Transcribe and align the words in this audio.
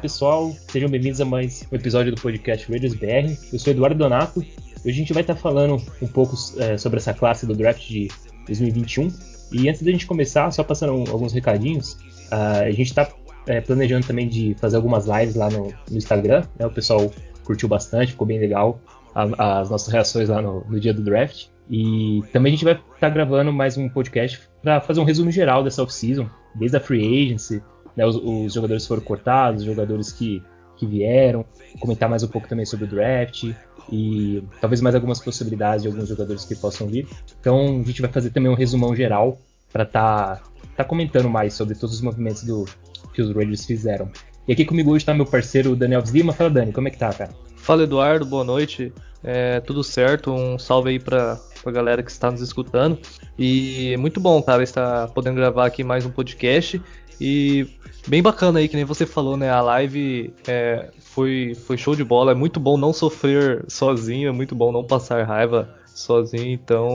Pessoal, 0.00 0.54
sejam 0.68 0.88
bem-vindos 0.88 1.20
a 1.20 1.24
mais 1.24 1.66
um 1.72 1.74
episódio 1.74 2.14
do 2.14 2.20
podcast 2.20 2.70
Raiders 2.70 2.94
BR. 2.94 3.36
Eu 3.52 3.58
sou 3.58 3.72
Eduardo 3.72 3.98
Donato. 3.98 4.38
Hoje 4.38 4.90
a 4.90 4.92
gente 4.92 5.12
vai 5.12 5.22
estar 5.22 5.34
falando 5.34 5.82
um 6.00 6.06
pouco 6.06 6.36
é, 6.58 6.78
sobre 6.78 6.98
essa 6.98 7.12
classe 7.12 7.44
do 7.44 7.54
draft 7.54 7.84
de 7.88 8.08
2021. 8.46 9.08
E 9.50 9.68
antes 9.68 9.82
da 9.82 9.90
gente 9.90 10.06
começar, 10.06 10.52
só 10.52 10.62
passando 10.62 11.10
alguns 11.10 11.32
recadinhos, 11.32 11.94
uh, 12.30 12.62
a 12.62 12.70
gente 12.70 12.86
está 12.86 13.10
é, 13.48 13.60
planejando 13.60 14.06
também 14.06 14.28
de 14.28 14.54
fazer 14.60 14.76
algumas 14.76 15.06
lives 15.06 15.34
lá 15.34 15.50
no, 15.50 15.74
no 15.90 15.96
Instagram. 15.96 16.44
Né? 16.56 16.66
O 16.66 16.70
pessoal 16.70 17.10
curtiu 17.42 17.68
bastante, 17.68 18.12
ficou 18.12 18.26
bem 18.26 18.38
legal 18.38 18.80
a, 19.14 19.60
as 19.60 19.70
nossas 19.70 19.92
reações 19.92 20.28
lá 20.28 20.40
no, 20.40 20.64
no, 20.68 20.78
dia 20.78 20.94
do 20.94 21.02
draft. 21.02 21.46
E 21.68 22.22
também 22.32 22.52
a 22.52 22.54
gente 22.54 22.64
vai 22.64 22.74
estar 22.74 22.84
tá 23.00 23.10
gravando 23.10 23.52
mais 23.52 23.76
um 23.76 23.88
podcast 23.88 24.40
para 24.62 24.80
fazer 24.80 25.00
um 25.00 25.04
resumo 25.04 25.30
geral 25.30 25.64
dessa 25.64 25.82
off-season, 25.82 26.30
desde 26.54 26.76
a 26.76 26.80
free 26.80 27.24
agency, 27.24 27.62
né, 27.98 28.06
os, 28.06 28.14
os, 28.14 28.52
jogadores 28.54 28.86
foram 28.86 29.02
cortados, 29.02 29.62
os 29.62 29.66
jogadores 29.66 30.12
que, 30.12 30.40
que 30.76 30.86
vieram, 30.86 31.44
comentar 31.80 32.08
mais 32.08 32.22
um 32.22 32.28
pouco 32.28 32.46
também 32.46 32.64
sobre 32.64 32.84
o 32.84 32.88
draft 32.88 33.52
e 33.90 34.40
talvez 34.60 34.80
mais 34.80 34.94
algumas 34.94 35.18
possibilidades 35.18 35.82
de 35.82 35.88
alguns 35.88 36.08
jogadores 36.08 36.44
que 36.44 36.54
possam 36.54 36.86
vir. 36.86 37.08
Então 37.40 37.80
a 37.80 37.84
gente 37.84 38.00
vai 38.00 38.10
fazer 38.10 38.30
também 38.30 38.52
um 38.52 38.54
resumão 38.54 38.94
geral 38.94 39.36
para 39.72 39.82
estar 39.82 40.36
tá, 40.36 40.42
tá 40.76 40.84
comentando 40.84 41.28
mais 41.28 41.54
sobre 41.54 41.74
todos 41.74 41.96
os 41.96 42.00
movimentos 42.00 42.44
do, 42.44 42.66
que 43.12 43.20
os 43.20 43.34
Raiders 43.34 43.66
fizeram. 43.66 44.08
E 44.46 44.52
aqui 44.52 44.64
comigo 44.64 44.92
hoje 44.92 45.02
está 45.02 45.12
meu 45.12 45.26
parceiro 45.26 45.74
Daniel 45.74 46.04
Lima. 46.06 46.32
Fala 46.32 46.50
Dani, 46.50 46.72
como 46.72 46.86
é 46.86 46.92
que 46.92 46.98
tá, 46.98 47.12
cara? 47.12 47.32
Fala 47.56 47.82
Eduardo, 47.82 48.24
boa 48.24 48.44
noite. 48.44 48.92
É, 49.24 49.58
tudo 49.58 49.82
certo, 49.82 50.32
um 50.32 50.56
salve 50.56 50.90
aí 50.90 51.00
pra, 51.00 51.36
pra 51.64 51.72
galera 51.72 52.00
que 52.00 52.10
está 52.12 52.30
nos 52.30 52.40
escutando. 52.40 52.96
E 53.36 53.96
muito 53.98 54.20
bom, 54.20 54.40
cara, 54.40 54.62
estar 54.62 55.08
podendo 55.08 55.34
gravar 55.34 55.66
aqui 55.66 55.82
mais 55.82 56.06
um 56.06 56.10
podcast. 56.10 56.80
E 57.20 57.66
bem 58.06 58.22
bacana 58.22 58.58
aí, 58.58 58.68
que 58.68 58.76
nem 58.76 58.84
você 58.84 59.04
falou, 59.04 59.36
né? 59.36 59.50
A 59.50 59.60
live 59.60 60.32
é, 60.46 60.90
foi, 61.00 61.54
foi 61.66 61.76
show 61.76 61.94
de 61.96 62.04
bola. 62.04 62.32
É 62.32 62.34
muito 62.34 62.60
bom 62.60 62.76
não 62.76 62.92
sofrer 62.92 63.64
sozinho, 63.68 64.28
é 64.28 64.32
muito 64.32 64.54
bom 64.54 64.70
não 64.70 64.84
passar 64.84 65.24
raiva 65.26 65.74
sozinho, 65.86 66.52
então. 66.52 66.88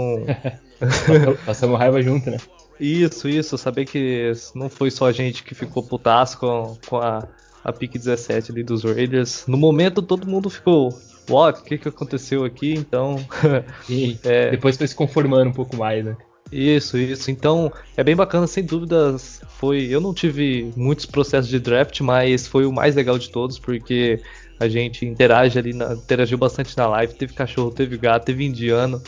Passamos 1.45 1.77
raiva 1.77 2.01
junto, 2.01 2.29
né? 2.29 2.37
Isso, 2.79 3.27
isso. 3.27 3.57
Saber 3.57 3.85
que 3.85 4.31
não 4.55 4.69
foi 4.69 4.89
só 4.89 5.07
a 5.07 5.11
gente 5.11 5.43
que 5.43 5.53
ficou 5.53 5.83
putaço 5.83 6.39
com, 6.39 6.77
com 6.87 6.97
a, 6.97 7.27
a 7.63 7.71
pick 7.71 7.93
17 7.93 8.51
ali 8.51 8.63
dos 8.63 8.83
Raiders. 8.83 9.45
No 9.47 9.57
momento 9.57 10.01
todo 10.01 10.27
mundo 10.27 10.49
ficou 10.49 10.89
what, 11.29 11.59
o 11.59 11.63
que, 11.63 11.77
que 11.77 11.87
aconteceu 11.87 12.43
aqui? 12.43 12.73
Então. 12.73 13.17
É... 14.23 14.51
Depois 14.51 14.77
foi 14.77 14.87
se 14.87 14.95
conformando 14.95 15.49
um 15.49 15.53
pouco 15.53 15.75
mais, 15.75 16.03
né? 16.03 16.15
Isso, 16.53 16.97
isso. 16.97 17.31
Então, 17.31 17.71
é 17.97 18.03
bem 18.03 18.15
bacana, 18.15 18.45
sem 18.45 18.63
dúvidas. 18.63 19.41
Foi, 19.57 19.87
eu 19.89 19.99
não 19.99 20.13
tive 20.13 20.71
muitos 20.75 21.05
processos 21.05 21.49
de 21.49 21.59
draft, 21.59 21.99
mas 22.01 22.45
foi 22.45 22.65
o 22.65 22.71
mais 22.71 22.95
legal 22.95 23.17
de 23.17 23.29
todos, 23.29 23.57
porque 23.57 24.21
a 24.59 24.67
gente 24.67 25.03
interage 25.03 25.57
ali, 25.57 25.73
na, 25.73 25.93
interagiu 25.93 26.37
bastante 26.37 26.77
na 26.77 26.87
live. 26.87 27.15
Teve 27.15 27.33
cachorro, 27.33 27.71
teve 27.71 27.97
gato, 27.97 28.25
teve 28.25 28.45
indiano. 28.45 29.01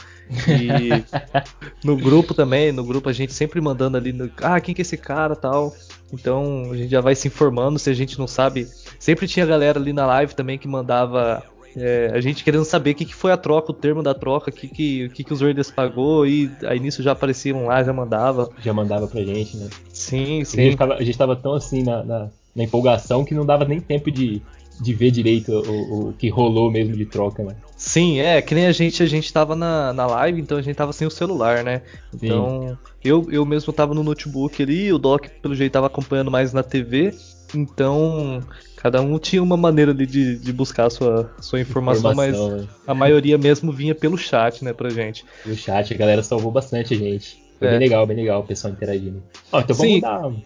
E 0.48 0.90
no 1.86 1.96
grupo 1.96 2.34
também, 2.34 2.72
no 2.72 2.84
grupo 2.84 3.10
a 3.10 3.14
gente 3.14 3.32
sempre 3.32 3.62
mandando 3.62 3.96
ali, 3.96 4.12
no, 4.12 4.30
ah, 4.42 4.60
quem 4.60 4.74
que 4.74 4.82
é 4.82 4.84
esse 4.84 4.98
cara 4.98 5.36
tal. 5.36 5.76
Então 6.12 6.72
a 6.72 6.76
gente 6.76 6.90
já 6.90 7.02
vai 7.02 7.14
se 7.14 7.28
informando, 7.28 7.78
se 7.78 7.92
a 7.92 7.94
gente 7.94 8.18
não 8.18 8.28
sabe. 8.28 8.68
Sempre 9.00 9.28
tinha 9.28 9.46
galera 9.46 9.80
ali 9.80 9.94
na 9.94 10.08
live 10.08 10.34
também 10.34 10.58
que 10.58 10.68
mandava 10.68 11.44
é, 11.78 12.12
a 12.14 12.22
gente 12.22 12.44
querendo 12.44 12.64
saber 12.64 12.92
o 12.92 12.96
que, 12.96 13.06
que, 13.06 13.16
foi 13.16 13.32
a 13.32 13.38
troca, 13.38 13.72
o 13.72 13.74
termo 13.76 14.02
da 14.02 14.14
troca, 14.14 14.50
o 14.50 14.54
que, 14.54 14.68
que, 14.68 15.10
que, 15.10 15.24
que 15.24 15.34
os 15.34 15.42
Raiders 15.42 15.70
pagou, 15.70 16.26
e 16.26 16.50
aí 16.64 16.80
nisso 16.80 17.04
já 17.04 17.12
apareciam 17.12 17.66
lá, 17.66 17.84
já 17.84 17.92
mandava. 17.92 18.50
Já 18.62 18.74
mandava 18.74 19.08
pra 19.08 19.22
gente, 19.22 19.58
né? 19.58 19.68
Sim, 19.92 20.44
sim. 20.46 20.60
A 20.60 20.64
gente, 20.64 20.72
ficava, 20.72 20.94
a 20.96 21.04
gente 21.04 21.18
tava 21.18 21.36
tão 21.36 21.54
assim 21.54 21.84
na, 21.84 22.04
na, 22.04 22.30
na, 22.56 22.64
empolgação 22.64 23.26
que 23.26 23.34
não 23.34 23.46
dava 23.46 23.66
nem 23.66 23.82
tempo 23.82 24.10
de, 24.10 24.42
de 24.80 24.94
ver 24.94 25.12
direito 25.12 25.52
o, 25.52 26.10
o, 26.10 26.14
que 26.14 26.30
rolou 26.30 26.72
mesmo 26.72 26.96
de 26.96 27.06
troca, 27.06 27.44
né? 27.44 27.56
Sim, 27.76 28.20
é, 28.20 28.42
que 28.42 28.56
nem 28.56 28.68
a 28.68 28.72
gente, 28.72 29.04
a 29.04 29.06
gente 29.06 29.32
tava 29.34 29.54
na, 29.54 29.92
na 29.92 30.06
live, 30.06 30.42
então 30.42 30.58
a 30.58 30.62
gente 30.62 30.76
tava 30.76 30.94
sem 30.94 31.06
o 31.06 31.12
celular, 31.12 31.62
né? 31.62 31.82
Então, 32.14 32.78
eu, 33.04 33.28
eu 33.30 33.46
mesmo 33.46 33.74
tava 33.74 33.94
no 33.94 34.04
notebook 34.04 34.64
ali, 34.64 34.94
o 34.94 34.98
Doc, 34.98 35.28
pelo 35.42 35.56
jeito, 35.56 35.74
tava 35.74 35.88
acompanhando 35.88 36.32
mais 36.32 36.54
na 36.54 36.64
TV, 36.64 37.14
então 37.54 38.42
Cada 38.78 39.02
um 39.02 39.18
tinha 39.18 39.42
uma 39.42 39.58
maneira 39.58 39.94
de, 39.94 40.06
de, 40.06 40.38
de 40.38 40.54
buscar 40.54 40.86
a 40.86 40.90
sua, 40.90 41.34
sua 41.40 41.60
informação, 41.60 42.12
informação 42.12 42.50
mas 42.50 42.62
né? 42.62 42.68
a 42.86 42.94
maioria 42.94 43.38
mesmo 43.38 43.72
vinha 43.72 43.96
pelo 43.96 44.18
chat, 44.18 44.64
né, 44.64 44.74
pra 44.74 44.90
gente. 44.90 45.26
Pelo 45.44 45.56
chat, 45.56 45.94
a 45.94 45.98
galera 45.98 46.22
salvou 46.22 46.52
bastante 46.52 46.94
a 46.94 46.98
gente. 46.98 47.42
Foi 47.58 47.68
é. 47.68 47.72
bem 47.72 47.80
legal, 47.80 48.06
bem 48.06 48.18
legal 48.18 48.42
o 48.42 48.44
pessoal 48.44 48.74
interagindo. 48.74 49.24
Ó, 49.52 49.60
então 49.60 49.76
vamos 49.76 49.94
Sim. 49.94 50.02
dar. 50.02 50.26
Uhum. 50.26 50.42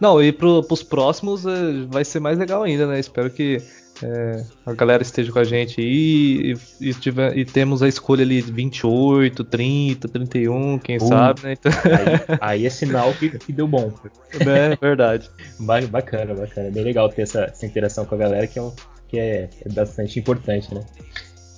Não, 0.00 0.22
e 0.22 0.32
pro, 0.32 0.62
pros 0.62 0.82
próximos 0.82 1.46
é, 1.46 1.50
vai 1.88 2.04
ser 2.04 2.20
mais 2.20 2.38
legal 2.38 2.62
ainda, 2.62 2.86
né? 2.86 2.98
Espero 2.98 3.30
que 3.30 3.62
é, 4.02 4.44
a 4.66 4.72
galera 4.72 5.02
esteja 5.02 5.30
com 5.30 5.38
a 5.38 5.44
gente 5.44 5.80
aí 5.80 6.56
e, 6.80 6.90
e, 6.90 7.40
e, 7.40 7.44
temos 7.44 7.82
a 7.82 7.88
escolha 7.88 8.22
ali 8.22 8.42
de 8.42 8.50
28, 8.50 9.44
30, 9.44 10.08
31, 10.08 10.78
quem 10.78 10.96
uh, 10.96 11.00
sabe, 11.00 11.42
né? 11.44 11.52
Então... 11.52 11.72
Aí, 11.72 12.38
aí, 12.40 12.66
é 12.66 12.70
sinal 12.70 13.12
que, 13.14 13.30
que 13.38 13.52
deu 13.52 13.68
bom. 13.68 13.92
É 14.34 14.76
verdade. 14.76 15.30
Bacana, 15.60 16.34
bacana. 16.34 16.70
Bem 16.70 16.82
legal 16.82 17.08
ter 17.08 17.22
essa, 17.22 17.44
essa 17.44 17.64
interação 17.64 18.04
com 18.04 18.16
a 18.16 18.18
galera 18.18 18.46
que, 18.48 18.58
é, 18.58 18.72
que 19.08 19.18
é, 19.18 19.48
é, 19.64 19.72
bastante 19.72 20.18
importante, 20.18 20.74
né? 20.74 20.80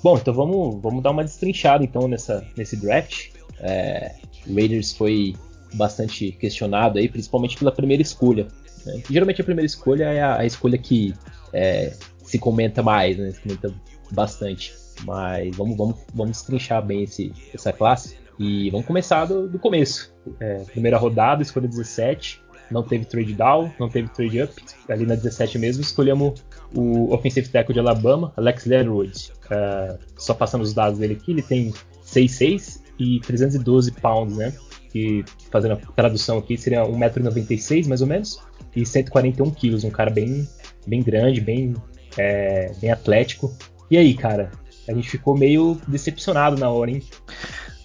Bom, 0.03 0.19
então 0.19 0.35
vamos, 0.35 0.81
vamos 0.83 1.03
dar 1.03 1.11
uma 1.11 1.25
destrinchada 1.25 1.83
então 1.83 2.07
nessa, 2.07 2.47
nesse 2.57 2.77
draft. 2.77 3.31
É, 3.61 4.13
Raiders 4.47 4.93
foi 4.93 5.35
bastante 5.73 6.33
questionado 6.33 6.99
aí, 6.99 7.09
principalmente 7.09 7.57
pela 7.57 7.73
primeira 7.73 8.03
escolha. 8.03 8.47
Né? 8.85 9.03
Geralmente 9.11 9.41
a 9.41 9.45
primeira 9.45 9.67
escolha 9.67 10.05
é 10.05 10.21
a, 10.21 10.41
a 10.41 10.47
escolha 10.47 10.77
que 10.77 11.15
é, 11.53 11.93
se 12.26 12.38
comenta 12.38 12.82
mais, 12.82 13.16
né? 13.16 13.31
Se 13.31 13.41
comenta 13.41 13.72
bastante. 14.10 14.75
Mas 15.04 15.54
vamos, 15.56 15.76
vamos, 15.76 15.97
vamos 16.14 16.37
destrinchar 16.37 16.84
bem 16.84 17.03
esse, 17.04 17.32
essa 17.54 17.72
classe. 17.72 18.16
E 18.38 18.70
vamos 18.70 18.87
começar 18.87 19.25
do, 19.25 19.48
do 19.48 19.59
começo. 19.59 20.14
É, 20.41 20.56
primeira 20.64 20.98
rodada, 20.98 21.42
escolha 21.42 21.69
17. 21.69 22.42
Não 22.70 22.82
teve 22.82 23.04
trade 23.04 23.32
down, 23.32 23.72
não 23.78 23.88
teve 23.88 24.09
trade 24.09 24.42
up. 24.42 24.54
Ali 24.88 25.06
na 25.06 25.14
17 25.14 25.59
mesmo, 25.59 25.82
escolhemos 25.82 26.44
o 26.75 27.14
offensive 27.14 27.48
tackle 27.48 27.72
de 27.72 27.81
Alabama, 27.81 28.32
Alex 28.37 28.64
Leatherwood. 28.64 29.32
Uh, 29.44 29.98
só 30.16 30.34
passando 30.34 30.62
os 30.62 30.75
dados 30.75 30.98
dele 30.98 31.14
aqui, 31.14 31.31
ele 31.31 31.43
tem 31.43 31.72
6'6 32.04 32.81
e 32.98 33.20
312 33.20 33.93
pounds, 33.93 34.37
né? 34.37 34.53
Que 34.91 35.25
fazendo 35.50 35.75
a 35.75 35.76
tradução 35.76 36.38
aqui 36.38 36.56
seria 36.56 36.82
1,96m 36.82 37.87
mais 37.87 38.00
ou 38.00 38.08
menos 38.08 38.41
e 38.76 38.84
141 38.84 39.50
quilos, 39.53 39.84
um 39.84 39.91
cara 39.91 40.10
bem, 40.10 40.47
bem 40.87 41.03
grande, 41.03 41.41
bem 41.41 41.75
é, 42.16 42.72
bem 42.81 42.91
atlético. 42.91 43.54
E 43.91 43.97
aí, 43.97 44.15
cara, 44.15 44.50
a 44.88 44.93
gente 44.93 45.09
ficou 45.09 45.37
meio 45.37 45.81
decepcionado 45.87 46.59
na 46.59 46.71
hora, 46.71 46.91
hein? 46.91 47.03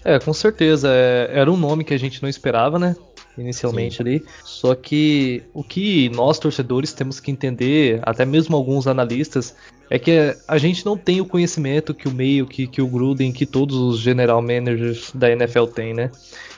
É, 0.04 0.18
com 0.18 0.32
certeza. 0.32 0.88
É, 0.90 1.30
era 1.32 1.50
um 1.50 1.56
nome 1.56 1.84
que 1.84 1.94
a 1.94 1.98
gente 1.98 2.22
não 2.22 2.28
esperava, 2.28 2.78
né? 2.78 2.96
Inicialmente 3.38 3.96
Sim. 3.96 4.02
ali. 4.02 4.24
Só 4.44 4.74
que 4.74 5.42
o 5.54 5.64
que 5.64 6.10
nós, 6.10 6.38
torcedores, 6.38 6.92
temos 6.92 7.18
que 7.18 7.30
entender, 7.30 8.00
até 8.02 8.24
mesmo 8.24 8.56
alguns 8.56 8.86
analistas, 8.86 9.54
é 9.88 9.98
que 9.98 10.36
a 10.46 10.58
gente 10.58 10.84
não 10.84 10.96
tem 10.96 11.20
o 11.20 11.26
conhecimento 11.26 11.94
que 11.94 12.08
o 12.08 12.12
meio, 12.12 12.46
que, 12.46 12.66
que 12.66 12.82
o 12.82 12.86
Gruden, 12.86 13.32
que 13.32 13.46
todos 13.46 13.76
os 13.76 14.00
general 14.00 14.42
managers 14.42 15.10
da 15.14 15.30
NFL 15.30 15.64
têm, 15.66 15.94
né? 15.94 16.10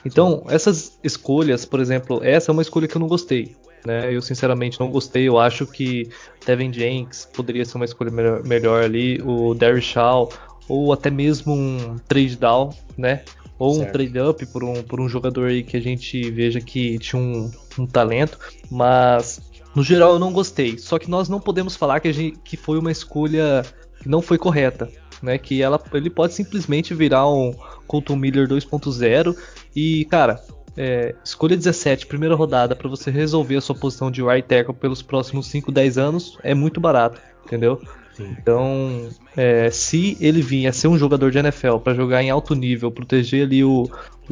Então, 0.05 0.43
essas 0.49 0.97
escolhas, 1.03 1.65
por 1.65 1.79
exemplo, 1.79 2.19
essa 2.23 2.51
é 2.51 2.53
uma 2.53 2.61
escolha 2.61 2.87
que 2.87 2.95
eu 2.95 3.01
não 3.01 3.07
gostei 3.07 3.55
né? 3.85 4.13
Eu 4.13 4.21
sinceramente 4.21 4.79
não 4.79 4.89
gostei. 4.89 5.27
Eu 5.27 5.37
acho 5.37 5.65
que 5.65 6.09
Devin 6.45 6.73
Jenks 6.73 7.29
poderia 7.33 7.65
ser 7.65 7.77
uma 7.77 7.85
escolha 7.85 8.11
melhor, 8.11 8.43
melhor 8.43 8.83
ali, 8.83 9.21
o 9.21 9.53
Derry 9.53 9.81
Shaw, 9.81 10.29
ou 10.67 10.91
até 10.91 11.09
mesmo 11.09 11.53
um 11.53 11.97
trade 12.07 12.35
down, 12.35 12.71
né? 12.97 13.23
Ou 13.57 13.75
certo. 13.75 13.87
um 13.87 13.91
trade 13.91 14.19
up 14.19 14.45
por 14.47 14.63
um, 14.63 14.83
por 14.83 14.99
um 14.99 15.07
jogador 15.07 15.47
aí 15.47 15.63
que 15.63 15.77
a 15.77 15.81
gente 15.81 16.29
veja 16.31 16.59
que 16.59 16.97
tinha 16.99 17.21
um, 17.21 17.51
um 17.79 17.85
talento, 17.85 18.37
mas 18.69 19.39
no 19.75 19.83
geral 19.83 20.13
eu 20.13 20.19
não 20.19 20.33
gostei. 20.33 20.77
Só 20.77 20.99
que 20.99 21.09
nós 21.09 21.29
não 21.29 21.39
podemos 21.39 21.75
falar 21.75 21.99
que, 21.99 22.11
gente, 22.11 22.37
que 22.43 22.57
foi 22.57 22.77
uma 22.77 22.91
escolha 22.91 23.63
que 24.01 24.09
não 24.09 24.21
foi 24.21 24.37
correta. 24.37 24.89
Né, 25.21 25.37
que 25.37 25.61
ela, 25.61 25.81
ele 25.93 26.09
pode 26.09 26.33
simplesmente 26.33 26.93
virar 26.93 27.27
um 27.27 27.53
Colton 27.87 28.17
Miller 28.17 28.47
2.0 28.47 29.35
e, 29.73 30.05
cara, 30.05 30.43
é, 30.77 31.15
escolha 31.23 31.55
17, 31.55 32.07
primeira 32.07 32.35
rodada, 32.35 32.75
para 32.75 32.89
você 32.89 33.09
resolver 33.09 33.55
a 33.55 33.61
sua 33.61 33.75
posição 33.75 34.11
de 34.11 34.23
right 34.23 34.47
tackle 34.47 34.73
pelos 34.73 35.01
próximos 35.01 35.47
5, 35.47 35.71
10 35.71 35.97
anos, 35.97 36.37
é 36.43 36.53
muito 36.53 36.79
barato, 36.79 37.21
entendeu? 37.45 37.81
Sim. 38.15 38.35
Então, 38.39 39.09
é, 39.35 39.69
se 39.69 40.17
ele 40.21 40.41
vir 40.41 40.67
a 40.67 40.73
ser 40.73 40.87
um 40.87 40.97
jogador 40.97 41.31
de 41.31 41.37
NFL 41.37 41.77
para 41.77 41.93
jogar 41.93 42.23
em 42.23 42.29
alto 42.29 42.55
nível, 42.55 42.89
proteger 42.91 43.45
ali 43.45 43.63
o, 43.63 43.89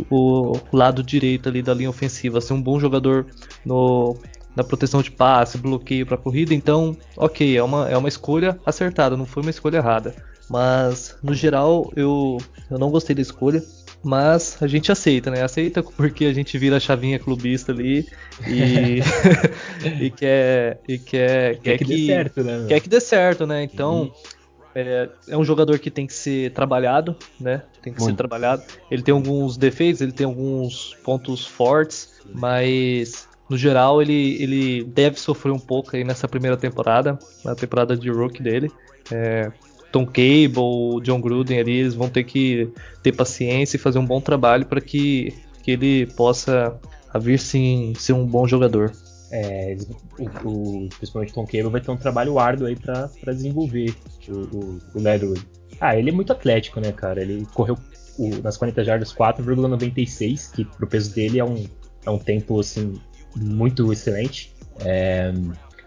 o 0.09 0.53
lado 0.71 1.03
direito 1.03 1.49
ali 1.49 1.61
da 1.61 1.73
linha 1.73 1.89
ofensiva, 1.89 2.39
ser 2.39 2.53
um 2.53 2.61
bom 2.61 2.79
jogador 2.79 3.25
no, 3.65 4.17
na 4.55 4.63
proteção 4.63 5.01
de 5.01 5.11
passe, 5.11 5.57
bloqueio 5.57 6.05
para 6.05 6.17
corrida, 6.17 6.53
então, 6.53 6.95
ok, 7.17 7.57
é 7.57 7.63
uma, 7.63 7.89
é 7.89 7.97
uma 7.97 8.07
escolha 8.07 8.57
acertada, 8.65 9.17
não 9.17 9.25
foi 9.25 9.43
uma 9.43 9.49
escolha 9.49 9.77
errada. 9.77 10.15
Mas, 10.49 11.17
no 11.23 11.33
geral, 11.33 11.91
eu, 11.95 12.37
eu 12.69 12.77
não 12.77 12.89
gostei 12.89 13.15
da 13.15 13.21
escolha. 13.21 13.63
Mas 14.03 14.57
a 14.61 14.67
gente 14.67 14.91
aceita, 14.91 15.31
né? 15.31 15.41
Aceita 15.41 15.81
porque 15.81 16.25
a 16.25 16.33
gente 16.33 16.57
vira 16.57 16.77
a 16.77 16.79
chavinha 16.79 17.17
clubista 17.17 17.71
ali 17.71 18.05
e, 18.45 18.99
e 20.01 20.09
quer 20.09 20.81
e 20.87 20.97
quer, 20.97 21.55
quer, 21.55 21.59
quer 21.59 21.77
que, 21.77 21.85
que, 21.85 21.95
dê 21.95 22.05
certo, 22.05 22.43
né? 22.43 22.65
Quer 22.67 22.79
que 22.81 22.89
dê 22.89 22.99
certo, 22.99 23.47
né? 23.47 23.63
Então, 23.63 24.01
uhum. 24.01 24.11
é, 24.75 25.09
é, 25.29 25.37
um 25.37 25.43
jogador 25.43 25.79
que 25.79 25.89
tem 25.89 26.05
que 26.05 26.13
ser 26.13 26.51
trabalhado, 26.51 27.15
né? 27.39 27.63
Tem 27.81 27.93
que 27.93 27.99
Muito. 27.99 28.11
ser 28.11 28.17
trabalhado. 28.17 28.63
Ele 28.91 29.01
tem 29.01 29.13
alguns 29.13 29.55
defeitos, 29.55 30.01
ele 30.01 30.11
tem 30.11 30.25
alguns 30.25 30.95
pontos 31.03 31.45
fortes, 31.45 32.21
mas 32.33 33.29
no 33.49 33.57
geral 33.57 34.01
ele, 34.01 34.41
ele 34.41 34.83
deve 34.83 35.19
sofrer 35.19 35.51
um 35.51 35.59
pouco 35.59 35.95
aí 35.95 36.03
nessa 36.03 36.27
primeira 36.27 36.57
temporada, 36.57 37.17
na 37.45 37.55
temporada 37.55 37.95
de 37.95 38.09
rookie 38.09 38.43
dele. 38.43 38.69
É, 39.11 39.51
Tom 39.93 40.07
Cable, 40.07 41.01
John 41.03 41.21
Gruden 41.21 41.59
ali, 41.59 41.81
eles 41.81 41.93
vão 41.93 42.09
ter 42.09 42.23
que 42.23 42.67
ter 43.03 43.11
paciência 43.11 43.77
e 43.77 43.79
fazer 43.79 43.99
um 43.99 44.05
bom 44.05 44.19
trabalho 44.19 44.65
para 44.65 44.81
que, 44.81 45.31
que 45.61 45.69
ele 45.69 46.07
possa 46.07 46.75
vir 47.21 47.37
sim 47.37 47.93
ser 47.95 48.13
um 48.13 48.25
bom 48.25 48.47
jogador. 48.47 48.91
É, 49.31 49.77
o, 50.17 50.49
o, 50.49 50.89
principalmente 50.97 51.31
Tom 51.31 51.45
Cable 51.45 51.69
vai 51.69 51.79
ter 51.79 51.91
um 51.91 51.97
trabalho 51.97 52.39
árduo 52.39 52.65
aí 52.67 52.75
para 52.75 53.07
desenvolver 53.27 53.93
o, 54.27 54.33
o, 54.33 54.79
o 54.95 54.99
Leatherwood. 54.99 55.45
Ah, 55.79 55.95
ele 55.95 56.09
é 56.09 56.13
muito 56.13 56.33
atlético, 56.33 56.79
né, 56.79 56.91
cara? 56.91 57.21
Ele 57.21 57.45
correu 57.53 57.77
o, 58.17 58.29
nas 58.41 58.57
40 58.57 58.83
jardas 58.83 59.13
4,96, 59.13 60.55
que 60.55 60.65
pro 60.65 60.87
peso 60.87 61.13
dele 61.13 61.37
é 61.37 61.45
um, 61.45 61.63
é 62.03 62.09
um 62.09 62.17
tempo 62.17 62.59
assim 62.59 62.99
muito 63.35 63.93
excelente. 63.93 64.55
É, 64.83 65.31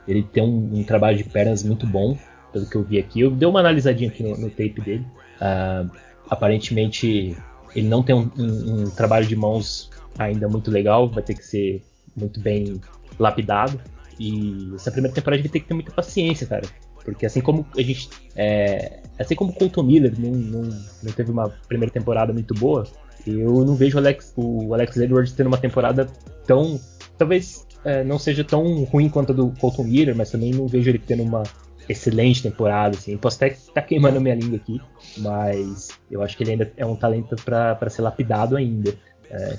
ele 0.06 0.22
tem 0.22 0.44
um, 0.44 0.78
um, 0.78 0.84
trabalho 0.84 1.16
de 1.16 1.24
pernas 1.24 1.64
muito 1.64 1.88
bom 1.88 2.16
pelo 2.56 2.66
que 2.66 2.76
eu 2.76 2.82
vi 2.82 2.98
aqui. 2.98 3.20
Eu 3.20 3.30
dei 3.30 3.46
uma 3.46 3.60
analisadinha 3.60 4.08
aqui 4.08 4.22
no, 4.22 4.36
no 4.36 4.48
tape 4.48 4.80
dele. 4.80 5.06
Uh, 5.36 5.90
aparentemente, 6.30 7.36
ele 7.74 7.88
não 7.88 8.02
tem 8.02 8.14
um, 8.14 8.30
um, 8.38 8.82
um, 8.82 8.90
trabalho 8.90 9.26
de 9.26 9.36
mãos 9.36 9.90
ainda 10.18 10.48
muito 10.48 10.70
legal, 10.70 11.08
vai 11.10 11.22
ter 11.22 11.34
que 11.34 11.44
ser 11.44 11.82
muito 12.16 12.40
bem 12.40 12.80
lapidado. 13.18 13.78
E 14.18 14.72
essa 14.74 14.90
primeira 14.90 15.14
temporada 15.14 15.42
vai 15.42 15.50
ter 15.50 15.60
que 15.60 15.68
ter 15.68 15.74
muita 15.74 15.92
paciência, 15.92 16.46
cara. 16.46 16.66
Porque 17.04 17.26
assim 17.26 17.42
como 17.42 17.66
a 17.76 17.82
gente. 17.82 18.08
É, 18.34 19.00
assim 19.18 19.34
como 19.34 19.50
o 19.52 19.54
Colton 19.54 19.82
Miller 19.82 20.18
não, 20.18 20.30
não, 20.30 20.62
não, 21.02 21.12
teve 21.12 21.30
uma 21.30 21.50
primeira 21.68 21.92
temporada 21.92 22.32
muito 22.32 22.54
boa, 22.54 22.84
eu 23.26 23.64
não 23.64 23.76
vejo 23.76 23.96
o 23.96 24.00
Alex, 24.00 24.32
o 24.36 24.74
Alex 24.74 24.96
Edwards 24.96 25.32
tendo 25.32 25.48
uma 25.48 25.58
temporada 25.58 26.06
tão. 26.46 26.80
Talvez 27.18 27.66
é, 27.84 28.02
não 28.02 28.18
seja 28.18 28.42
tão 28.42 28.82
ruim 28.84 29.08
quanto 29.08 29.32
a 29.32 29.34
do 29.34 29.52
Colton 29.60 29.84
Miller, 29.84 30.16
mas 30.16 30.30
também 30.30 30.50
não 30.50 30.66
vejo 30.66 30.90
ele 30.90 30.98
tendo 30.98 31.22
uma 31.22 31.44
excelente 31.88 32.42
temporada, 32.42 32.96
assim. 32.96 33.16
Posso 33.16 33.36
até 33.36 33.48
estar 33.48 33.72
tá 33.72 33.82
queimando 33.82 34.20
minha 34.20 34.34
língua 34.34 34.56
aqui, 34.56 34.80
mas 35.18 35.88
eu 36.10 36.22
acho 36.22 36.36
que 36.36 36.42
ele 36.42 36.52
ainda 36.52 36.72
é 36.76 36.84
um 36.84 36.96
talento 36.96 37.36
para 37.36 37.90
ser 37.90 38.02
lapidado 38.02 38.56
ainda. 38.56 38.94
É, 39.30 39.58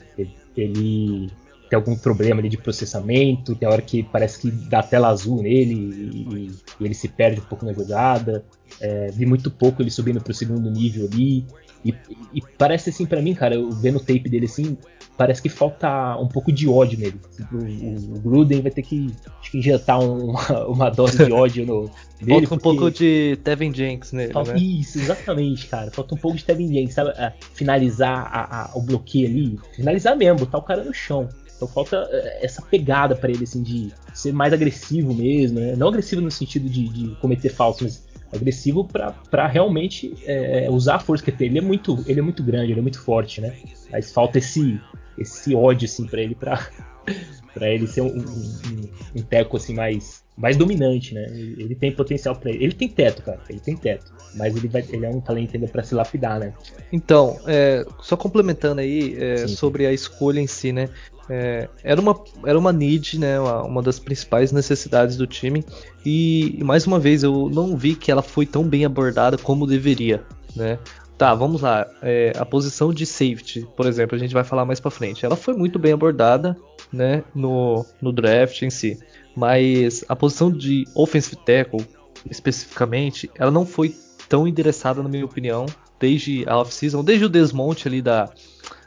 ele 0.56 1.29
tem 1.69 1.77
algum 1.77 1.95
problema 1.95 2.39
ali 2.39 2.50
de 2.50 2.57
processamento, 2.57 3.56
tem 3.56 3.68
hora 3.68 3.81
que 3.81 4.03
parece 4.03 4.39
que 4.39 4.51
dá 4.51 4.81
tela 4.81 5.09
azul 5.09 5.41
nele 5.41 5.74
e, 5.74 6.51
e 6.79 6.85
ele 6.85 6.94
se 6.94 7.07
perde 7.07 7.41
um 7.41 7.45
pouco 7.45 7.65
na 7.65 7.74
jogada. 7.74 8.44
É, 8.79 9.07
vi 9.12 9.25
muito 9.25 9.51
pouco 9.51 9.81
ele 9.81 9.91
subindo 9.91 10.21
para 10.21 10.31
o 10.31 10.35
segundo 10.35 10.69
nível 10.71 11.07
ali. 11.12 11.45
E, 11.83 11.94
e 12.33 12.41
parece 12.57 12.89
assim 12.89 13.06
para 13.06 13.21
mim, 13.21 13.33
cara, 13.33 13.56
eu 13.56 13.69
vendo 13.71 13.97
o 13.97 14.00
tape 14.00 14.29
dele 14.29 14.45
assim, 14.45 14.77
parece 15.18 15.42
que 15.42 15.50
falta 15.50 16.16
um 16.18 16.28
pouco 16.28 16.52
de 16.52 16.69
ódio 16.69 17.00
nele. 17.00 17.19
O, 17.52 17.56
o, 17.56 18.16
o 18.16 18.19
Gruden 18.19 18.62
vai 18.62 18.72
ter 18.72 18.84
que, 18.84 19.14
que 19.50 19.58
injetar 19.58 20.00
um, 20.00 20.30
uma, 20.31 20.68
uma, 20.68 20.90
dose 20.90 21.25
de 21.25 21.31
ódio 21.31 21.66
no, 21.66 21.90
nele. 22.22 22.46
Falta 22.46 22.56
um 22.56 22.74
pouco 22.75 22.92
de 22.92 23.38
Tevin 23.44 23.74
Jenks 23.74 24.12
nele. 24.14 24.31
Falta, 24.31 24.54
né? 24.54 24.60
Isso, 24.60 25.00
exatamente, 25.00 25.68
cara. 25.68 25.90
Falta 25.92 26.14
um 26.14 26.18
pouco 26.18 26.38
de 26.38 26.46
Tevin 26.46 26.72
Jenks, 26.72 26.94
sabe? 26.94 27.10
A, 27.12 27.34
finalizar 27.54 28.30
a, 28.31 28.64
a, 28.64 28.78
o 28.78 28.81
bloqueio 28.81 29.28
ali. 29.28 29.60
Finalizar 29.75 30.16
mesmo, 30.16 30.40
botar 30.40 30.60
o 30.60 30.64
cara 30.64 30.84
no 30.84 30.94
chão. 30.94 31.28
Então 31.56 31.68
falta 31.68 32.08
é, 32.12 32.46
essa 32.46 32.62
pegada 32.62 33.16
para 33.16 33.31
ele, 33.31 33.44
assim, 33.44 33.63
de 33.63 33.92
ser 34.13 34.31
mais 34.31 34.54
agressivo 34.54 35.13
mesmo, 35.13 35.60
né? 35.60 35.75
Não 35.75 35.88
agressivo 35.88 36.22
no 36.22 36.30
sentido 36.30 36.70
de, 36.70 36.88
de 36.88 37.16
cometer 37.16 37.50
falsos, 37.50 37.81
mas 37.81 38.08
agressivo 38.31 38.86
para 38.86 39.48
realmente 39.48 40.13
é, 40.25 40.70
usar 40.70 40.96
a 40.96 41.00
força 41.00 41.24
que 41.24 41.31
tem. 41.31 41.48
Ele 41.48 41.60
é 41.60 41.62
muito, 41.62 42.04
ele 42.08 42.20
é 42.20 42.24
muito 42.24 42.44
grande, 42.44 42.72
ele 42.72 42.80
é 42.80 42.84
muito 42.84 43.02
forte, 43.02 43.42
né? 43.42 43.54
Mas 43.92 44.12
falta 44.12 44.38
esse 44.38 44.80
esse 45.18 45.56
ódio 45.56 45.86
assim 45.86 46.06
para 46.06 46.22
ele 46.22 46.36
para 46.36 46.68
para 47.54 47.69
ele 47.69 47.88
ser 47.88 48.02
um, 48.02 48.18
um, 48.18 48.90
um, 49.16 49.22
teco 49.22 49.58
assim 49.58 49.74
mais 49.74 50.24
mais 50.38 50.56
dominante, 50.56 51.16
né? 51.16 51.25
Ele 51.31 51.74
tem 51.74 51.92
potencial 51.92 52.36
para 52.36 52.52
ele. 52.52 52.66
Ele 52.66 52.74
tem 52.74 52.88
teto, 52.88 53.24
cara. 53.24 53.40
Ele 53.50 53.60
tem 53.60 53.75
teto. 53.75 54.14
Mas 54.36 54.56
ele, 54.56 54.68
vai, 54.68 54.86
ele 54.88 55.06
é 55.06 55.10
um 55.10 55.19
talento 55.19 55.56
ainda 55.56 55.68
para 55.68 55.81
se 55.81 55.96
lapidar, 55.96 56.40
né? 56.40 56.54
Então, 56.94 57.40
é, 57.48 57.84
só 58.00 58.16
complementando 58.16 58.80
aí 58.80 59.18
é, 59.19 59.48
sobre 59.48 59.88
a 59.88 59.92
escolha 59.92 60.40
em 60.40 60.46
si, 60.46 60.72
né? 60.72 60.90
É, 61.28 61.68
era, 61.84 62.00
uma, 62.00 62.24
era 62.46 62.58
uma 62.58 62.72
need, 62.72 63.18
né? 63.18 63.40
Uma, 63.40 63.63
uma, 63.63 63.81
das 63.81 63.98
principais 63.98 64.52
necessidades 64.52 65.18
do 65.18 65.25
time. 65.25 65.66
E, 66.06 66.60
mais 66.63 66.86
uma 66.86 67.00
vez, 67.00 67.24
eu 67.24 67.50
não 67.50 67.75
vi 67.75 67.96
que 67.96 68.12
ela 68.12 68.22
foi 68.22 68.46
tão 68.46 68.63
bem 68.63 68.86
abordada 68.86 69.40
como 69.40 69.66
deveria, 69.66 70.24
né? 70.56 70.78
Tá, 71.18 71.34
vamos 71.34 71.62
lá. 71.62 71.88
É, 72.02 72.31
a 72.38 72.46
posição 72.46 72.94
de 72.94 73.06
safety, 73.06 73.68
por 73.75 73.88
exemplo, 73.88 74.16
a 74.16 74.19
gente 74.19 74.34
vai 74.34 74.44
falar 74.44 74.66
mais 74.66 74.80
para 74.80 74.92
frente. 74.92 75.25
Ela 75.25 75.36
foi 75.36 75.56
muito 75.56 75.80
bem 75.80 75.94
abordada, 75.94 76.56
né, 76.94 77.24
no, 77.34 77.84
no 78.00 78.12
draft 78.12 78.62
em 78.62 78.69
si. 78.69 79.00
Mas 79.36 80.06
a 80.08 80.16
posição 80.16 80.52
de 80.52 80.86
offensive 80.96 81.36
tackle, 81.38 81.84
especificamente, 82.30 83.30
ela 83.36 83.50
não 83.50 83.66
foi 83.66 83.96
tão 84.30 84.48
endereçada, 84.48 85.02
na 85.02 85.10
minha 85.10 85.25
opinião, 85.25 85.66
desde 86.00 86.48
a 86.48 86.60
off-season, 86.60 87.04
desde 87.04 87.25
o 87.25 87.30
desmonte 87.30 87.88
ali 87.88 88.02
da, 88.02 88.30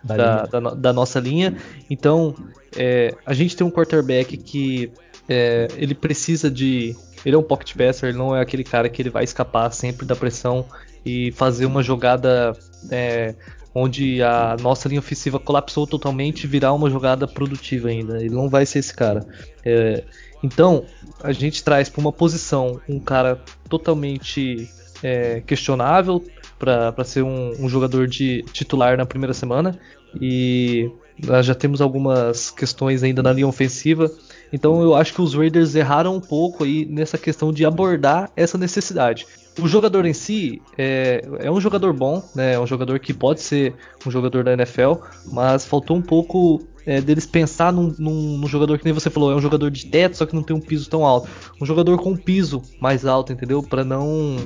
da, 0.04 0.16
da, 0.16 0.60
da, 0.60 0.70
da 0.74 0.92
nossa 0.92 1.18
linha. 1.18 1.56
Então, 1.88 2.34
é, 2.76 3.14
a 3.26 3.34
gente 3.34 3.56
tem 3.56 3.66
um 3.66 3.70
quarterback 3.70 4.36
que 4.36 4.92
é, 5.28 5.68
ele 5.76 5.94
precisa 5.94 6.50
de. 6.50 6.96
Ele 7.24 7.34
é 7.34 7.38
um 7.38 7.42
pocket 7.42 7.76
passer, 7.76 8.08
ele 8.08 8.18
não 8.18 8.34
é 8.34 8.40
aquele 8.40 8.64
cara 8.64 8.88
que 8.88 9.02
ele 9.02 9.10
vai 9.10 9.24
escapar 9.24 9.70
sempre 9.72 10.06
da 10.06 10.16
pressão 10.16 10.64
e 11.04 11.32
fazer 11.32 11.66
uma 11.66 11.82
jogada 11.82 12.52
é, 12.90 13.34
onde 13.74 14.22
a 14.22 14.56
nossa 14.60 14.88
linha 14.88 14.98
ofensiva 14.98 15.38
colapsou 15.38 15.86
totalmente 15.86 16.46
virar 16.46 16.72
uma 16.72 16.90
jogada 16.90 17.26
produtiva 17.26 17.88
ainda. 17.88 18.18
Ele 18.18 18.34
não 18.34 18.48
vai 18.48 18.66
ser 18.66 18.80
esse 18.80 18.94
cara. 18.94 19.26
É, 19.64 20.04
então, 20.42 20.84
a 21.22 21.32
gente 21.32 21.62
traz 21.62 21.88
para 21.88 22.00
uma 22.00 22.12
posição 22.12 22.80
um 22.88 22.98
cara 22.98 23.40
totalmente 23.68 24.68
é, 25.02 25.40
questionável 25.40 26.24
para 26.58 27.04
ser 27.04 27.22
um, 27.22 27.52
um, 27.58 27.68
jogador 27.68 28.06
de 28.06 28.42
titular 28.52 28.96
na 28.96 29.06
primeira 29.06 29.32
semana 29.32 29.78
e 30.20 30.90
nós 31.24 31.46
já 31.46 31.54
temos 31.54 31.80
algumas 31.80 32.50
questões 32.50 33.02
ainda 33.02 33.22
na 33.22 33.32
linha 33.32 33.46
ofensiva. 33.46 34.10
Então 34.52 34.82
eu 34.82 34.94
acho 34.94 35.14
que 35.14 35.22
os 35.22 35.34
Raiders 35.34 35.74
erraram 35.74 36.16
um 36.16 36.20
pouco 36.20 36.64
aí 36.64 36.84
nessa 36.84 37.16
questão 37.16 37.52
de 37.52 37.64
abordar 37.64 38.30
essa 38.36 38.58
necessidade. 38.58 39.26
O 39.62 39.68
jogador 39.68 40.06
em 40.06 40.12
si 40.12 40.62
é, 40.76 41.22
é 41.38 41.50
um 41.50 41.60
jogador 41.60 41.92
bom, 41.92 42.22
né? 42.34 42.54
É 42.54 42.60
um 42.60 42.66
jogador 42.66 42.98
que 42.98 43.12
pode 43.12 43.40
ser 43.40 43.74
um 44.06 44.10
jogador 44.10 44.44
da 44.44 44.52
NFL, 44.52 44.94
mas 45.26 45.64
faltou 45.64 45.96
um 45.96 46.02
pouco 46.02 46.60
é, 46.86 47.00
deles 47.00 47.26
pensar 47.26 47.72
num, 47.72 47.94
num, 47.98 48.38
num, 48.38 48.48
jogador 48.48 48.78
que 48.78 48.84
nem 48.84 48.94
você 48.94 49.10
falou, 49.10 49.32
é 49.32 49.34
um 49.34 49.40
jogador 49.40 49.70
de 49.70 49.86
teto, 49.86 50.16
só 50.16 50.26
que 50.26 50.34
não 50.34 50.42
tem 50.42 50.56
um 50.56 50.60
piso 50.60 50.88
tão 50.88 51.04
alto. 51.04 51.28
Um 51.60 51.66
jogador 51.66 51.98
com 51.98 52.10
um 52.12 52.16
piso 52.16 52.62
mais 52.80 53.04
alto, 53.04 53.32
entendeu? 53.32 53.62
Para 53.62 53.84
não 53.84 54.36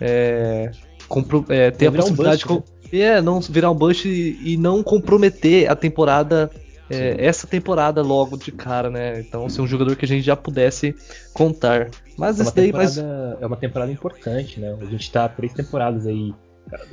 é, 0.00 0.70
é, 1.48 1.70
ter 1.70 1.86
a 1.86 1.92
possibilidade 1.92 2.44
um 2.44 2.56
bust, 2.56 2.72
de. 2.90 2.98
Né? 2.98 3.04
É, 3.04 3.22
não 3.22 3.40
virar 3.40 3.70
um 3.70 3.74
bust 3.74 4.08
e, 4.08 4.52
e 4.52 4.56
não 4.56 4.82
comprometer 4.82 5.70
a 5.70 5.74
temporada 5.74 6.50
é, 6.90 7.24
essa 7.24 7.46
temporada 7.46 8.02
logo 8.02 8.36
de 8.36 8.52
cara, 8.52 8.90
né? 8.90 9.20
Então 9.20 9.48
ser 9.48 9.62
um 9.62 9.66
jogador 9.66 9.96
que 9.96 10.04
a 10.04 10.08
gente 10.08 10.22
já 10.22 10.36
pudesse 10.36 10.94
contar. 11.32 11.90
Mas 12.16 12.38
é 12.38 12.42
isso 12.42 12.54
daí 12.54 12.72
vai... 12.72 12.86
é 13.40 13.46
uma 13.46 13.56
temporada 13.56 13.90
importante, 13.90 14.60
né? 14.60 14.76
A 14.80 14.84
gente 14.84 15.10
tá 15.10 15.28
três 15.28 15.52
temporadas 15.52 16.06
aí, 16.06 16.34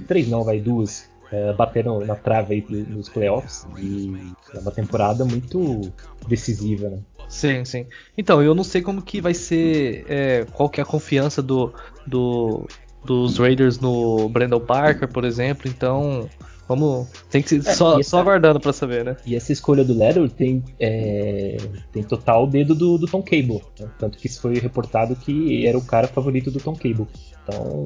três 0.07 0.27
não, 0.27 0.43
vai 0.43 0.59
duas, 0.59 1.09
é, 1.31 1.53
batendo 1.53 1.99
na 2.05 2.15
trave 2.15 2.55
aí 2.55 2.85
nos 2.85 3.09
playoffs 3.09 3.67
e 3.77 4.33
é 4.53 4.59
uma 4.59 4.71
temporada 4.71 5.25
muito 5.25 5.81
decisiva, 6.27 6.89
né? 6.89 6.99
Sim, 7.27 7.63
sim. 7.63 7.85
Então, 8.17 8.43
eu 8.43 8.53
não 8.53 8.63
sei 8.63 8.81
como 8.81 9.01
que 9.01 9.21
vai 9.21 9.33
ser, 9.33 10.05
é, 10.09 10.45
qual 10.51 10.69
que 10.69 10.81
é 10.81 10.83
a 10.83 10.85
confiança 10.85 11.41
do, 11.41 11.73
do, 12.05 12.67
dos 13.05 13.37
Raiders 13.37 13.79
no 13.79 14.27
Brandon 14.27 14.59
Parker, 14.59 15.07
por 15.07 15.23
exemplo, 15.23 15.69
então 15.69 16.29
Vamos. 16.71 17.09
Tem 17.29 17.41
que 17.41 17.55
é, 17.55 17.61
só, 17.61 17.99
essa, 17.99 18.11
só 18.11 18.19
aguardando 18.21 18.57
para 18.57 18.71
saber, 18.71 19.03
né? 19.03 19.17
E 19.25 19.35
essa 19.35 19.51
escolha 19.51 19.83
do 19.83 19.93
Leather 19.93 20.29
tem, 20.29 20.63
é, 20.79 21.57
tem 21.91 22.01
total 22.01 22.47
dedo 22.47 22.73
do, 22.73 22.97
do 22.97 23.07
Tom 23.07 23.21
Cable. 23.21 23.61
Né? 23.77 23.89
Tanto 23.99 24.17
que 24.17 24.29
foi 24.29 24.57
reportado 24.57 25.13
que 25.13 25.67
era 25.67 25.77
o 25.77 25.83
cara 25.83 26.07
favorito 26.07 26.49
do 26.49 26.61
Tom 26.61 26.73
Cable. 26.73 27.07
Então 27.43 27.85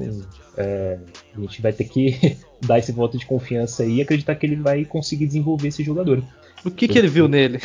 é, 0.56 1.00
a 1.36 1.40
gente 1.40 1.60
vai 1.60 1.72
ter 1.72 1.82
que 1.82 2.36
dar 2.64 2.78
esse 2.78 2.92
voto 2.92 3.18
de 3.18 3.26
confiança 3.26 3.82
aí 3.82 3.96
e 3.96 4.02
acreditar 4.02 4.36
que 4.36 4.46
ele 4.46 4.54
vai 4.54 4.84
conseguir 4.84 5.26
desenvolver 5.26 5.66
esse 5.66 5.82
jogador. 5.82 6.22
O 6.64 6.70
que, 6.70 6.86
que 6.86 6.96
ele 6.96 7.08
viu 7.08 7.26
nele? 7.26 7.58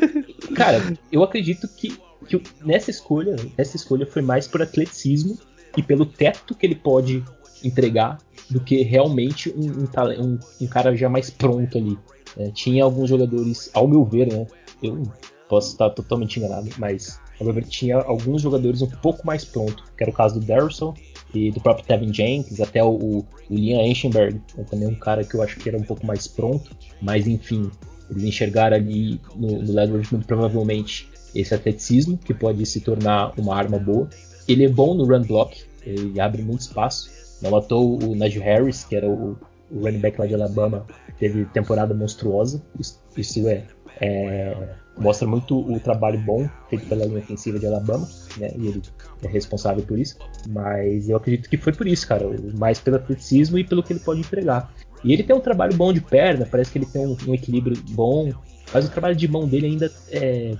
Cara, 0.56 0.96
eu 1.12 1.22
acredito 1.22 1.68
que, 1.68 1.98
que 2.26 2.42
nessa 2.64 2.90
escolha, 2.90 3.36
essa 3.58 3.76
escolha 3.76 4.06
foi 4.06 4.22
mais 4.22 4.48
por 4.48 4.62
atleticismo 4.62 5.38
e 5.76 5.82
pelo 5.82 6.06
teto 6.06 6.54
que 6.54 6.64
ele 6.64 6.76
pode 6.76 7.22
entregar 7.62 8.18
do 8.52 8.60
que 8.60 8.82
realmente 8.82 9.50
um, 9.56 9.84
um, 9.84 10.38
um, 10.60 10.66
cara 10.66 10.94
já 10.94 11.08
mais 11.08 11.30
pronto 11.30 11.78
ali. 11.78 11.98
É, 12.36 12.50
tinha 12.50 12.84
alguns 12.84 13.08
jogadores, 13.08 13.70
ao 13.74 13.88
meu 13.88 14.04
ver, 14.04 14.32
né? 14.32 14.46
Eu 14.82 15.02
posso 15.48 15.72
estar 15.72 15.90
totalmente 15.90 16.38
enganado, 16.38 16.68
mas 16.78 17.20
ao 17.38 17.46
meu 17.46 17.54
ver, 17.54 17.64
tinha 17.64 17.96
alguns 17.96 18.42
jogadores 18.42 18.82
um 18.82 18.88
pouco 18.88 19.26
mais 19.26 19.44
prontos, 19.44 19.84
que 19.96 20.04
era 20.04 20.10
o 20.10 20.14
caso 20.14 20.38
do 20.38 20.46
Darrison 20.46 20.94
e 21.34 21.50
do 21.50 21.60
próprio 21.60 21.86
Tevin 21.86 22.12
Jenkins, 22.12 22.60
até 22.60 22.82
o, 22.82 22.90
o 22.90 23.26
Liam 23.50 23.80
Enchenberg, 23.80 24.40
é 24.58 24.62
também 24.64 24.88
um 24.88 24.94
cara 24.94 25.24
que 25.24 25.34
eu 25.34 25.42
acho 25.42 25.58
que 25.58 25.68
era 25.68 25.78
um 25.78 25.82
pouco 25.82 26.06
mais 26.06 26.26
pronto, 26.26 26.70
mas 27.00 27.26
enfim, 27.26 27.70
eles 28.10 28.24
enxergaram 28.24 28.76
ali 28.76 29.20
no, 29.34 29.62
no 29.62 29.72
Leverage 29.72 30.12
muito 30.12 30.26
provavelmente 30.26 31.10
esse 31.34 31.54
atleticismo, 31.54 32.18
que 32.18 32.34
pode 32.34 32.64
se 32.66 32.80
tornar 32.80 33.32
uma 33.38 33.56
arma 33.56 33.78
boa. 33.78 34.08
Ele 34.46 34.64
é 34.64 34.68
bom 34.68 34.94
no 34.94 35.04
run 35.04 35.22
block, 35.22 35.64
ele 35.84 36.20
abre 36.20 36.42
muito 36.42 36.60
espaço. 36.60 37.10
Não 37.42 37.56
à 37.56 37.64
o 37.70 38.14
Najee 38.14 38.40
Harris, 38.40 38.84
que 38.84 38.94
era 38.94 39.08
o, 39.08 39.36
running 39.74 39.98
back 39.98 40.18
lá 40.18 40.26
de 40.26 40.34
Alabama, 40.34 40.86
teve 41.18 41.44
temporada 41.46 41.94
monstruosa. 41.94 42.62
Isso, 42.78 43.00
isso 43.16 43.48
é, 43.48 43.64
é, 44.00 44.74
mostra 44.98 45.26
muito 45.26 45.58
o 45.58 45.80
trabalho 45.80 46.20
bom 46.20 46.48
feito 46.68 46.86
pela 46.86 47.04
linha 47.04 47.18
ofensiva 47.18 47.58
de 47.58 47.66
Alabama, 47.66 48.08
né? 48.36 48.50
E 48.56 48.68
ele 48.68 48.82
é 49.22 49.28
responsável 49.28 49.82
por 49.82 49.98
isso. 49.98 50.18
Mas 50.48 51.08
eu 51.08 51.16
acredito 51.16 51.48
que 51.48 51.56
foi 51.56 51.72
por 51.72 51.86
isso, 51.86 52.06
cara. 52.06 52.24
Mais 52.58 52.78
pelo 52.78 52.96
atleticismo 52.96 53.58
e 53.58 53.64
pelo 53.64 53.82
que 53.82 53.92
ele 53.92 54.00
pode 54.00 54.20
entregar. 54.20 54.72
E 55.04 55.12
ele 55.12 55.22
tem 55.22 55.34
um 55.34 55.40
trabalho 55.40 55.74
bom 55.74 55.92
de 55.92 56.00
perna, 56.00 56.46
parece 56.48 56.70
que 56.70 56.78
ele 56.78 56.86
tem 56.86 57.06
um, 57.06 57.16
um 57.26 57.34
equilíbrio 57.34 57.76
bom. 57.90 58.32
Mas 58.72 58.86
o 58.86 58.90
trabalho 58.90 59.16
de 59.16 59.26
mão 59.26 59.48
dele 59.48 59.66
ainda 59.66 59.90
é, 60.10 60.54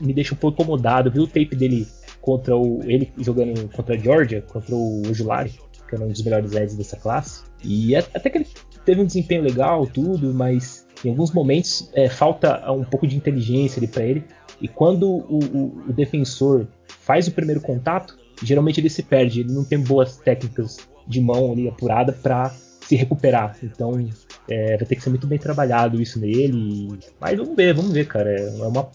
me 0.00 0.12
deixa 0.12 0.34
um 0.34 0.38
pouco 0.38 0.62
incomodado. 0.62 1.10
Viu 1.10 1.24
o 1.24 1.26
tape 1.26 1.56
dele 1.56 1.86
contra 2.20 2.56
o. 2.56 2.80
ele 2.84 3.12
jogando 3.18 3.68
contra 3.70 3.94
a 3.94 3.98
Georgia, 3.98 4.42
contra 4.42 4.74
o 4.74 5.02
Ojulari, 5.08 5.52
que 5.88 5.94
era 5.94 6.04
um 6.04 6.08
dos 6.08 6.22
melhores 6.22 6.52
Eds 6.52 6.76
dessa 6.76 6.96
classe. 6.96 7.42
E 7.64 7.96
até 7.96 8.30
que 8.30 8.38
ele 8.38 8.46
teve 8.84 9.00
um 9.00 9.06
desempenho 9.06 9.42
legal, 9.42 9.86
tudo, 9.86 10.32
mas 10.32 10.86
em 11.04 11.10
alguns 11.10 11.32
momentos 11.32 11.90
é, 11.94 12.08
falta 12.08 12.70
um 12.70 12.84
pouco 12.84 13.06
de 13.06 13.16
inteligência 13.16 13.80
ali 13.80 13.88
para 13.88 14.04
ele. 14.04 14.24
E 14.60 14.68
quando 14.68 15.08
o, 15.08 15.38
o, 15.38 15.82
o, 15.88 15.92
defensor 15.92 16.66
faz 16.86 17.28
o 17.28 17.32
primeiro 17.32 17.60
contato, 17.60 18.18
geralmente 18.42 18.80
ele 18.80 18.90
se 18.90 19.02
perde, 19.02 19.40
ele 19.40 19.52
não 19.52 19.64
tem 19.64 19.78
boas 19.78 20.16
técnicas 20.16 20.78
de 21.06 21.20
mão 21.20 21.52
ali 21.52 21.68
apurada 21.68 22.12
para 22.12 22.50
se 22.80 22.96
recuperar. 22.96 23.56
Então 23.62 24.08
é, 24.48 24.76
vai 24.76 24.86
ter 24.86 24.96
que 24.96 25.02
ser 25.02 25.10
muito 25.10 25.26
bem 25.26 25.38
trabalhado 25.38 26.00
isso 26.00 26.18
nele. 26.18 26.98
Mas 27.20 27.36
vamos 27.36 27.54
ver, 27.54 27.74
vamos 27.74 27.92
ver, 27.92 28.06
cara. 28.06 28.30
É 28.30 28.66
uma 28.66 28.88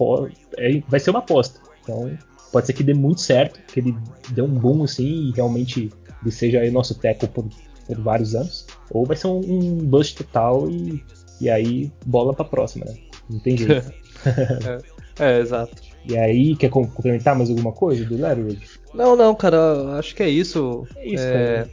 é, 0.57 0.81
vai 0.87 0.99
ser 0.99 1.11
uma 1.11 1.19
aposta. 1.19 1.59
Então 1.81 2.17
pode 2.51 2.67
ser 2.67 2.73
que 2.73 2.83
dê 2.83 2.93
muito 2.93 3.21
certo, 3.21 3.59
que 3.67 3.79
ele 3.79 3.95
dê 4.29 4.41
um 4.41 4.53
boom 4.53 4.83
assim 4.83 5.29
e 5.29 5.31
realmente 5.31 5.89
ele 6.23 6.31
seja 6.31 6.59
aí 6.59 6.71
nosso 6.71 6.95
teco 6.95 7.27
por, 7.27 7.45
por 7.85 7.99
vários 8.01 8.33
anos. 8.35 8.65
Ou 8.91 9.05
vai 9.05 9.15
ser 9.15 9.27
um, 9.27 9.39
um 9.39 9.77
bust 9.77 10.15
total 10.15 10.69
e 10.69 11.03
e 11.43 11.49
aí, 11.49 11.91
bola 12.05 12.33
pra 12.33 12.45
próxima, 12.45 12.85
né? 12.85 12.95
Não 13.29 13.37
tem 13.39 13.57
jeito. 13.57 13.91
é, 15.19 15.37
é, 15.37 15.39
exato. 15.39 15.73
E 16.07 16.17
aí, 16.17 16.55
quer 16.55 16.69
complementar 16.69 17.35
mais 17.35 17.49
alguma 17.49 17.73
coisa 17.73 18.05
do 18.05 18.15
Leatherwood? 18.15 18.65
Não, 18.93 19.15
não, 19.15 19.35
cara, 19.35 19.97
acho 19.97 20.15
que 20.15 20.23
é 20.23 20.29
isso. 20.29 20.87
É 20.95 21.05
isso, 21.05 21.25
é... 21.25 21.67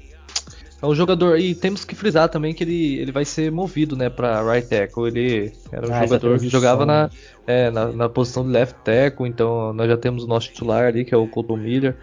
É 0.83 0.87
um 0.87 0.95
jogador, 0.95 1.39
e 1.39 1.55
temos 1.55 1.85
que 1.85 1.95
frisar 1.95 2.29
também 2.29 2.55
que 2.55 2.65
ele, 2.65 2.99
ele 2.99 3.13
vai 3.13 3.25
ser 3.25 3.53
movido, 3.53 3.95
né, 3.95 4.09
pra 4.09 4.43
right 4.43 4.67
tackle. 4.67 5.09
Ele 5.09 5.53
era 5.71 5.87
um 5.87 5.95
ah, 5.95 6.07
jogador 6.07 6.39
que 6.39 6.49
jogava 6.49 6.87
na, 6.87 7.11
é, 7.47 7.71
na, 7.71 7.93
na, 7.93 8.09
posição 8.09 8.45
de 8.45 8.51
left 8.51 8.77
tackle, 8.83 9.29
então 9.29 9.73
nós 9.75 9.89
já 9.89 9.97
temos 9.97 10.25
o 10.25 10.27
nosso 10.27 10.49
titular 10.49 10.85
ali, 10.85 11.05
que 11.05 11.15
é 11.15 11.19
o 11.19 11.27
Colton 11.27 11.57
Miller. 11.57 11.97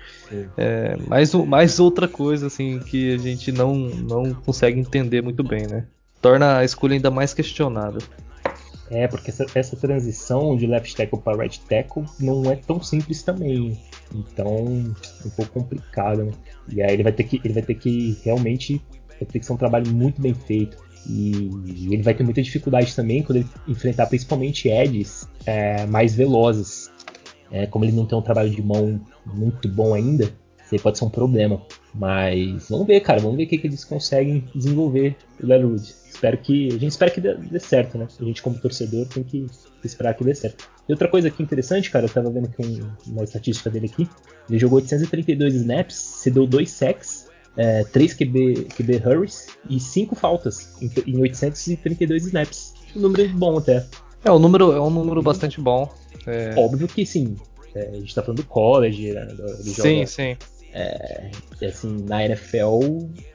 É, 0.57 0.95
mais, 1.07 1.33
mais 1.33 1.79
outra 1.79 2.07
coisa, 2.07 2.47
assim, 2.47 2.79
que 2.79 3.15
a 3.15 3.17
gente 3.17 3.51
não, 3.51 3.73
não 3.75 4.33
consegue 4.33 4.79
entender 4.79 5.23
muito 5.23 5.43
bem, 5.43 5.65
né 5.65 5.85
torna 6.21 6.57
a 6.57 6.65
escolha 6.65 6.93
ainda 6.93 7.11
mais 7.11 7.33
questionável. 7.33 8.01
É, 8.89 9.07
porque 9.07 9.29
essa, 9.29 9.45
essa 9.53 9.75
transição 9.75 10.55
de 10.55 10.65
left 10.65 10.95
tackle 10.95 11.19
para 11.19 11.37
right 11.37 11.59
tackle 11.61 12.05
não 12.19 12.49
é 12.49 12.55
tão 12.55 12.81
simples 12.81 13.21
também. 13.21 13.77
Então, 14.13 14.47
é 14.47 15.27
um 15.27 15.29
pouco 15.31 15.51
complicado, 15.51 16.23
né? 16.23 16.31
E 16.69 16.81
aí 16.81 16.93
ele 16.93 17.03
vai 17.03 17.11
ter 17.11 17.23
que, 17.23 17.41
ele 17.43 17.53
vai 17.53 17.63
ter 17.63 17.75
que 17.75 18.17
realmente 18.23 18.81
vai 19.07 19.27
ter 19.27 19.39
que 19.39 19.45
ser 19.45 19.53
um 19.53 19.57
trabalho 19.57 19.91
muito 19.91 20.21
bem 20.21 20.33
feito. 20.33 20.77
E 21.09 21.87
ele 21.91 22.03
vai 22.03 22.13
ter 22.13 22.23
muita 22.23 22.41
dificuldade 22.41 22.93
também 22.95 23.23
quando 23.23 23.37
ele 23.37 23.47
enfrentar 23.67 24.07
principalmente 24.07 24.69
edges 24.69 25.27
é, 25.45 25.85
mais 25.85 26.15
velozes. 26.15 26.91
É, 27.49 27.65
como 27.65 27.85
ele 27.85 27.93
não 27.93 28.05
tem 28.05 28.17
um 28.17 28.21
trabalho 28.21 28.49
de 28.49 28.61
mão 28.61 28.99
muito 29.25 29.69
bom 29.69 29.93
ainda, 29.93 30.25
isso 30.25 30.75
aí 30.75 30.79
pode 30.79 30.97
ser 30.97 31.05
um 31.05 31.09
problema. 31.09 31.61
Mas 31.93 32.67
vamos 32.69 32.85
ver, 32.85 32.99
cara, 32.99 33.21
vamos 33.21 33.37
ver 33.37 33.45
o 33.45 33.47
que, 33.47 33.57
que 33.57 33.67
eles 33.67 33.85
conseguem 33.85 34.43
desenvolver 34.53 35.15
o 35.41 35.45
Leatherwood 35.45 35.93
espero 36.17 36.37
que. 36.37 36.67
A 36.67 36.79
gente 36.79 36.87
espera 36.87 37.11
que 37.11 37.21
dê, 37.21 37.35
dê, 37.35 37.59
certo, 37.59 37.97
né? 37.97 38.07
A 38.19 38.23
gente, 38.23 38.41
como 38.41 38.59
torcedor, 38.59 39.05
tem 39.07 39.23
que 39.23 39.45
esperar 39.83 40.13
que 40.15 40.23
dê 40.23 40.33
certo. 40.33 40.69
E 40.87 40.91
outra 40.91 41.07
coisa 41.07 41.27
aqui 41.27 41.41
interessante, 41.41 41.89
cara, 41.89 42.05
eu 42.05 42.09
tava 42.09 42.29
vendo 42.29 42.47
aqui 42.47 42.61
um, 42.61 43.11
uma 43.13 43.23
estatística 43.23 43.69
dele 43.69 43.85
aqui. 43.85 44.09
Ele 44.49 44.59
jogou 44.59 44.77
832 44.77 45.55
snaps, 45.55 45.95
cedeu 45.95 46.47
2 46.47 46.69
sacks, 46.69 47.27
é, 47.55 47.83
3 47.83 48.13
QB, 48.13 48.67
QB 48.75 49.01
hurries 49.05 49.47
e 49.69 49.79
5 49.79 50.15
faltas 50.15 50.81
em, 50.81 50.91
em 51.05 51.19
832 51.21 52.25
snaps. 52.25 52.73
Um 52.95 53.01
número 53.01 53.29
bom 53.29 53.57
até. 53.57 53.85
É, 54.25 54.31
o 54.31 54.39
número, 54.39 54.73
é 54.73 54.81
um 54.81 54.89
número 54.89 55.21
bastante 55.21 55.61
bom. 55.61 55.89
É... 56.25 56.53
Óbvio 56.57 56.87
que 56.87 57.05
sim. 57.05 57.35
É, 57.75 57.89
a 57.89 57.93
gente 57.93 58.15
tá 58.15 58.21
falando 58.21 58.37
do 58.37 58.45
college, 58.45 59.13
né? 59.13 59.25
Do, 59.25 59.45
do 59.45 59.63
sim, 59.63 60.05
jogo, 60.05 60.07
sim. 60.07 60.37
É, 60.73 61.31
assim, 61.65 62.05
na 62.07 62.25
NFL 62.25 62.79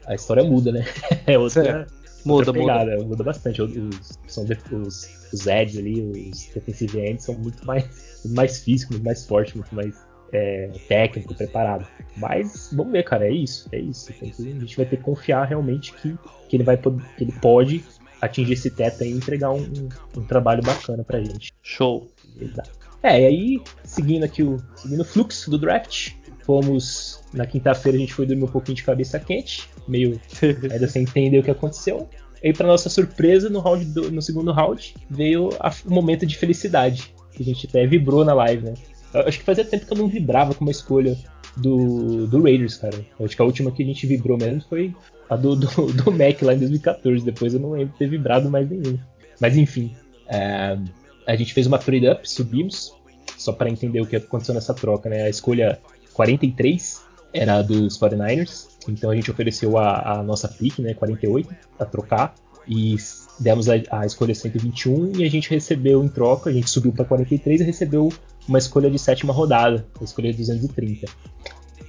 a 0.05 0.15
história 0.15 0.43
muda, 0.43 0.71
né? 0.71 0.85
É 1.25 1.37
outra, 1.37 1.87
Muda, 2.25 2.53
pegada, 2.53 2.91
muda. 2.91 3.05
Muda 3.05 3.23
bastante. 3.23 3.61
Os, 3.61 4.19
são 4.27 4.45
os, 4.45 5.09
os 5.33 5.47
Eds 5.47 5.77
ali, 5.77 6.01
os 6.01 6.45
defensive 6.53 6.99
ends 6.99 7.25
são 7.25 7.35
muito 7.35 7.65
mais, 7.65 7.83
muito 8.23 8.35
mais 8.35 8.59
físicos, 8.59 8.95
muito 8.95 9.05
mais 9.05 9.25
fortes, 9.25 9.53
muito 9.53 9.73
mais 9.73 9.95
é, 10.31 10.69
técnico, 10.87 11.35
preparado. 11.35 11.87
Mas 12.17 12.69
vamos 12.73 12.91
ver, 12.91 13.03
cara, 13.03 13.27
é 13.27 13.31
isso, 13.31 13.69
é 13.71 13.79
isso. 13.79 14.11
A 14.11 14.25
gente 14.25 14.77
vai 14.77 14.85
ter 14.85 14.97
que 14.97 15.03
confiar 15.03 15.45
realmente 15.45 15.93
que, 15.93 16.17
que, 16.49 16.55
ele, 16.55 16.63
vai, 16.63 16.77
que 16.77 17.23
ele 17.23 17.33
pode 17.41 17.83
atingir 18.21 18.53
esse 18.53 18.69
teto 18.69 19.03
e 19.03 19.11
entregar 19.11 19.51
um, 19.51 19.61
um, 19.61 19.89
um, 20.17 20.23
trabalho 20.25 20.63
bacana 20.63 21.03
pra 21.03 21.19
gente. 21.19 21.53
Show. 21.61 22.09
Exato. 22.39 22.71
É, 23.01 23.21
e 23.21 23.25
aí, 23.25 23.61
seguindo 23.83 24.23
aqui 24.23 24.41
o, 24.41 24.57
seguindo 24.75 25.01
o 25.01 25.05
fluxo 25.05 25.51
do 25.51 25.57
draft, 25.57 26.13
fomos. 26.45 27.21
Na 27.33 27.45
quinta-feira 27.45 27.97
a 27.97 28.01
gente 28.01 28.13
foi 28.13 28.25
dormir 28.25 28.43
um 28.43 28.47
pouquinho 28.47 28.75
de 28.75 28.83
cabeça 28.83 29.19
quente, 29.19 29.67
meio 29.87 30.19
ainda 30.71 30.87
sem 30.87 31.03
entender 31.03 31.39
o 31.39 31.43
que 31.43 31.51
aconteceu. 31.51 32.07
E 32.43 32.51
para 32.51 32.67
nossa 32.67 32.89
surpresa, 32.89 33.49
no, 33.49 33.59
round 33.59 33.85
do, 33.85 34.11
no 34.11 34.21
segundo 34.21 34.51
round, 34.51 34.93
veio 35.09 35.49
o 35.49 35.89
um 35.89 35.93
momento 35.93 36.25
de 36.25 36.37
felicidade. 36.37 37.13
Que 37.31 37.41
a 37.41 37.45
gente 37.45 37.67
até 37.67 37.87
vibrou 37.87 38.23
na 38.25 38.33
live, 38.33 38.65
né? 38.65 38.73
Eu 39.13 39.21
acho 39.21 39.39
que 39.39 39.45
fazia 39.45 39.63
tempo 39.63 39.85
que 39.85 39.93
eu 39.93 39.97
não 39.97 40.07
vibrava 40.07 40.53
com 40.53 40.65
uma 40.65 40.71
escolha 40.71 41.17
do, 41.55 42.27
do 42.27 42.41
Raiders, 42.41 42.77
cara. 42.77 42.95
Eu 43.17 43.25
acho 43.25 43.35
que 43.35 43.41
a 43.41 43.45
última 43.45 43.71
que 43.71 43.81
a 43.81 43.85
gente 43.85 44.05
vibrou 44.05 44.37
mesmo 44.37 44.61
foi 44.67 44.93
a 45.29 45.35
do, 45.35 45.55
do, 45.55 45.67
do 45.93 46.11
Mac 46.11 46.41
lá 46.41 46.53
em 46.53 46.59
2014. 46.59 47.23
Depois 47.23 47.53
eu 47.53 47.59
não 47.59 47.71
lembro 47.71 47.93
de 47.93 47.97
ter 47.97 48.09
vibrado 48.09 48.49
mais 48.49 48.69
nenhum. 48.69 48.99
Mas 49.39 49.55
enfim, 49.57 49.95
é, 50.27 50.77
a 51.25 51.35
gente 51.35 51.53
fez 51.53 51.65
uma 51.65 51.77
trade 51.77 52.07
up, 52.09 52.29
subimos, 52.29 52.93
só 53.37 53.51
para 53.51 53.69
entender 53.69 54.01
o 54.01 54.05
que 54.05 54.15
aconteceu 54.15 54.53
nessa 54.53 54.73
troca, 54.73 55.09
né? 55.09 55.23
A 55.23 55.29
escolha 55.29 55.79
43 56.13 57.01
era 57.33 57.61
dos 57.61 57.97
49ers, 57.97 58.67
então 58.87 59.09
a 59.09 59.15
gente 59.15 59.31
ofereceu 59.31 59.77
a, 59.77 60.19
a 60.19 60.23
nossa 60.23 60.47
pick, 60.47 60.79
né, 60.79 60.93
48, 60.93 61.49
para 61.77 61.85
trocar, 61.87 62.35
e 62.67 62.95
demos 63.39 63.67
a, 63.67 63.73
a, 63.91 64.05
escolha 64.05 64.33
121 64.33 65.17
e 65.17 65.23
a 65.23 65.29
gente 65.29 65.49
recebeu 65.49 66.03
em 66.03 66.07
troca, 66.07 66.49
a 66.49 66.53
gente 66.53 66.69
subiu 66.69 66.91
para 66.91 67.05
43 67.05 67.61
e 67.61 67.63
recebeu 67.63 68.09
uma 68.47 68.57
escolha 68.57 68.89
de 68.89 68.99
sétima 68.99 69.33
rodada, 69.33 69.85
a 69.99 70.03
escolha 70.03 70.31
de 70.31 70.37
230. 70.37 71.07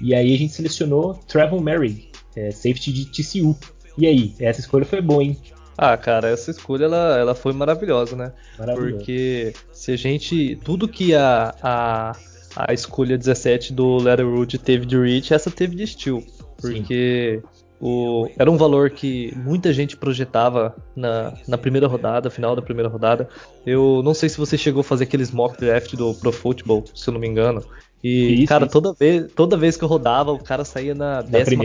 E 0.00 0.14
aí 0.14 0.34
a 0.34 0.38
gente 0.38 0.52
selecionou 0.52 1.14
Trevor 1.28 1.60
Merrick, 1.60 2.10
é, 2.36 2.50
safety 2.50 2.92
de 2.92 3.06
TCU. 3.06 3.56
E 3.96 4.06
aí, 4.06 4.34
essa 4.40 4.60
escolha 4.60 4.84
foi 4.84 5.00
boa, 5.00 5.22
hein? 5.22 5.38
Ah, 5.76 5.96
cara, 5.96 6.28
essa 6.28 6.50
escolha 6.50 6.84
ela, 6.84 7.18
ela 7.18 7.34
foi 7.34 7.52
maravilhosa, 7.52 8.16
né? 8.16 8.32
Maravilhoso. 8.58 8.96
Porque 8.96 9.52
se 9.72 9.92
a 9.92 9.96
gente. 9.96 10.56
Tudo 10.64 10.88
que 10.88 11.14
a, 11.14 11.54
a 11.62 12.12
a 12.56 12.72
escolha 12.72 13.18
17 13.18 13.72
do 13.72 13.96
Letterwood 13.96 14.58
teve 14.58 14.86
de 14.86 14.98
Reach, 14.98 15.34
essa 15.34 15.50
teve 15.50 15.74
de 15.74 15.86
Steel. 15.86 16.22
Porque 16.60 17.42
o, 17.80 18.28
era 18.38 18.50
um 18.50 18.56
valor 18.56 18.90
que 18.90 19.32
muita 19.36 19.72
gente 19.72 19.96
projetava 19.96 20.74
na, 20.96 21.34
na 21.46 21.58
primeira 21.58 21.86
rodada, 21.86 22.30
final 22.30 22.56
da 22.56 22.62
primeira 22.62 22.88
rodada. 22.88 23.28
Eu 23.66 24.00
não 24.04 24.14
sei 24.14 24.28
se 24.28 24.38
você 24.38 24.56
chegou 24.56 24.80
a 24.80 24.84
fazer 24.84 25.04
aqueles 25.04 25.30
mock 25.30 25.58
draft 25.58 25.94
do 25.94 26.14
Pro 26.14 26.32
Football, 26.32 26.84
se 26.94 27.08
eu 27.08 27.12
não 27.12 27.20
me 27.20 27.28
engano. 27.28 27.62
E, 28.02 28.42
isso, 28.42 28.48
cara, 28.48 28.64
isso. 28.64 28.72
Toda, 28.72 28.92
vez, 28.92 29.32
toda 29.34 29.56
vez 29.56 29.76
que 29.76 29.82
eu 29.82 29.88
rodava, 29.88 30.30
o 30.30 30.38
cara 30.38 30.64
saía 30.64 30.94
na 30.94 31.22
14. 31.22 31.56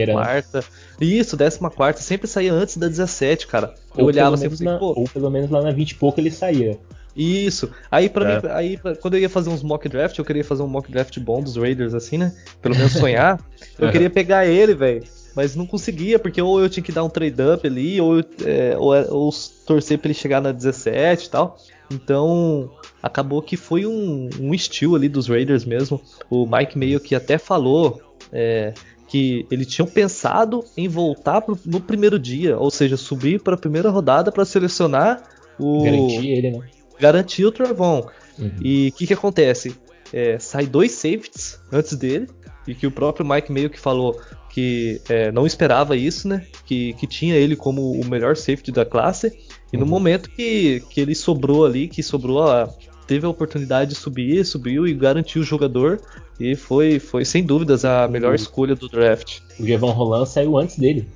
Né? 0.54 0.62
Isso, 1.00 1.36
14. 1.36 2.02
Sempre 2.02 2.26
saía 2.26 2.52
antes 2.52 2.78
da 2.78 2.88
17, 2.88 3.46
cara. 3.46 3.74
Eu 3.94 4.04
ou 4.04 4.06
olhava 4.06 4.34
assim, 4.34 4.64
na, 4.64 4.78
Ou 4.78 5.04
pelo 5.04 5.30
menos 5.30 5.50
lá 5.50 5.60
na 5.60 5.70
20 5.70 5.90
e 5.90 5.94
pouco 5.96 6.18
ele 6.18 6.30
saía. 6.30 6.78
Isso. 7.16 7.70
Aí 7.90 8.08
para 8.08 8.30
é. 8.30 8.36
mim, 8.36 8.48
aí 8.50 8.80
quando 9.00 9.14
eu 9.14 9.20
ia 9.20 9.28
fazer 9.28 9.50
uns 9.50 9.62
mock 9.62 9.88
draft, 9.88 10.18
eu 10.18 10.24
queria 10.24 10.44
fazer 10.44 10.62
um 10.62 10.68
mock 10.68 10.90
draft 10.90 11.18
bom 11.18 11.42
dos 11.42 11.56
Raiders 11.56 11.94
assim, 11.94 12.18
né? 12.18 12.34
Pelo 12.62 12.76
menos 12.76 12.92
sonhar. 12.92 13.40
eu 13.78 13.90
queria 13.90 14.10
pegar 14.10 14.46
ele, 14.46 14.74
velho. 14.74 15.02
mas 15.34 15.56
não 15.56 15.66
conseguia, 15.66 16.18
porque 16.18 16.40
ou 16.40 16.60
eu 16.60 16.68
tinha 16.68 16.84
que 16.84 16.92
dar 16.92 17.04
um 17.04 17.10
trade-up 17.10 17.66
ali, 17.66 18.00
ou, 18.00 18.20
é, 18.44 18.76
ou, 18.76 18.94
ou, 19.12 19.30
torcer 19.66 19.98
para 19.98 20.08
ele 20.08 20.14
chegar 20.14 20.40
na 20.40 20.52
17 20.52 21.26
e 21.26 21.30
tal. 21.30 21.56
Então, 21.92 22.70
acabou 23.02 23.42
que 23.42 23.56
foi 23.56 23.84
um, 23.84 24.30
um 24.40 24.54
estilo 24.54 24.94
ali 24.94 25.08
dos 25.08 25.28
Raiders 25.28 25.64
mesmo. 25.64 26.00
O 26.30 26.46
Mike 26.46 26.78
meio 26.78 27.00
que 27.00 27.14
até 27.14 27.36
falou 27.36 28.00
é, 28.32 28.72
que 29.08 29.44
eles 29.50 29.66
tinham 29.66 29.88
pensado 29.88 30.64
em 30.76 30.86
voltar 30.88 31.40
pro, 31.40 31.58
no 31.66 31.80
primeiro 31.80 32.18
dia, 32.18 32.56
ou 32.56 32.70
seja, 32.70 32.96
subir 32.96 33.42
para 33.42 33.54
a 33.54 33.58
primeira 33.58 33.90
rodada 33.90 34.30
para 34.30 34.44
selecionar 34.44 35.22
o. 35.58 35.82
Garantir 35.82 36.30
ele, 36.30 36.50
né? 36.52 36.60
Garantir 37.00 37.44
o 37.44 37.52
Trevon. 37.52 38.06
Uhum. 38.38 38.50
E 38.62 38.88
o 38.88 38.92
que, 38.92 39.06
que 39.06 39.14
acontece? 39.14 39.74
É, 40.12 40.38
sai 40.38 40.66
dois 40.66 40.92
safeties 40.92 41.58
antes 41.72 41.96
dele, 41.96 42.28
e 42.66 42.74
que 42.74 42.86
o 42.86 42.90
próprio 42.90 43.26
Mike 43.26 43.50
meio 43.50 43.70
que 43.70 43.78
falou 43.78 44.20
que 44.50 45.00
é, 45.08 45.30
não 45.30 45.46
esperava 45.46 45.96
isso, 45.96 46.28
né? 46.28 46.44
Que, 46.66 46.92
que 46.94 47.06
tinha 47.06 47.36
ele 47.36 47.56
como 47.56 47.92
o 47.92 48.04
melhor 48.04 48.36
safety 48.36 48.72
da 48.72 48.84
classe. 48.84 49.32
E 49.72 49.76
no 49.76 49.84
uhum. 49.84 49.90
momento 49.90 50.28
que, 50.30 50.82
que 50.90 51.00
ele 51.00 51.14
sobrou 51.14 51.64
ali, 51.64 51.88
que 51.88 52.02
sobrou 52.02 52.42
a, 52.42 52.68
teve 53.06 53.26
a 53.26 53.28
oportunidade 53.28 53.90
de 53.90 53.96
subir, 53.96 54.44
subiu 54.44 54.86
e 54.86 54.92
garantiu 54.92 55.42
o 55.42 55.44
jogador. 55.44 56.00
E 56.38 56.56
foi, 56.56 56.98
foi 56.98 57.24
sem 57.24 57.44
dúvidas 57.44 57.84
a 57.84 58.08
melhor 58.08 58.34
escolha 58.34 58.74
do 58.74 58.88
draft. 58.88 59.38
O 59.58 59.66
Jevon 59.66 59.90
Roland 59.90 60.26
saiu 60.26 60.56
antes 60.58 60.78
dele. 60.78 61.08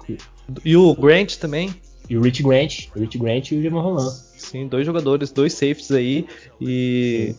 E 0.64 0.76
o 0.76 0.94
Grant 0.94 1.36
também. 1.36 1.74
E 2.08 2.16
o 2.16 2.22
Rich 2.22 2.42
Grant. 2.42 2.88
O 2.94 3.00
Rich 3.00 3.18
Grant 3.18 3.50
e 3.50 3.56
o 3.56 3.62
Jevon 3.62 3.80
Roland. 3.80 4.12
Sim, 4.36 4.68
dois 4.68 4.84
jogadores, 4.84 5.32
dois 5.32 5.52
safeties 5.52 5.90
aí. 5.90 6.26
E. 6.60 7.34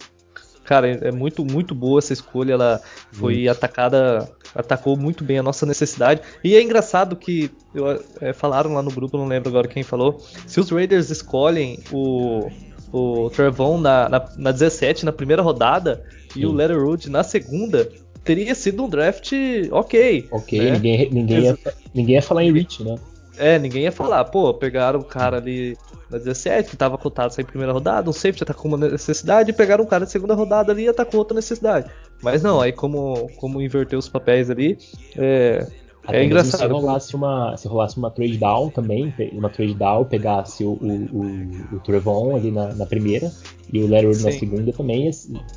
Cara, 0.63 0.87
é 0.89 1.11
muito, 1.11 1.45
muito 1.45 1.75
boa 1.75 1.99
essa 1.99 2.11
escolha. 2.11 2.53
Ela 2.53 2.81
foi 3.11 3.47
atacada, 3.47 4.27
atacou 4.55 4.97
muito 4.97 5.23
bem 5.23 5.37
a 5.37 5.43
nossa 5.43 5.63
necessidade. 5.63 6.21
E 6.43 6.55
é 6.55 6.61
engraçado 6.61 7.15
que 7.15 7.51
eu, 7.73 8.03
é, 8.19 8.33
falaram 8.33 8.73
lá 8.73 8.81
no 8.81 8.89
grupo, 8.89 9.15
não 9.15 9.27
lembro 9.27 9.49
agora 9.49 9.67
quem 9.67 9.83
falou. 9.83 10.19
Se 10.47 10.59
os 10.59 10.71
Raiders 10.71 11.11
escolhem 11.11 11.79
o, 11.91 12.49
o 12.91 13.29
Trevon 13.29 13.77
na, 13.77 14.09
na, 14.09 14.29
na 14.37 14.51
17, 14.51 15.05
na 15.05 15.11
primeira 15.11 15.43
rodada, 15.43 16.03
Sim. 16.33 16.39
e 16.39 16.45
o 16.47 16.51
Letterwood 16.51 17.11
na 17.11 17.21
segunda, 17.23 17.87
teria 18.23 18.55
sido 18.55 18.83
um 18.83 18.89
draft 18.89 19.33
ok. 19.71 20.27
Ok, 20.31 20.59
né? 20.59 20.71
ninguém, 20.71 21.09
ninguém, 21.11 21.43
ia, 21.43 21.59
ninguém 21.93 22.15
ia 22.15 22.21
falar 22.23 22.43
em 22.43 22.51
Rich, 22.51 22.83
né? 22.83 22.95
É, 23.37 23.59
ninguém 23.59 23.83
ia 23.83 23.91
falar, 23.91 24.23
pô, 24.25 24.53
pegaram 24.53 24.99
o 24.99 25.03
cara 25.03 25.37
ali 25.37 25.77
na 26.09 26.17
17, 26.17 26.69
que 26.69 26.77
tava 26.77 26.97
cotado 26.97 27.33
sair 27.33 27.45
primeira 27.45 27.73
rodada, 27.73 28.09
um 28.09 28.13
safety 28.13 28.43
atacou 28.43 28.73
uma 28.73 28.77
necessidade, 28.77 29.49
e 29.49 29.53
pegaram 29.53 29.83
um 29.83 29.87
cara 29.87 30.05
de 30.05 30.11
segunda 30.11 30.33
rodada 30.33 30.71
ali 30.71 30.83
e 30.83 30.89
atacou 30.89 31.19
outra 31.19 31.35
necessidade. 31.35 31.89
Mas 32.21 32.41
não, 32.41 32.61
aí 32.61 32.71
como, 32.71 33.29
como 33.37 33.61
inverter 33.61 33.97
os 33.97 34.07
papéis 34.07 34.49
ali, 34.49 34.77
é, 35.17 35.67
é 36.07 36.23
engraçado. 36.23 36.61
Se 36.61 36.67
rolasse, 36.67 37.15
uma, 37.15 37.57
se 37.57 37.67
rolasse 37.67 37.97
uma 37.97 38.11
trade 38.11 38.37
down 38.37 38.69
também, 38.69 39.13
uma 39.33 39.49
trade 39.49 39.73
down, 39.73 40.05
pegasse 40.05 40.63
o, 40.63 40.73
o, 40.73 40.87
o, 41.11 41.75
o 41.75 41.79
Trevon 41.79 42.35
ali 42.35 42.51
na, 42.51 42.73
na, 42.73 42.85
primeira 42.85 43.31
e 43.71 43.79
o 43.81 43.87
Leonard 43.87 44.23
na 44.23 44.31
segunda 44.31 44.71
também, 44.71 45.09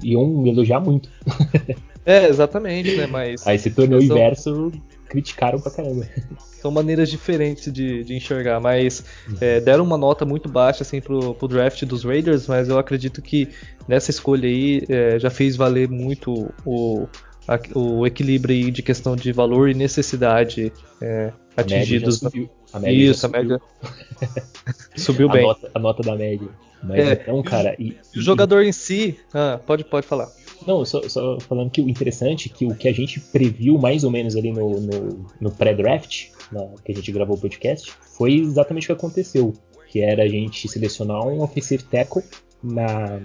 iam 0.03 0.47
elogiar 0.47 0.81
muito. 0.81 1.09
É, 2.07 2.27
exatamente, 2.27 2.97
né? 2.97 3.07
Mas. 3.07 3.47
Aí 3.47 3.59
se 3.59 3.71
tornou 3.71 3.99
o 3.99 4.03
inverso, 4.03 4.73
criticaram 5.11 5.61
pra 5.61 5.71
caramba. 5.71 6.09
São 6.61 6.71
maneiras 6.71 7.09
diferentes 7.09 7.73
de, 7.73 8.03
de 8.03 8.15
enxergar, 8.15 8.61
mas 8.61 9.05
é, 9.41 9.61
deram 9.61 9.85
uma 9.85 9.97
nota 9.97 10.25
muito 10.25 10.49
baixa 10.49 10.83
assim 10.83 11.01
pro, 11.01 11.35
pro 11.35 11.49
draft 11.49 11.85
dos 11.85 12.05
Raiders, 12.05 12.47
mas 12.47 12.69
eu 12.69 12.79
acredito 12.79 13.23
que 13.23 13.49
nessa 13.87 14.11
escolha 14.11 14.49
aí 14.49 14.85
é, 14.89 15.19
já 15.19 15.31
fez 15.31 15.55
valer 15.57 15.89
muito 15.89 16.53
o, 16.65 17.07
a, 17.47 17.59
o 17.79 18.07
equilíbrio 18.07 18.71
de 18.71 18.83
questão 18.83 19.15
de 19.15 19.33
valor 19.33 19.71
e 19.71 19.75
necessidade 19.75 20.73
é, 21.01 21.33
atingidos. 21.57 22.23
A 22.73 22.79
média 22.79 23.11
Isso, 23.11 23.25
a 23.25 23.29
média 23.29 23.61
subiu 24.97 25.29
bem. 25.29 25.45
A 25.45 25.47
nota, 25.47 25.71
a 25.75 25.79
nota 25.79 26.03
da 26.03 26.15
média. 26.15 26.49
Mas 26.83 26.99
é, 26.99 27.13
então, 27.13 27.43
cara. 27.43 27.75
E, 27.79 27.97
e, 28.15 28.19
o 28.19 28.23
jogador 28.23 28.63
em 28.63 28.73
si. 28.73 29.19
Ah, 29.33 29.59
pode, 29.65 29.85
pode 29.85 30.07
falar. 30.07 30.29
Não, 30.67 30.85
só, 30.85 31.03
só, 31.09 31.39
falando 31.41 31.71
que 31.71 31.81
o 31.81 31.89
interessante 31.89 32.51
é 32.51 32.57
que 32.57 32.67
o 32.67 32.75
que 32.75 32.89
a 32.89 32.93
gente 32.93 33.21
previu 33.21 33.79
mais 33.79 34.05
ou 34.05 34.11
menos 34.11 34.37
ali 34.37 34.53
no, 34.53 34.81
no, 34.81 35.27
no 35.41 35.51
pré-draft, 35.51 36.29
que 36.85 36.93
a 36.93 36.95
gente 36.95 37.13
gravou 37.13 37.37
o 37.37 37.41
podcast, 37.41 37.93
foi 38.17 38.35
exatamente 38.35 38.85
o 38.85 38.87
que 38.89 38.93
aconteceu. 38.93 39.53
Que 39.89 40.01
era 40.01 40.23
a 40.25 40.29
gente 40.29 40.69
selecionar 40.69 41.27
um 41.27 41.41
offensive 41.41 41.83
tackle 41.85 42.23
na, 42.63 43.21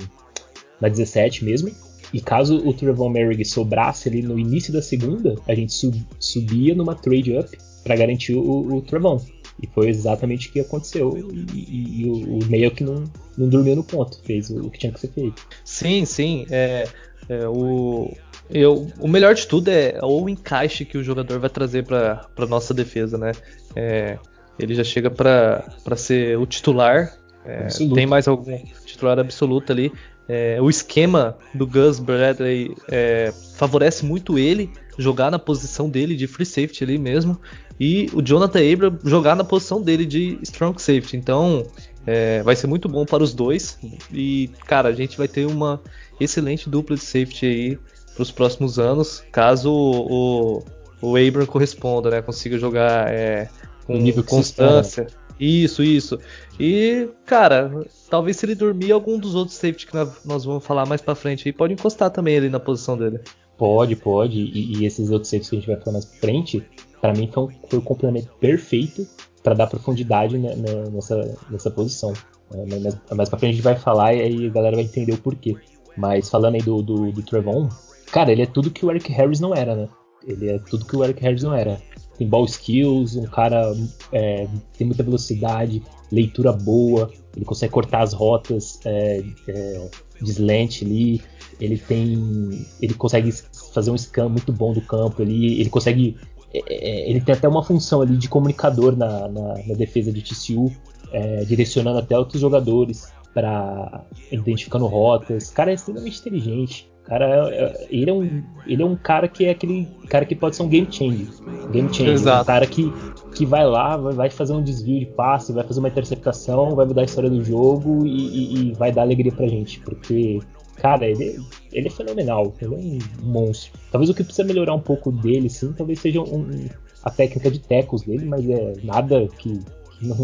na 0.79 0.87
17 0.87 1.43
mesmo. 1.43 1.71
E 2.13 2.21
caso 2.21 2.57
o 2.57 2.73
Trevon 2.73 3.09
Merrick 3.09 3.43
sobrasse 3.43 4.07
ali 4.07 4.21
no 4.21 4.37
início 4.37 4.71
da 4.71 4.81
segunda, 4.81 5.35
a 5.47 5.55
gente 5.55 5.73
sub, 5.73 6.05
subia 6.19 6.75
numa 6.75 6.93
trade 6.93 7.35
up 7.35 7.49
para 7.83 7.95
garantir 7.95 8.35
o, 8.35 8.75
o 8.75 8.81
Trevon. 8.81 9.19
E 9.61 9.67
foi 9.67 9.89
exatamente 9.89 10.49
o 10.49 10.51
que 10.51 10.59
aconteceu. 10.59 11.17
E, 11.17 11.57
e, 11.57 12.01
e 12.01 12.09
o, 12.09 12.39
o 12.39 12.45
meio 12.45 12.69
que 12.71 12.83
não, 12.83 13.03
não 13.37 13.47
dormiu 13.47 13.75
no 13.75 13.83
ponto, 13.83 14.21
fez 14.23 14.49
o, 14.49 14.67
o 14.67 14.69
que 14.69 14.79
tinha 14.79 14.91
que 14.91 14.99
ser 14.99 15.11
feito. 15.11 15.45
Sim, 15.63 16.05
sim. 16.05 16.45
É, 16.49 16.87
é, 17.29 17.47
o, 17.47 18.12
eu, 18.49 18.88
o 18.99 19.07
melhor 19.07 19.33
de 19.33 19.47
tudo 19.47 19.69
é 19.69 19.99
o 20.01 20.27
encaixe 20.27 20.86
que 20.86 20.97
o 20.97 21.03
jogador 21.03 21.39
vai 21.39 21.49
trazer 21.49 21.86
para 21.86 22.45
nossa 22.47 22.73
defesa, 22.73 23.17
né? 23.17 23.31
É, 23.75 24.17
ele 24.59 24.75
já 24.75 24.83
chega 24.83 25.09
para 25.09 25.95
ser 25.95 26.38
o 26.38 26.45
titular. 26.45 27.13
É, 27.45 27.67
tem 27.93 28.05
mais 28.05 28.27
algum 28.27 28.57
titular 28.86 29.19
absoluto 29.19 29.71
ali. 29.71 29.91
É, 30.27 30.62
o 30.62 30.69
esquema 30.69 31.38
do 31.53 31.67
Gus 31.67 31.99
Bradley 31.99 32.73
é, 32.89 33.33
favorece 33.55 34.05
muito 34.05 34.39
ele 34.39 34.71
jogar 34.97 35.29
na 35.29 35.39
posição 35.39 35.89
dele 35.89 36.15
de 36.15 36.27
free 36.27 36.45
safety 36.45 36.83
ali 36.83 36.97
mesmo 36.97 37.39
e 37.79 38.09
o 38.13 38.21
Jonathan 38.21 38.59
Abram 38.59 38.99
jogar 39.03 39.36
na 39.36 39.43
posição 39.43 39.81
dele 39.81 40.05
de 40.05 40.38
strong 40.43 40.81
safety. 40.81 41.17
Então 41.17 41.65
é, 42.05 42.41
vai 42.43 42.55
ser 42.55 42.67
muito 42.67 42.88
bom 42.88 43.05
para 43.05 43.23
os 43.23 43.33
dois 43.33 43.77
e 44.13 44.49
cara 44.65 44.89
a 44.89 44.93
gente 44.93 45.17
vai 45.17 45.27
ter 45.27 45.45
uma 45.45 45.81
excelente 46.23 46.69
dupla 46.69 46.95
de 46.95 47.03
safety 47.03 47.45
aí 47.45 47.79
para 48.13 48.21
os 48.21 48.31
próximos 48.31 48.77
anos 48.77 49.23
caso 49.31 49.71
o, 49.71 50.63
o 51.01 51.17
Abram 51.17 51.45
corresponda, 51.45 52.09
né, 52.09 52.21
consiga 52.21 52.57
jogar 52.57 53.12
é, 53.12 53.49
com 53.86 53.97
nível 53.97 54.23
constância. 54.23 55.07
Isso, 55.39 55.83
isso. 55.83 56.19
E, 56.59 57.09
cara, 57.25 57.86
talvez 58.09 58.38
se 58.38 58.45
ele 58.45 58.55
dormir, 58.55 58.91
algum 58.91 59.17
dos 59.17 59.36
outros 59.36 59.57
safety 59.57 59.88
que 59.88 59.95
nós 59.95 60.45
vamos 60.45 60.63
falar 60.63 60.86
mais 60.86 61.01
pra 61.01 61.15
frente 61.15 61.47
aí 61.47 61.53
pode 61.53 61.73
encostar 61.73 62.09
também 62.12 62.38
ali 62.38 62.49
na 62.49 62.59
posição 62.59 62.97
dele. 62.97 63.19
Pode, 63.57 63.95
pode. 63.95 64.39
E, 64.39 64.77
e 64.77 64.86
esses 64.86 65.09
outros 65.09 65.29
safeties 65.29 65.49
que 65.49 65.55
a 65.55 65.59
gente 65.59 65.67
vai 65.67 65.79
falar 65.79 65.93
mais 65.93 66.05
pra 66.05 66.19
frente, 66.19 66.63
para 67.01 67.13
mim 67.13 67.29
foi, 67.33 67.47
foi 67.67 67.79
o 67.79 67.81
complemento 67.81 68.31
perfeito 68.39 69.07
para 69.41 69.53
dar 69.53 69.67
profundidade 69.67 70.38
nessa, 70.38 71.38
nessa 71.49 71.69
posição. 71.69 72.13
É, 72.53 72.65
mas 72.65 72.97
mais 73.12 73.29
pra 73.29 73.39
frente 73.39 73.51
a 73.51 73.55
gente 73.55 73.63
vai 73.63 73.75
falar 73.75 74.13
e 74.13 74.21
aí 74.21 74.47
a 74.47 74.49
galera 74.49 74.75
vai 74.75 74.86
entender 74.86 75.13
o 75.13 75.17
porquê. 75.17 75.55
Mas 75.97 76.29
falando 76.29 76.56
aí 76.56 76.62
do, 76.62 76.82
do, 76.82 77.12
do 77.12 77.23
Trevon, 77.23 77.69
cara, 78.12 78.32
ele 78.32 78.41
é 78.41 78.47
tudo 78.47 78.71
que 78.71 78.86
o 78.86 78.91
Eric 78.91 79.12
Harris 79.12 79.39
não 79.39 79.53
era, 79.53 79.75
né? 79.75 79.89
Ele 80.25 80.49
é 80.49 80.60
tudo 80.60 80.86
que 80.86 80.95
o 80.95 81.03
Eric 81.03 81.21
Harris 81.21 81.43
não 81.43 81.53
era 81.53 81.79
tem 82.17 82.27
ball 82.27 82.45
skills, 82.45 83.15
um 83.15 83.23
cara 83.23 83.73
é, 84.12 84.47
tem 84.77 84.86
muita 84.86 85.03
velocidade, 85.03 85.82
leitura 86.12 86.51
boa, 86.51 87.12
ele 87.36 87.45
consegue 87.45 87.73
cortar 87.73 88.01
as 88.01 88.13
rotas 88.13 88.79
é, 88.86 89.23
é, 89.47 89.89
de 90.21 90.32
slant 90.32 90.84
ali, 90.84 91.21
ele 91.60 91.77
tem. 91.77 92.65
ele 92.82 92.93
consegue 92.93 93.32
fazer 93.73 93.91
um 93.91 93.97
scan 93.97 94.29
muito 94.29 94.51
bom 94.51 94.73
do 94.73 94.82
campo 94.82 95.21
ali, 95.21 95.60
ele 95.60 95.69
consegue. 95.69 96.17
É, 96.53 96.60
é, 96.69 97.10
ele 97.10 97.19
tem 97.19 97.34
até 97.34 97.47
uma 97.47 97.63
função 97.63 98.01
ali 98.01 98.15
de 98.15 98.29
comunicador 98.29 98.95
na, 98.95 99.27
na, 99.27 99.53
na 99.65 99.73
defesa 99.75 100.12
de 100.12 100.21
TCU, 100.21 100.71
é, 101.12 101.43
direcionando 101.45 101.97
até 101.97 102.17
outros 102.17 102.39
jogadores 102.39 103.12
para 103.33 104.05
identificando 104.31 104.85
rotas. 104.85 105.49
O 105.49 105.53
cara 105.53 105.71
é 105.71 105.73
extremamente 105.73 106.19
inteligente 106.19 106.93
cara, 107.03 107.49
é, 107.53 107.87
ele 107.89 108.09
é 108.09 108.13
um, 108.13 108.43
ele 108.65 108.81
é 108.81 108.85
um 108.85 108.95
cara 108.95 109.27
que 109.27 109.45
é 109.45 109.51
aquele 109.51 109.87
cara 110.09 110.25
que 110.25 110.35
pode 110.35 110.55
ser 110.55 110.63
um 110.63 110.69
game 110.69 110.87
changer. 110.89 111.27
Game 111.71 111.93
changer. 111.93 112.13
Exato. 112.13 112.41
Um 112.41 112.45
cara 112.45 112.65
que, 112.65 112.93
que 113.35 113.45
vai 113.45 113.65
lá, 113.65 113.97
vai 113.97 114.29
fazer 114.29 114.53
um 114.53 114.63
desvio 114.63 114.99
de 114.99 115.05
passe, 115.05 115.53
vai 115.53 115.63
fazer 115.63 115.79
uma 115.79 115.89
interceptação, 115.89 116.75
vai 116.75 116.85
mudar 116.85 117.01
a 117.01 117.05
história 117.05 117.29
do 117.29 117.43
jogo 117.43 118.05
e, 118.05 118.09
e, 118.09 118.69
e 118.69 118.73
vai 118.73 118.91
dar 118.91 119.01
alegria 119.01 119.31
pra 119.31 119.47
gente. 119.47 119.79
Porque, 119.81 120.39
cara, 120.77 121.05
ele, 121.05 121.39
ele 121.71 121.87
é 121.87 121.91
fenomenal. 121.91 122.53
Ele 122.61 122.73
é 122.73 122.77
um 122.77 122.99
monstro. 123.21 123.73
Talvez 123.91 124.09
o 124.09 124.13
que 124.13 124.23
precisa 124.23 124.47
melhorar 124.47 124.73
um 124.73 124.81
pouco 124.81 125.11
dele, 125.11 125.49
sim, 125.49 125.73
talvez 125.73 125.99
seja 125.99 126.21
um, 126.21 126.67
a 127.03 127.09
técnica 127.09 127.51
de 127.51 127.59
tecos 127.59 128.03
dele, 128.03 128.25
mas 128.25 128.49
é 128.49 128.73
nada 128.83 129.27
que, 129.37 129.59
não, 130.01 130.17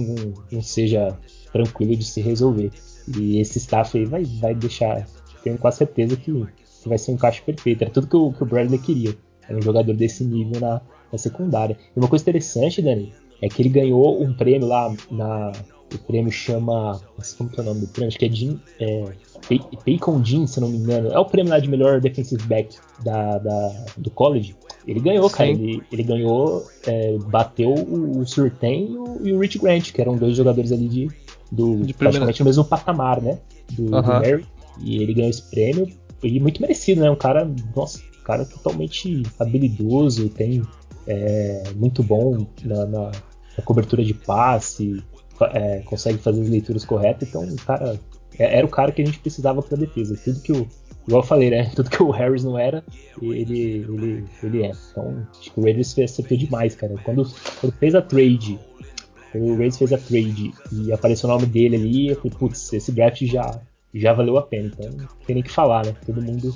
não 0.51 0.61
seja 0.61 1.17
tranquilo 1.51 1.95
de 1.95 2.05
se 2.05 2.21
resolver. 2.21 2.71
E 3.17 3.39
esse 3.39 3.57
staff 3.57 3.97
aí 3.97 4.05
vai, 4.05 4.23
vai 4.23 4.53
deixar 4.53 5.05
tenho 5.43 5.57
quase 5.57 5.77
certeza 5.77 6.15
que 6.15 6.31
que 6.81 6.87
vai 6.87 6.97
ser 6.97 7.11
um 7.11 7.15
encaixe 7.15 7.41
perfeito. 7.41 7.81
Era 7.81 7.91
tudo 7.91 8.07
que 8.07 8.15
o, 8.15 8.31
que 8.31 8.43
o 8.43 8.45
Bradley 8.45 8.79
queria. 8.79 9.15
Era 9.47 9.57
um 9.57 9.61
jogador 9.61 9.93
desse 9.93 10.23
nível 10.23 10.61
na, 10.61 10.81
na 11.11 11.17
secundária. 11.17 11.77
E 11.95 11.99
uma 11.99 12.07
coisa 12.07 12.23
interessante, 12.23 12.81
Dani, 12.81 13.13
é 13.41 13.49
que 13.49 13.61
ele 13.61 13.69
ganhou 13.69 14.21
um 14.21 14.33
prêmio 14.33 14.67
lá 14.67 14.93
na, 15.11 15.51
O 15.93 15.97
prêmio 16.07 16.31
chama. 16.31 17.01
Como 17.37 17.49
que 17.49 17.59
é 17.59 17.63
o 17.63 17.65
nome 17.65 17.81
do 17.81 17.87
prêmio? 17.87 18.07
Acho 18.07 18.17
que 18.17 18.25
é 18.25 18.31
Jim. 18.31 18.61
É, 18.79 19.03
Paycon 19.83 20.23
Jim, 20.23 20.47
se 20.47 20.61
não 20.61 20.69
me 20.69 20.77
engano. 20.77 21.09
É 21.09 21.19
o 21.19 21.25
prêmio 21.25 21.51
lá 21.51 21.59
de 21.59 21.69
melhor 21.69 21.99
defensive 21.99 22.41
back 22.43 22.77
da, 23.03 23.39
da 23.39 23.85
do 23.97 24.09
college. 24.09 24.55
Ele 24.87 25.01
ganhou, 25.01 25.27
Sim. 25.29 25.35
cara. 25.35 25.49
Ele, 25.49 25.83
ele 25.91 26.03
ganhou, 26.03 26.65
é, 26.87 27.17
bateu 27.25 27.73
o, 27.73 28.19
o 28.19 28.25
Surtain 28.25 28.91
e 28.91 28.97
o, 28.97 29.27
e 29.27 29.33
o 29.33 29.39
Rich 29.39 29.59
Grant, 29.59 29.91
que 29.91 29.99
eram 29.99 30.15
dois 30.15 30.37
jogadores 30.37 30.71
ali 30.71 30.87
de, 30.87 31.09
do, 31.51 31.77
de 31.77 31.93
praticamente 31.93 32.39
no 32.39 32.45
mesmo 32.45 32.63
patamar, 32.63 33.21
né? 33.21 33.39
Do, 33.71 33.85
uh 33.85 33.89
-huh. 33.89 34.01
do 34.01 34.07
Mary. 34.07 34.45
E 34.81 35.01
ele 35.01 35.13
ganhou 35.13 35.29
esse 35.29 35.49
prêmio. 35.49 35.87
E 36.23 36.39
muito 36.39 36.61
merecido, 36.61 37.01
né? 37.01 37.09
Um 37.09 37.15
cara, 37.15 37.49
nossa, 37.75 37.99
um 37.99 38.23
cara 38.23 38.45
totalmente 38.45 39.23
habilidoso, 39.39 40.29
tem 40.29 40.61
é, 41.07 41.63
muito 41.75 42.03
bom 42.03 42.45
na, 42.63 42.85
na, 42.85 43.11
na, 43.11 43.63
cobertura 43.63 44.03
de 44.03 44.13
passe, 44.13 45.01
é, 45.53 45.79
consegue 45.85 46.17
fazer 46.17 46.41
as 46.41 46.49
leituras 46.49 46.85
corretas. 46.85 47.29
Então, 47.29 47.43
o 47.43 47.55
cara 47.55 47.99
é, 48.37 48.57
era 48.57 48.65
o 48.65 48.69
cara 48.69 48.91
que 48.91 49.01
a 49.01 49.05
gente 49.05 49.19
precisava 49.19 49.61
para 49.61 49.77
defesa. 49.77 50.19
Tudo 50.23 50.41
que 50.41 50.51
o 50.51 50.67
igual 51.07 51.23
eu 51.23 51.27
falei, 51.27 51.49
né? 51.49 51.71
Tudo 51.75 51.89
que 51.89 52.01
o 52.01 52.11
Harris 52.11 52.43
não 52.43 52.57
era, 52.57 52.83
ele, 53.21 53.85
ele, 53.89 54.25
ele 54.43 54.63
é. 54.63 54.71
Então, 54.91 55.27
acho 55.37 55.51
que 55.51 55.59
o 55.59 55.63
Raiders 55.63 55.97
acertou 55.97 56.37
demais, 56.37 56.75
cara. 56.75 56.95
Quando, 57.03 57.27
quando 57.59 57.73
fez 57.73 57.95
a 57.95 58.01
trade, 58.01 58.59
o 59.33 59.49
Raiders 59.49 59.77
fez 59.77 59.93
a 59.93 59.97
trade 59.97 60.53
e 60.71 60.91
apareceu 60.91 61.29
o 61.29 61.33
nome 61.33 61.45
dele 61.45 61.75
ali, 61.75 62.09
eu 62.09 62.15
falei, 62.15 62.31
putz, 62.37 62.73
esse 62.73 62.91
draft 62.91 63.23
já, 63.25 63.59
já 63.93 64.13
valeu 64.13 64.37
a 64.37 64.41
pena. 64.41 64.71
Então, 64.73 64.91
não 64.91 65.07
tem 65.25 65.35
nem 65.35 65.43
que 65.43 65.51
falar, 65.51 65.85
né? 65.85 65.95
Todo 66.05 66.21
mundo 66.21 66.53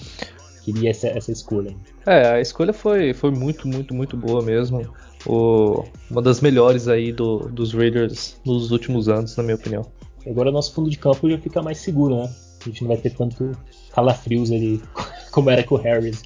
queria 0.63 0.89
essa, 0.89 1.07
essa 1.07 1.31
escolha. 1.31 1.75
É, 2.05 2.29
a 2.29 2.41
escolha 2.41 2.73
foi, 2.73 3.13
foi 3.13 3.31
muito, 3.31 3.67
muito, 3.67 3.93
muito 3.93 4.17
boa 4.17 4.41
mesmo. 4.41 4.81
O, 5.25 5.86
uma 6.09 6.21
das 6.21 6.41
melhores 6.41 6.88
aí 6.88 7.12
do, 7.12 7.39
dos 7.49 7.73
Raiders 7.73 8.39
nos 8.45 8.71
últimos 8.71 9.07
anos, 9.07 9.36
na 9.38 9.43
minha 9.43 9.55
opinião. 9.55 9.86
Agora 10.25 10.49
o 10.49 10.53
nosso 10.53 10.73
fundo 10.73 10.89
de 10.89 10.97
campo 10.97 11.29
já 11.29 11.38
fica 11.38 11.62
mais 11.62 11.77
seguro, 11.77 12.15
né? 12.15 12.29
A 12.62 12.69
gente 12.69 12.81
não 12.81 12.88
vai 12.89 12.97
ter 12.97 13.12
tanto 13.12 13.51
calafrios 13.93 14.51
ali 14.51 14.81
como 15.31 15.49
era 15.49 15.63
com 15.63 15.75
o 15.75 15.77
Harris. 15.77 16.23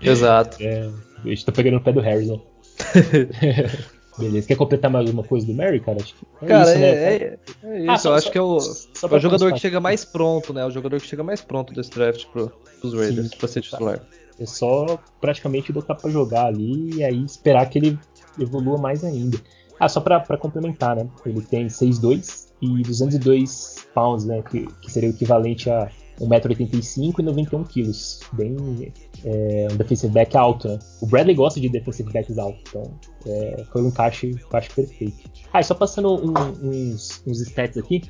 Exato. 0.00 0.58
É, 0.62 0.90
a 1.24 1.28
gente 1.28 1.46
tá 1.46 1.52
pegando 1.52 1.78
o 1.78 1.80
pé 1.80 1.90
do 1.90 2.00
Harris, 2.00 2.28
né? 2.28 2.38
Beleza. 4.16 4.46
Quer 4.46 4.56
completar 4.56 4.90
mais 4.90 5.06
alguma 5.06 5.26
coisa 5.26 5.46
do 5.46 5.54
Mary, 5.54 5.80
cara? 5.80 5.98
Acho 6.00 6.14
que 6.14 6.26
é 6.42 6.46
cara, 6.46 6.70
isso, 6.70 6.78
né? 6.78 6.86
é, 6.86 7.14
é, 7.14 7.38
é 7.64 7.80
isso. 7.80 7.90
Ah, 7.90 7.98
só, 7.98 8.10
eu 8.10 8.14
acho 8.14 8.26
só, 8.26 8.32
que 8.32 8.38
é 8.38 8.42
o, 8.42 8.58
é 8.58 9.16
o 9.16 9.20
jogador 9.20 9.52
que 9.52 9.58
chega 9.58 9.80
mais 9.80 10.04
pronto, 10.04 10.52
né? 10.52 10.64
O 10.64 10.70
jogador 10.70 11.00
que 11.00 11.06
chega 11.06 11.24
mais 11.24 11.40
pronto 11.40 11.72
desse 11.74 11.90
draft 11.90 12.26
pro, 12.26 12.52
pros 12.80 12.94
Raiders 12.94 13.30
Sim, 13.30 13.36
pra 13.36 13.48
ser 13.48 13.60
titular. 13.62 14.00
É 14.38 14.46
só 14.46 14.98
praticamente 15.20 15.72
botar 15.72 15.94
pra 15.94 16.10
jogar 16.10 16.46
ali 16.46 16.96
e 16.96 17.04
aí 17.04 17.24
esperar 17.24 17.68
que 17.68 17.78
ele 17.78 17.98
evolua 18.38 18.78
mais 18.78 19.04
ainda. 19.04 19.38
Ah, 19.78 19.88
só 19.88 20.00
pra, 20.00 20.20
pra 20.20 20.36
complementar, 20.36 20.96
né? 20.96 21.08
Ele 21.26 21.40
tem 21.42 21.66
6'2 21.66 22.46
e 22.62 22.82
202 22.82 23.86
pounds, 23.92 24.24
né? 24.24 24.42
Que, 24.42 24.66
que 24.80 24.90
seria 24.90 25.10
o 25.10 25.12
equivalente 25.12 25.68
a 25.68 25.90
1,85m 26.20 27.18
e 27.18 27.22
91kg. 27.22 28.20
Bem. 28.32 28.92
É, 29.24 29.68
um 29.72 29.76
defensive 29.76 30.12
back 30.12 30.36
alto, 30.36 30.68
né? 30.68 30.78
O 31.00 31.06
Bradley 31.06 31.34
gosta 31.34 31.60
de 31.60 31.68
defensive 31.68 32.12
backs 32.12 32.38
altos, 32.38 32.62
então 32.68 32.82
é, 33.26 33.64
foi 33.72 33.82
um 33.82 33.88
encaixe, 33.88 34.30
encaixe 34.30 34.70
perfeito. 34.74 35.30
Ah, 35.52 35.60
e 35.60 35.64
só 35.64 35.74
passando 35.74 36.14
um, 36.14 36.32
uns, 36.62 37.22
uns 37.26 37.40
stats 37.40 37.78
aqui 37.78 38.02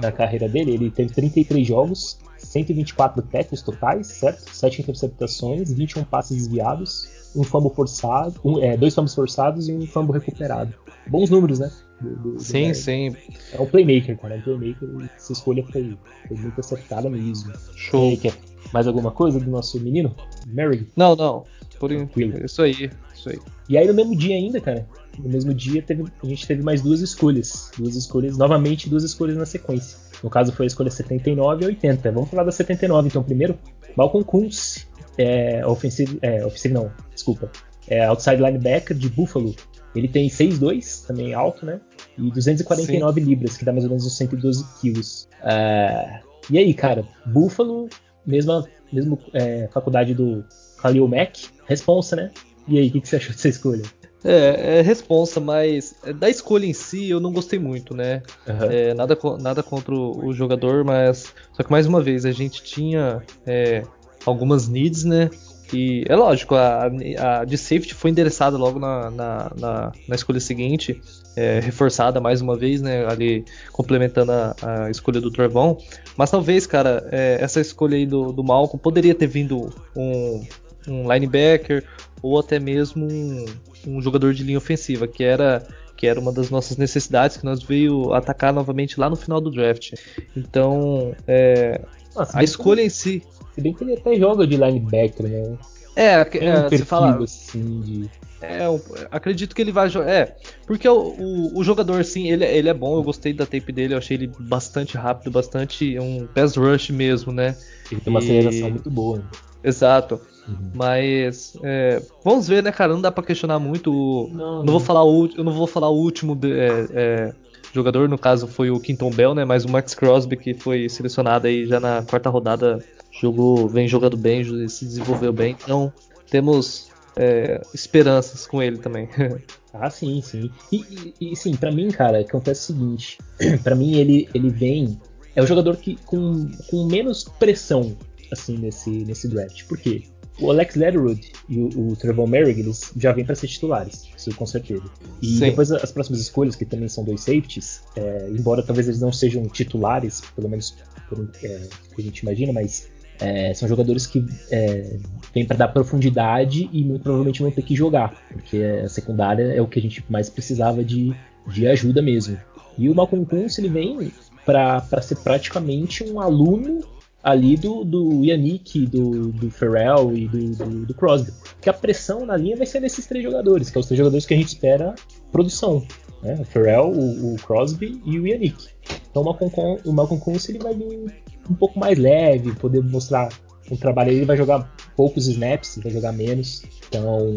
da 0.00 0.12
carreira 0.12 0.48
dele, 0.48 0.72
ele 0.72 0.90
teve 0.90 1.12
33 1.12 1.66
jogos, 1.66 2.18
124 2.36 3.22
tackles 3.22 3.62
totais, 3.62 4.06
certo? 4.08 4.54
7 4.54 4.82
interceptações, 4.82 5.72
21 5.72 6.04
passes 6.04 6.36
desviados, 6.36 7.08
um 7.34 7.42
fumble 7.42 7.74
forçado, 7.74 8.40
um, 8.44 8.62
é, 8.62 8.76
dois 8.76 8.94
fumbles 8.94 9.14
forçados 9.14 9.68
e 9.68 9.72
um 9.72 9.86
fumble 9.86 10.18
recuperado. 10.18 10.74
Bons 11.08 11.30
números, 11.30 11.58
né? 11.58 11.70
Do, 12.00 12.16
do, 12.16 12.40
sim, 12.40 12.68
do 12.68 12.74
sim. 12.74 13.16
É 13.52 13.60
um 13.60 13.66
playmaker, 13.66 14.16
cara. 14.18 14.34
É 14.34 14.38
um 14.38 14.42
playmaker. 14.42 14.88
Essa 15.16 15.32
escolha 15.32 15.64
foi, 15.64 15.96
foi 16.26 16.36
muito 16.36 16.60
acertada 16.60 17.08
mesmo. 17.08 17.52
Show. 17.74 18.16
quer 18.18 18.34
mais 18.72 18.86
alguma 18.86 19.10
coisa 19.10 19.40
do 19.40 19.50
nosso 19.50 19.80
menino? 19.80 20.14
Mary? 20.46 20.86
Não, 20.96 21.16
não. 21.16 21.44
Por 21.78 21.90
Tranquilo. 21.90 22.44
Isso 22.44 22.62
aí, 22.62 22.90
isso 23.14 23.30
aí. 23.30 23.38
E 23.68 23.78
aí 23.78 23.86
no 23.86 23.94
mesmo 23.94 24.16
dia 24.16 24.36
ainda, 24.36 24.60
cara. 24.60 24.86
No 25.18 25.28
mesmo 25.28 25.54
dia 25.54 25.82
teve, 25.82 26.04
a 26.22 26.26
gente 26.26 26.46
teve 26.46 26.62
mais 26.62 26.82
duas 26.82 27.00
escolhas. 27.00 27.70
Duas 27.78 27.94
escolhas, 27.94 28.36
novamente 28.36 28.88
duas 28.88 29.04
escolhas 29.04 29.36
na 29.36 29.46
sequência. 29.46 29.98
No 30.22 30.28
caso 30.28 30.52
foi 30.52 30.66
a 30.66 30.68
escolha 30.68 30.90
79 30.90 31.64
e 31.64 31.66
80. 31.68 32.12
Vamos 32.12 32.30
falar 32.30 32.44
da 32.44 32.52
79 32.52 33.08
então 33.08 33.22
primeiro. 33.22 33.56
Malcolm 33.96 34.24
Kuntz, 34.24 34.86
é, 35.16 35.64
ofensivo, 35.66 36.18
é, 36.20 36.44
ofensivo 36.44 36.74
não, 36.74 36.92
desculpa. 37.14 37.50
É 37.86 38.04
outside 38.04 38.36
linebacker 38.36 38.96
de 38.96 39.08
Buffalo. 39.08 39.54
Ele 39.94 40.08
tem 40.08 40.28
6'2", 40.28 41.06
também 41.06 41.34
alto, 41.34 41.64
né? 41.64 41.80
E 42.16 42.30
249 42.30 43.20
Sim. 43.20 43.26
libras, 43.26 43.56
que 43.56 43.64
dá 43.64 43.72
mais 43.72 43.84
ou 43.84 43.90
menos 43.90 44.06
uns 44.06 44.16
112 44.16 44.64
quilos. 44.80 45.28
É, 45.42 46.20
e 46.50 46.58
aí, 46.58 46.72
cara, 46.74 47.04
Buffalo, 47.26 47.88
mesma, 48.26 48.64
mesma 48.92 49.18
é, 49.32 49.68
faculdade 49.72 50.14
do 50.14 50.44
Khalil 50.82 51.08
Mack, 51.08 51.48
responsa, 51.66 52.16
né? 52.16 52.30
E 52.66 52.78
aí, 52.78 52.88
o 52.88 52.92
que, 52.92 53.00
que 53.00 53.08
você 53.08 53.16
achou 53.16 53.32
dessa 53.32 53.48
escolha? 53.48 53.82
É, 54.24 54.78
é 54.78 54.82
responsa, 54.82 55.38
mas 55.38 55.94
da 56.16 56.28
escolha 56.28 56.66
em 56.66 56.72
si 56.72 57.08
eu 57.08 57.20
não 57.20 57.32
gostei 57.32 57.58
muito, 57.58 57.94
né? 57.94 58.22
Uhum. 58.46 58.70
É, 58.70 58.94
nada, 58.94 59.16
nada 59.40 59.62
contra 59.62 59.94
o, 59.94 60.32
jogador, 60.32 60.84
mas. 60.84 61.32
Só 61.52 61.62
que 61.62 61.70
mais 61.70 61.86
uma 61.86 62.02
vez, 62.02 62.24
a 62.24 62.32
gente 62.32 62.62
tinha 62.62 63.22
é, 63.46 63.84
algumas 64.26 64.68
needs, 64.68 65.04
né? 65.04 65.30
E 65.72 66.04
é 66.08 66.16
lógico, 66.16 66.54
a, 66.54 66.86
a 66.86 67.44
de 67.44 67.58
safety 67.58 67.94
foi 67.94 68.10
endereçada 68.10 68.56
logo 68.56 68.78
na, 68.78 69.10
na, 69.10 69.52
na, 69.58 69.92
na 70.08 70.14
escolha 70.14 70.40
seguinte, 70.40 71.00
é, 71.36 71.60
reforçada 71.60 72.20
mais 72.20 72.40
uma 72.40 72.56
vez, 72.56 72.80
né? 72.80 73.06
Ali 73.06 73.44
complementando 73.72 74.32
a, 74.32 74.54
a 74.62 74.90
escolha 74.90 75.20
do 75.20 75.30
Trevon. 75.30 75.78
Mas 76.16 76.30
talvez, 76.30 76.66
cara, 76.66 77.06
é, 77.12 77.38
essa 77.40 77.60
escolha 77.60 77.96
aí 77.96 78.06
do, 78.06 78.32
do 78.32 78.42
Malcolm 78.42 78.80
poderia 78.80 79.14
ter 79.14 79.26
vindo 79.26 79.70
um, 79.94 80.44
um 80.88 81.12
linebacker 81.12 81.84
ou 82.22 82.38
até 82.38 82.58
mesmo 82.58 83.06
um, 83.06 83.44
um 83.86 84.02
jogador 84.02 84.32
de 84.32 84.42
linha 84.42 84.58
ofensiva, 84.58 85.06
que 85.06 85.22
era 85.22 85.66
que 85.96 86.06
era 86.06 86.20
uma 86.20 86.32
das 86.32 86.48
nossas 86.48 86.76
necessidades 86.76 87.36
que 87.36 87.44
nós 87.44 87.60
veio 87.60 88.14
atacar 88.14 88.52
novamente 88.52 89.00
lá 89.00 89.10
no 89.10 89.16
final 89.16 89.40
do 89.40 89.50
draft. 89.50 89.94
Então, 90.36 91.12
é, 91.26 91.80
Nossa, 92.14 92.38
a 92.38 92.44
escolha 92.44 92.80
em 92.80 92.88
si 92.88 93.20
se 93.58 93.62
bem 93.62 93.74
que 93.74 93.82
ele 93.82 93.94
até 93.94 94.14
joga 94.14 94.46
de 94.46 94.56
linebacker, 94.56 95.28
né? 95.28 95.58
É, 95.96 96.14
é, 96.14 96.60
um 96.60 96.68
você 96.68 96.84
fala. 96.84 97.24
Assim, 97.24 97.80
de... 97.80 98.10
É, 98.40 98.66
eu 98.66 98.80
acredito 99.10 99.54
que 99.54 99.60
ele 99.60 99.72
vai 99.72 99.88
jogar. 99.88 100.08
É, 100.08 100.36
porque 100.64 100.88
o, 100.88 100.96
o, 100.96 101.58
o, 101.58 101.64
jogador, 101.64 102.04
sim, 102.04 102.30
ele, 102.30 102.44
ele 102.44 102.68
é 102.68 102.74
bom. 102.74 102.96
Eu 102.96 103.02
gostei 103.02 103.32
da 103.32 103.44
tape 103.44 103.72
dele, 103.72 103.94
eu 103.94 103.98
achei 103.98 104.16
ele 104.16 104.30
bastante 104.38 104.96
rápido, 104.96 105.32
bastante. 105.32 105.98
um 105.98 106.26
pass 106.28 106.54
rush 106.54 106.90
mesmo, 106.90 107.32
né? 107.32 107.56
Ele 107.90 108.00
tem 108.00 108.12
uma 108.12 108.20
e... 108.20 108.24
aceleração 108.24 108.70
muito 108.70 108.88
boa. 108.88 109.18
Né? 109.18 109.24
Exato. 109.64 110.20
Uhum. 110.46 110.70
Mas 110.72 111.58
é, 111.64 112.00
vamos 112.24 112.46
ver, 112.46 112.62
né, 112.62 112.70
cara? 112.70 112.92
Não 112.92 113.00
dá 113.00 113.10
para 113.10 113.24
questionar 113.24 113.58
muito. 113.58 113.90
Não, 114.32 114.38
não, 114.38 114.64
não, 114.64 114.72
vou 114.72 114.80
falar 114.80 115.02
o, 115.04 115.28
eu 115.36 115.42
não 115.42 115.52
vou 115.52 115.66
falar 115.66 115.88
o 115.88 115.96
último 115.96 116.36
de, 116.36 116.52
é, 116.52 116.86
é, 116.92 117.34
jogador, 117.72 118.08
no 118.08 118.18
caso 118.18 118.46
foi 118.46 118.70
o 118.70 118.80
Quinton 118.80 119.10
Bell, 119.10 119.34
né? 119.34 119.44
Mas 119.44 119.64
o 119.64 119.70
Max 119.70 119.94
Crosby 119.94 120.36
que 120.36 120.54
foi 120.54 120.88
selecionado 120.88 121.46
aí 121.46 121.66
já 121.66 121.78
na 121.80 122.02
quarta 122.02 122.30
rodada 122.30 122.84
jogou, 123.20 123.68
vem 123.68 123.88
jogando 123.88 124.16
bem, 124.16 124.44
se 124.68 124.84
desenvolveu 124.84 125.32
bem, 125.32 125.56
então 125.62 125.92
temos 126.30 126.90
é, 127.16 127.60
esperanças 127.74 128.46
com 128.46 128.62
ele 128.62 128.78
também. 128.78 129.08
ah, 129.74 129.90
sim, 129.90 130.20
sim. 130.22 130.50
E, 130.70 131.14
e, 131.20 131.32
e 131.32 131.36
sim, 131.36 131.54
para 131.56 131.72
mim, 131.72 131.88
cara, 131.88 132.20
acontece 132.20 132.72
o 132.72 132.76
seguinte: 132.76 133.18
para 133.62 133.74
mim 133.74 133.96
ele, 133.96 134.28
ele 134.34 134.50
vem. 134.50 135.00
É 135.34 135.42
o 135.42 135.46
jogador 135.46 135.76
que 135.76 135.96
com, 136.04 136.50
com 136.68 136.86
menos 136.86 137.24
pressão 137.24 137.96
assim 138.32 138.56
nesse, 138.58 138.90
nesse 138.90 139.28
draft. 139.28 139.64
Por 139.66 139.78
quê? 139.78 140.02
O 140.40 140.50
Alex 140.50 140.76
Leatherwood 140.76 141.32
e 141.48 141.58
o, 141.58 141.90
o 141.90 141.96
Trevor 141.96 142.28
Merrick, 142.28 142.60
eles 142.60 142.92
já 142.96 143.12
vêm 143.12 143.24
para 143.24 143.34
ser 143.34 143.48
titulares, 143.48 144.08
isso 144.16 144.32
com 144.36 144.46
certeza. 144.46 144.84
E 145.20 145.26
Sim. 145.26 145.40
depois 145.40 145.72
as 145.72 145.90
próximas 145.90 146.20
escolhas, 146.20 146.54
que 146.54 146.64
também 146.64 146.88
são 146.88 147.02
dois 147.02 147.22
safeties, 147.22 147.82
é, 147.96 148.28
embora 148.30 148.62
talvez 148.62 148.86
eles 148.86 149.00
não 149.00 149.12
sejam 149.12 149.46
titulares, 149.48 150.22
pelo 150.36 150.48
menos 150.48 150.76
por, 151.08 151.28
é, 151.42 151.68
que 151.94 152.00
a 152.00 152.04
gente 152.04 152.20
imagina, 152.20 152.52
mas 152.52 152.88
é, 153.20 153.52
são 153.52 153.68
jogadores 153.68 154.06
que 154.06 154.24
é, 154.50 154.96
vêm 155.34 155.44
para 155.44 155.56
dar 155.56 155.68
profundidade 155.68 156.68
e 156.72 156.84
muito 156.84 157.02
provavelmente 157.02 157.42
vão 157.42 157.50
ter 157.50 157.62
que 157.62 157.74
jogar, 157.74 158.22
porque 158.32 158.58
a 158.84 158.88
secundária 158.88 159.52
é 159.52 159.60
o 159.60 159.66
que 159.66 159.78
a 159.78 159.82
gente 159.82 160.04
mais 160.08 160.30
precisava 160.30 160.84
de, 160.84 161.12
de 161.48 161.66
ajuda 161.66 162.00
mesmo. 162.00 162.38
E 162.76 162.88
o 162.88 162.94
Malcolm 162.94 163.26
Kuntz 163.26 163.58
ele 163.58 163.68
vem 163.68 164.12
para 164.46 165.02
ser 165.02 165.16
praticamente 165.16 166.04
um 166.04 166.20
aluno 166.20 166.80
ali 167.22 167.56
do, 167.56 167.84
do 167.84 168.24
Yannick, 168.24 168.86
do, 168.86 169.28
do 169.32 169.50
Ferrell 169.50 170.16
e 170.16 170.28
do, 170.28 170.50
do, 170.54 170.86
do, 170.86 170.94
Crosby. 170.94 171.32
Que 171.60 171.68
a 171.68 171.72
pressão 171.72 172.24
na 172.24 172.36
linha 172.36 172.56
vai 172.56 172.66
ser 172.66 172.80
nesses 172.80 173.06
três 173.06 173.24
jogadores, 173.24 173.68
que 173.68 173.72
são 173.72 173.80
os 173.80 173.86
três 173.86 173.98
jogadores 173.98 174.26
que 174.26 174.34
a 174.34 174.36
gente 174.36 174.48
espera 174.48 174.94
produção. 175.32 175.84
Né? 176.22 176.36
O 176.40 176.44
Ferrell, 176.44 176.90
o, 176.90 177.34
o 177.34 177.36
Crosby 177.36 178.00
e 178.04 178.18
o 178.18 178.26
Yannick. 178.26 178.68
Então 179.10 179.22
o 179.22 179.92
Malcolm, 179.92 180.20
Kuntz 180.20 180.48
ele 180.48 180.58
vai 180.58 180.74
vir 180.74 181.12
um 181.48 181.54
pouco 181.54 181.78
mais 181.78 181.98
leve, 181.98 182.54
poder 182.54 182.82
mostrar 182.82 183.28
um 183.70 183.76
trabalho. 183.76 184.12
Ele 184.12 184.24
vai 184.24 184.36
jogar 184.36 184.74
poucos 184.96 185.26
snaps, 185.28 185.78
vai 185.82 185.92
jogar 185.92 186.12
menos, 186.12 186.62
então 186.88 187.34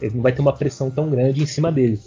ele 0.00 0.14
não 0.14 0.22
vai 0.22 0.32
ter 0.32 0.40
uma 0.40 0.52
pressão 0.52 0.90
tão 0.90 1.08
grande 1.08 1.42
em 1.42 1.46
cima 1.46 1.72
dele. 1.72 1.98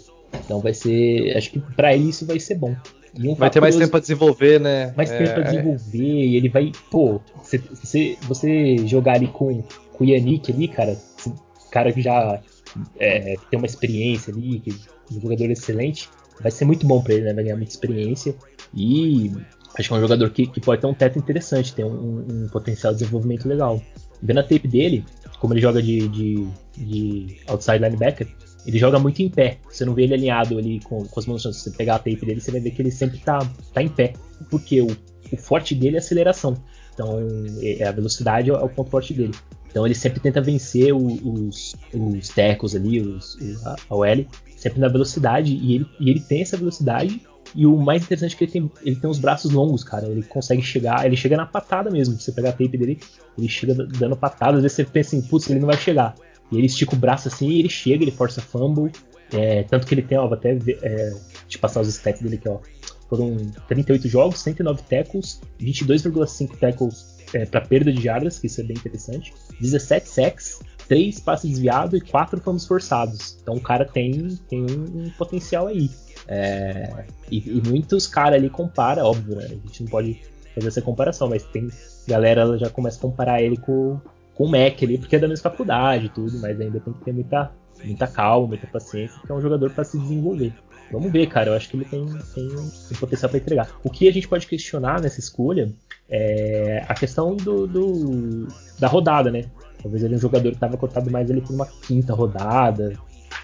Então 0.44 0.60
vai 0.60 0.74
ser, 0.74 1.36
acho 1.36 1.50
que 1.50 1.58
para 1.58 1.94
ele 1.94 2.08
isso 2.10 2.26
vai 2.26 2.38
ser 2.38 2.54
bom. 2.54 2.76
Um 3.18 3.34
vai 3.34 3.50
ter 3.50 3.60
mais 3.60 3.74
tempo 3.74 3.90
pra 3.90 4.00
desenvolver, 4.00 4.60
né? 4.60 4.92
Mais 4.96 5.10
é, 5.10 5.18
tempo 5.18 5.34
pra 5.34 5.42
desenvolver, 5.42 5.98
é... 5.98 6.26
e 6.26 6.36
ele 6.36 6.48
vai. 6.48 6.72
Pô, 6.90 7.20
você, 7.42 7.58
você, 7.58 8.16
você 8.22 8.86
jogar 8.86 9.14
ali 9.14 9.26
com, 9.26 9.62
com 9.92 10.04
o 10.04 10.06
Yannick 10.06 10.52
ali, 10.52 10.68
cara, 10.68 10.96
cara 11.70 11.92
que 11.92 12.00
já 12.00 12.40
é, 12.98 13.36
tem 13.50 13.58
uma 13.58 13.66
experiência 13.66 14.32
ali, 14.32 14.60
que 14.60 14.70
é 14.70 15.16
um 15.16 15.20
jogador 15.20 15.50
excelente, 15.50 16.08
vai 16.40 16.50
ser 16.50 16.64
muito 16.64 16.86
bom 16.86 17.02
para 17.02 17.14
ele, 17.14 17.24
né? 17.24 17.34
Vai 17.34 17.44
ganhar 17.44 17.56
muita 17.56 17.72
experiência. 17.72 18.34
E 18.74 19.32
acho 19.78 19.88
que 19.88 19.94
é 19.94 19.96
um 19.96 20.00
jogador 20.00 20.30
que, 20.30 20.46
que 20.46 20.60
pode 20.60 20.80
ter 20.80 20.86
um 20.86 20.94
teto 20.94 21.18
interessante, 21.18 21.74
tem 21.74 21.84
um, 21.84 22.24
um, 22.30 22.48
potencial 22.48 22.92
de 22.92 23.00
desenvolvimento 23.00 23.48
legal. 23.48 23.82
Vendo 24.22 24.38
a 24.40 24.42
tape 24.42 24.66
dele, 24.68 25.04
como 25.40 25.54
ele 25.54 25.60
joga 25.60 25.82
de, 25.82 26.08
de, 26.08 26.48
de 26.76 27.36
outside 27.46 27.78
linebacker, 27.78 28.28
ele 28.68 28.78
joga 28.78 28.98
muito 28.98 29.22
em 29.22 29.30
pé. 29.30 29.56
Você 29.66 29.82
não 29.82 29.94
vê 29.94 30.02
ele 30.02 30.12
alinhado 30.12 30.58
ali 30.58 30.78
com, 30.80 31.02
com 31.02 31.18
as 31.18 31.24
mãos. 31.24 31.42
Se 31.42 31.50
você 31.54 31.70
pegar 31.70 31.94
a 31.94 31.98
tape 31.98 32.20
dele, 32.26 32.38
você 32.38 32.50
vai 32.50 32.60
ver 32.60 32.70
que 32.72 32.82
ele 32.82 32.90
sempre 32.90 33.18
tá, 33.18 33.38
tá 33.72 33.82
em 33.82 33.88
pé. 33.88 34.12
Porque 34.50 34.82
o, 34.82 34.88
o 35.32 35.36
forte 35.38 35.74
dele 35.74 35.96
é 35.96 35.98
a 35.98 36.02
aceleração. 36.02 36.54
Então, 36.92 37.18
é, 37.62 37.82
a 37.88 37.92
velocidade 37.92 38.50
é 38.50 38.52
o 38.52 38.68
ponto 38.68 38.90
forte 38.90 39.14
dele. 39.14 39.32
Então, 39.70 39.86
ele 39.86 39.94
sempre 39.94 40.20
tenta 40.20 40.42
vencer 40.42 40.94
os, 40.94 41.74
os 41.94 42.28
tecos 42.28 42.76
ali, 42.76 43.00
os, 43.00 43.38
a, 43.64 43.76
a 43.88 43.96
OL, 43.96 44.26
sempre 44.54 44.80
na 44.80 44.88
velocidade. 44.88 45.54
E 45.54 45.76
ele, 45.76 45.86
e 45.98 46.10
ele 46.10 46.20
tem 46.20 46.42
essa 46.42 46.58
velocidade. 46.58 47.22
E 47.54 47.64
o 47.64 47.74
mais 47.78 48.02
interessante 48.02 48.34
é 48.34 48.36
que 48.36 48.44
ele 48.44 48.52
tem, 48.52 48.70
ele 48.82 48.96
tem 48.96 49.08
os 49.08 49.18
braços 49.18 49.50
longos, 49.50 49.82
cara. 49.82 50.06
Ele 50.08 50.22
consegue 50.22 50.60
chegar, 50.60 51.06
ele 51.06 51.16
chega 51.16 51.38
na 51.38 51.46
patada 51.46 51.90
mesmo. 51.90 52.14
Se 52.16 52.24
você 52.24 52.32
pegar 52.32 52.50
a 52.50 52.52
tape 52.52 52.76
dele, 52.76 53.00
ele 53.38 53.48
chega 53.48 53.74
dando 53.74 54.14
patada. 54.14 54.58
Às 54.58 54.62
vezes 54.62 54.76
você 54.76 54.84
pensa 54.84 55.16
assim, 55.16 55.26
putz, 55.26 55.48
ele 55.48 55.60
não 55.60 55.68
vai 55.68 55.78
chegar. 55.78 56.14
E 56.50 56.56
ele 56.56 56.66
estica 56.66 56.94
o 56.94 56.98
braço 56.98 57.28
assim 57.28 57.58
ele 57.58 57.68
chega, 57.68 58.02
ele 58.02 58.10
força 58.10 58.40
fumble. 58.40 58.92
É, 59.32 59.62
tanto 59.64 59.86
que 59.86 59.94
ele 59.94 60.02
tem, 60.02 60.16
ó, 60.16 60.26
vou 60.26 60.34
até 60.34 60.56
é, 60.82 61.14
te 61.46 61.58
passar 61.58 61.80
os 61.80 61.88
stats 61.88 62.22
dele 62.22 62.36
aqui, 62.36 62.48
ó. 62.48 62.58
Foram 63.08 63.36
38 63.68 64.08
jogos, 64.08 64.40
109 64.40 64.82
tackles, 64.82 65.40
22,5 65.60 66.58
tackles 66.58 67.18
é, 67.32 67.44
para 67.46 67.60
perda 67.60 67.92
de 67.92 68.02
jardas, 68.02 68.38
que 68.38 68.46
isso 68.46 68.60
é 68.60 68.64
bem 68.64 68.76
interessante. 68.76 69.32
17 69.60 70.08
sacks, 70.08 70.60
3 70.88 71.20
passes 71.20 71.50
desviados 71.50 72.00
e 72.00 72.04
4 72.04 72.40
fumbles 72.40 72.66
forçados. 72.66 73.38
Então 73.42 73.54
o 73.54 73.60
cara 73.60 73.84
tem, 73.84 74.28
tem 74.48 74.62
um, 74.62 75.10
potencial 75.16 75.66
aí. 75.66 75.90
É, 76.26 77.04
e, 77.30 77.38
e, 77.38 77.62
muitos 77.66 78.06
caras 78.06 78.38
ali 78.38 78.50
comparam, 78.50 79.04
óbvio, 79.06 79.36
né? 79.36 79.44
A 79.46 79.48
gente 79.48 79.82
não 79.82 79.90
pode 79.90 80.20
fazer 80.54 80.68
essa 80.68 80.82
comparação, 80.82 81.28
mas 81.28 81.42
tem 81.44 81.68
galera 82.06 82.58
já 82.58 82.70
começa 82.70 82.98
a 82.98 83.02
comparar 83.02 83.42
ele 83.42 83.56
com, 83.56 84.00
com 84.38 84.44
o 84.44 84.48
Mac 84.48 84.80
ali, 84.84 84.96
porque 84.96 85.16
é 85.16 85.18
da 85.18 85.26
mesma 85.26 85.50
faculdade 85.50 86.06
e 86.06 86.08
tudo, 86.08 86.38
mas 86.38 86.60
ainda 86.60 86.78
tem 86.78 86.92
que 86.92 87.04
ter 87.04 87.12
muita, 87.12 87.50
muita 87.84 88.06
calma, 88.06 88.46
muita 88.46 88.68
paciência, 88.68 89.20
que 89.26 89.32
é 89.32 89.34
um 89.34 89.40
jogador 89.40 89.68
para 89.70 89.82
se 89.82 89.98
desenvolver. 89.98 90.54
Vamos 90.92 91.10
ver, 91.10 91.26
cara. 91.26 91.50
Eu 91.50 91.54
acho 91.54 91.68
que 91.68 91.76
ele 91.76 91.84
tem, 91.84 92.06
tem, 92.06 92.48
tem 92.48 92.98
potencial 92.98 93.28
para 93.28 93.38
entregar. 93.40 93.68
O 93.82 93.90
que 93.90 94.08
a 94.08 94.12
gente 94.12 94.28
pode 94.28 94.46
questionar 94.46 95.00
nessa 95.00 95.18
escolha 95.18 95.74
é 96.08 96.84
a 96.88 96.94
questão 96.94 97.36
do, 97.36 97.66
do 97.66 98.46
da 98.78 98.86
rodada, 98.86 99.28
né? 99.28 99.44
Talvez 99.82 100.04
ele 100.04 100.14
é 100.14 100.16
um 100.16 100.20
jogador 100.20 100.50
que 100.50 100.56
estava 100.56 100.76
cotado 100.76 101.10
mais 101.10 101.28
ali 101.28 101.40
por 101.40 101.52
uma 101.52 101.66
quinta 101.66 102.14
rodada. 102.14 102.96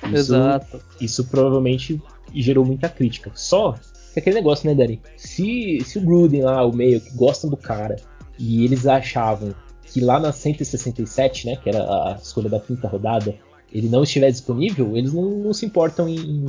Isso, 0.04 0.14
Exato. 0.14 0.80
Isso 1.00 1.24
provavelmente 1.24 2.00
gerou 2.32 2.64
muita 2.64 2.88
crítica. 2.88 3.32
Só 3.34 3.74
que 4.12 4.20
aquele 4.20 4.36
negócio, 4.36 4.68
né, 4.68 4.76
Dani? 4.76 5.02
Se, 5.16 5.80
se 5.84 5.98
o 5.98 6.02
Gruden 6.02 6.42
lá, 6.42 6.64
o 6.64 6.72
meio, 6.72 7.00
que 7.00 7.12
gostam 7.14 7.50
do 7.50 7.56
cara, 7.56 7.96
e 8.38 8.64
eles 8.64 8.86
achavam 8.86 9.54
que 9.94 10.00
lá 10.00 10.18
na 10.18 10.32
167, 10.32 11.46
né, 11.46 11.54
que 11.54 11.68
era 11.68 11.78
a 11.78 12.18
escolha 12.20 12.50
da 12.50 12.58
quinta 12.58 12.88
rodada, 12.88 13.32
ele 13.72 13.88
não 13.88 14.02
estiver 14.02 14.28
disponível, 14.28 14.96
eles 14.96 15.12
não, 15.12 15.30
não 15.30 15.54
se 15.54 15.64
importam 15.64 16.08
em, 16.08 16.46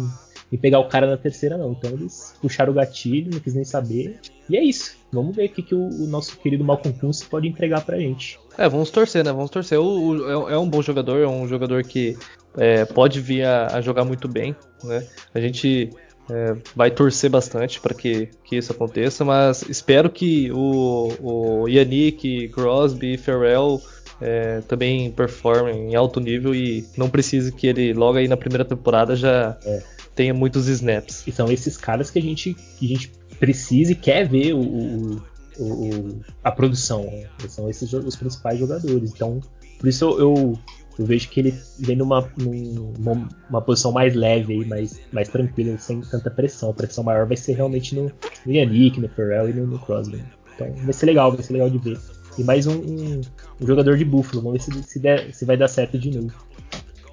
em, 0.52 0.58
pegar 0.58 0.80
o 0.80 0.90
cara 0.90 1.06
na 1.06 1.16
terceira, 1.16 1.56
não. 1.56 1.74
Então 1.74 1.92
eles 1.92 2.34
puxaram 2.42 2.72
o 2.72 2.76
gatilho, 2.76 3.32
não 3.32 3.40
quis 3.40 3.54
nem 3.54 3.64
saber. 3.64 4.20
E 4.50 4.58
é 4.58 4.64
isso. 4.64 4.98
Vamos 5.14 5.36
ver 5.36 5.46
o 5.46 5.50
que, 5.50 5.62
que 5.62 5.76
o, 5.76 5.88
o 5.88 6.08
nosso 6.08 6.38
querido 6.40 6.64
Malcolm 6.64 6.98
Kuntz 6.98 7.24
pode 7.24 7.48
entregar 7.48 7.86
pra 7.86 8.00
gente. 8.00 8.40
É, 8.58 8.68
vamos 8.68 8.90
torcer, 8.90 9.24
né? 9.24 9.32
Vamos 9.32 9.52
torcer. 9.52 9.80
O, 9.80 9.84
o, 9.86 10.50
é, 10.50 10.54
é 10.54 10.58
um 10.58 10.68
bom 10.68 10.82
jogador, 10.82 11.22
é 11.22 11.28
um 11.28 11.48
jogador 11.48 11.84
que 11.84 12.18
é, 12.58 12.84
pode 12.84 13.22
vir 13.22 13.44
a, 13.44 13.78
a, 13.78 13.82
jogar 13.82 14.06
muito 14.06 14.28
bem, 14.28 14.56
né? 14.84 15.06
A 15.36 15.40
gente 15.40 15.92
é, 16.30 16.56
vai 16.76 16.92
torcer 16.92 17.30
bastante 17.30 17.80
para 17.80 17.94
que, 17.94 18.30
que 18.44 18.56
isso 18.56 18.72
aconteça, 18.72 19.24
mas 19.24 19.64
espero 19.70 20.10
que 20.10 20.52
o, 20.52 21.12
o 21.22 21.68
Yannick, 21.68 22.50
Crosby 22.50 23.14
e 23.14 23.18
Ferrell 23.18 23.82
é, 24.22 24.62
também 24.62 25.12
performem 25.12 25.92
em 25.92 25.96
alto 25.96 26.20
nível 26.20 26.56
e 26.56 26.86
não 26.98 27.10
precise 27.10 27.52
que 27.52 27.68
ele 27.68 27.94
logo 27.94 28.18
aí 28.18 28.28
na 28.28 28.38
primeira 28.38 28.66
temporada 28.66 29.16
já 29.16 29.58
é. 29.66 29.84
tenha 30.16 30.34
muitos 30.34 30.68
snaps. 30.68 31.24
E 31.28 31.32
são 31.32 31.52
esses 31.52 31.78
caras 31.78 32.10
que 32.10 32.20
a 32.20 32.22
gente, 32.22 32.54
que 32.54 32.86
a 32.86 32.90
gente 32.90 33.12
precisa 33.40 33.92
e 33.92 33.96
quer 33.96 34.28
ver 34.28 34.54
o, 34.54 34.60
o, 34.60 35.22
o 35.60 36.22
a 36.44 36.52
produção. 36.52 37.04
Né? 37.04 37.28
São 37.48 37.70
esses 37.70 37.92
os 37.94 38.16
principais 38.16 38.58
jogadores. 38.58 39.12
Então, 39.14 39.42
por 39.78 39.88
isso 39.88 40.06
eu, 40.06 40.20
eu 40.20 40.60
eu 40.98 41.06
vejo 41.06 41.30
que 41.30 41.40
ele 41.40 41.54
vem 41.80 41.96
numa, 41.96 42.30
numa 42.38 43.28
uma 43.50 43.62
posição 43.62 43.92
mais 43.92 44.16
leve 44.16 44.54
aí, 44.54 44.66
mais, 44.66 45.02
mais 45.12 45.28
tranquila, 45.28 45.78
sem 45.78 46.02
tanta 46.02 46.30
pressão. 46.32 46.70
A 46.70 46.74
pressão 46.74 47.04
maior 47.04 47.28
vai 47.28 47.36
ser 47.36 47.54
realmente 47.54 47.94
no, 47.94 48.12
no 48.46 48.52
Yannick, 48.52 49.00
no 49.00 49.10
Ferrell 49.10 49.50
e 49.50 49.54
no, 49.54 49.68
no 49.68 49.80
Crosby. 49.80 50.24
Então 50.56 50.72
vai 50.74 50.94
ser 50.94 51.08
legal, 51.08 51.32
vai 51.32 51.44
ser 51.44 51.54
legal 51.54 51.70
de 51.70 51.78
ver. 51.78 52.00
E 52.38 52.44
mais 52.44 52.66
um, 52.66 52.76
um, 52.76 53.22
um 53.62 53.68
jogador 53.68 53.98
de 53.98 54.06
Buffalo, 54.06 54.42
vamos 54.42 54.66
ver 54.66 54.74
se, 54.74 54.84
se, 54.84 55.00
der, 55.00 55.34
se 55.34 55.46
vai 55.46 55.58
dar 55.58 55.68
certo 55.68 55.98
de 55.98 56.12
novo. 56.12 56.34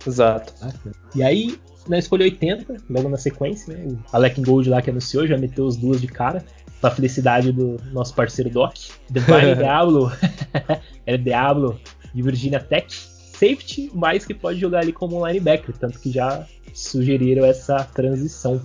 Exato. 0.07 0.53
E 1.15 1.23
aí, 1.23 1.59
na 1.89 1.99
escolha 1.99 2.25
80, 2.25 2.77
logo 2.91 3.09
na 3.09 3.17
sequência, 3.17 3.77
né, 3.77 3.85
o 3.87 3.99
Alec 4.13 4.41
Gold 4.41 4.69
lá 4.69 4.83
que 4.83 4.91
anunciou, 4.91 5.27
já 5.27 5.39
meteu 5.39 5.65
os 5.65 5.77
duas 5.77 6.01
de 6.01 6.09
cara, 6.09 6.45
pra 6.81 6.91
felicidade 6.91 7.53
do 7.53 7.81
nosso 7.93 8.15
parceiro 8.15 8.51
Doc. 8.51 8.75
Divine 9.11 9.55
Diablo, 9.57 10.11
é 11.07 11.17
Diablo 11.17 11.81
de 12.13 12.23
Virginia 12.23 12.61
Tech 12.61 13.12
safety, 13.43 13.91
mas 13.93 14.25
que 14.25 14.33
pode 14.33 14.61
jogar 14.61 14.81
ali 14.81 14.93
como 14.93 15.27
linebacker, 15.27 15.77
tanto 15.77 15.99
que 15.99 16.11
já 16.13 16.47
sugeriram 16.73 17.45
essa 17.45 17.83
transição. 17.85 18.61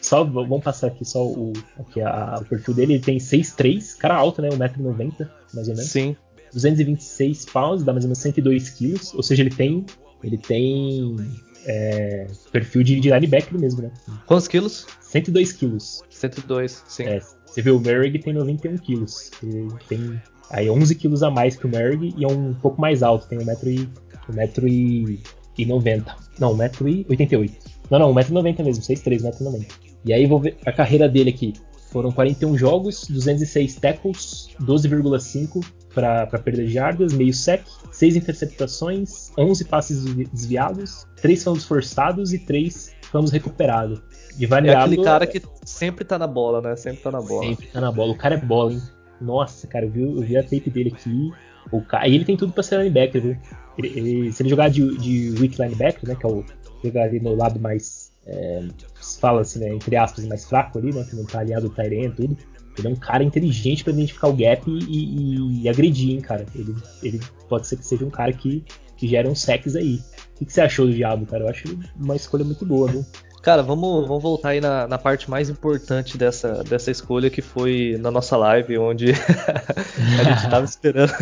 Só 0.00 0.24
vamos 0.24 0.62
passar 0.62 0.88
aqui 0.88 1.04
só 1.04 1.24
o, 1.24 1.52
aqui 1.78 2.00
a, 2.00 2.38
o 2.40 2.44
perfil 2.44 2.74
dele, 2.74 2.94
ele 2.94 3.02
tem 3.02 3.18
6'3, 3.18 3.96
cara 3.96 4.14
alto, 4.14 4.40
né, 4.40 4.48
1,90m, 4.48 5.28
mais 5.52 5.68
ou 5.68 5.74
menos. 5.74 5.90
Sim. 5.90 6.16
226 6.52 7.46
pounds, 7.46 7.82
dá 7.82 7.92
mais 7.92 8.04
ou 8.04 8.08
menos 8.08 8.18
102 8.18 8.70
quilos, 8.70 9.14
ou 9.14 9.22
seja, 9.22 9.42
ele 9.42 9.50
tem 9.50 9.84
ele 10.22 10.38
tem 10.38 11.16
é, 11.66 12.26
perfil 12.52 12.82
de, 12.82 13.00
de 13.00 13.10
linebacker 13.10 13.58
mesmo, 13.58 13.82
né? 13.82 13.90
Quantos 14.26 14.46
quilos? 14.46 14.86
102 15.00 15.52
quilos. 15.52 16.02
102, 16.10 16.84
sim. 16.86 17.04
É, 17.04 17.20
você 17.44 17.60
vê 17.60 17.70
o 17.70 17.80
Merrick 17.80 18.20
tem 18.20 18.32
91 18.32 18.78
quilos. 18.78 19.30
Ele 19.42 19.68
tem 19.88 20.22
aí 20.50 20.70
11 20.70 20.94
quilos 20.94 21.22
a 21.24 21.30
mais 21.30 21.56
que 21.56 21.66
o 21.66 21.68
Merrick 21.68 22.14
e 22.16 22.24
é 22.24 22.28
um 22.28 22.54
pouco 22.54 22.80
mais 22.80 23.02
alto, 23.02 23.26
tem 23.26 23.38
1,90m 23.38 23.88
1,90m. 24.30 26.04
Não, 26.38 26.56
1,88m. 26.56 27.50
Não, 27.90 27.98
não, 27.98 28.14
1,90m 28.14 28.64
mesmo, 28.64 28.82
6'3", 28.82 29.22
1,90m. 29.22 29.66
E 30.04 30.12
aí 30.12 30.26
vou 30.26 30.40
ver 30.40 30.56
a 30.64 30.72
carreira 30.72 31.08
dele 31.08 31.30
aqui. 31.30 31.52
Foram 31.90 32.10
41 32.10 32.56
jogos, 32.56 33.06
206 33.06 33.74
tackles, 33.76 34.48
12,5 34.62 35.62
para 35.94 36.26
perda 36.26 36.64
de 36.64 36.72
jardas, 36.72 37.12
meio 37.12 37.34
sec, 37.34 37.62
6 37.90 38.16
interceptações, 38.16 39.30
11 39.36 39.64
passes 39.66 40.02
desviados, 40.04 41.06
3 41.20 41.44
fumbles 41.44 41.64
forçados 41.66 42.32
e 42.32 42.38
3 42.38 42.94
fumbles 43.10 43.30
recuperados. 43.30 44.00
E 44.38 44.46
é 44.46 44.74
aquele 44.74 45.04
cara 45.04 45.26
que 45.26 45.42
sempre 45.66 46.06
tá 46.06 46.18
na 46.18 46.26
bola, 46.26 46.62
né? 46.62 46.74
Sempre 46.76 47.02
tá 47.02 47.10
na 47.10 47.20
bola. 47.20 47.46
Sempre 47.46 47.66
tá 47.66 47.80
na 47.82 47.92
bola. 47.92 48.12
O 48.12 48.16
cara 48.16 48.36
é 48.36 48.38
bola, 48.38 48.72
hein? 48.72 48.80
Nossa, 49.20 49.66
cara, 49.66 49.84
eu 49.84 49.90
vi, 49.90 50.02
eu 50.02 50.22
vi 50.22 50.36
a 50.38 50.42
tape 50.42 50.70
dele 50.70 50.94
aqui. 50.94 51.30
O 51.70 51.82
cara, 51.82 52.08
e 52.08 52.14
ele 52.14 52.24
tem 52.24 52.38
tudo 52.38 52.54
pra 52.54 52.62
ser 52.62 52.78
linebacker, 52.78 53.20
viu? 53.20 53.36
Ele, 53.78 54.32
se 54.32 54.42
ele 54.42 54.50
jogar 54.50 54.68
de, 54.68 54.96
de 54.98 55.30
weak 55.40 55.60
linebacker, 55.60 56.08
né, 56.08 56.14
que 56.14 56.26
é 56.26 56.28
o 56.28 56.44
jogar 56.84 57.04
ali 57.04 57.20
no 57.20 57.34
lado 57.34 57.60
mais 57.60 58.12
é, 58.26 58.66
fala 59.20 59.40
assim, 59.40 59.60
né, 59.60 59.74
entre 59.74 59.96
aspas, 59.96 60.24
mais 60.26 60.44
fraco 60.44 60.78
ali, 60.78 60.92
né, 60.92 61.04
que 61.08 61.16
não 61.16 61.24
tá 61.24 61.40
aliado 61.40 61.66
ao 61.66 61.72
Tyrene 61.72 62.12
tudo. 62.12 62.36
Ele 62.78 62.88
é 62.88 62.90
um 62.90 62.96
cara 62.96 63.22
inteligente 63.22 63.84
para 63.84 63.92
identificar 63.92 64.28
o 64.28 64.32
gap 64.32 64.62
e, 64.66 64.78
e, 64.88 65.62
e, 65.62 65.68
agredir, 65.68 66.10
hein, 66.10 66.20
cara. 66.20 66.46
Ele, 66.54 66.74
ele 67.02 67.20
pode 67.48 67.66
ser 67.66 67.76
que 67.76 67.84
seja 67.84 68.04
um 68.04 68.10
cara 68.10 68.32
que, 68.32 68.64
que 68.96 69.06
gera 69.06 69.28
uns 69.28 69.42
sacks 69.42 69.76
aí. 69.76 69.96
O 70.34 70.38
que, 70.38 70.46
que, 70.46 70.52
você 70.52 70.62
achou 70.62 70.86
do 70.86 70.94
Diabo, 70.94 71.26
cara? 71.26 71.44
Eu 71.44 71.48
acho 71.48 71.78
uma 71.96 72.16
escolha 72.16 72.44
muito 72.44 72.64
boa, 72.64 72.90
viu? 72.90 73.04
Cara, 73.42 73.60
vamos, 73.60 74.06
vamos 74.06 74.22
voltar 74.22 74.50
aí 74.50 74.60
na, 74.60 74.86
na 74.86 74.96
parte 74.96 75.28
mais 75.28 75.50
importante 75.50 76.16
dessa, 76.16 76.62
dessa 76.62 76.92
escolha, 76.92 77.28
que 77.28 77.42
foi 77.42 77.96
na 77.98 78.08
nossa 78.08 78.36
live, 78.36 78.78
onde 78.78 79.10
a 80.20 80.22
gente 80.22 80.48
tava 80.48 80.64
esperando. 80.64 81.12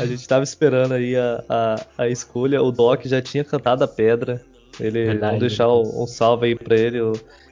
A 0.00 0.06
gente 0.06 0.26
tava 0.26 0.42
esperando 0.42 0.94
aí 0.94 1.14
a, 1.14 1.44
a, 1.46 1.86
a 1.98 2.08
escolha. 2.08 2.62
O 2.62 2.72
Doc 2.72 3.04
já 3.04 3.20
tinha 3.20 3.44
cantado 3.44 3.84
a 3.84 3.88
pedra. 3.88 4.42
Ele 4.80 5.04
Verdade. 5.04 5.20
vamos 5.20 5.40
deixar 5.40 5.68
um, 5.68 6.04
um 6.04 6.06
salve 6.06 6.46
aí 6.46 6.54
pra 6.54 6.74
ele. 6.74 7.00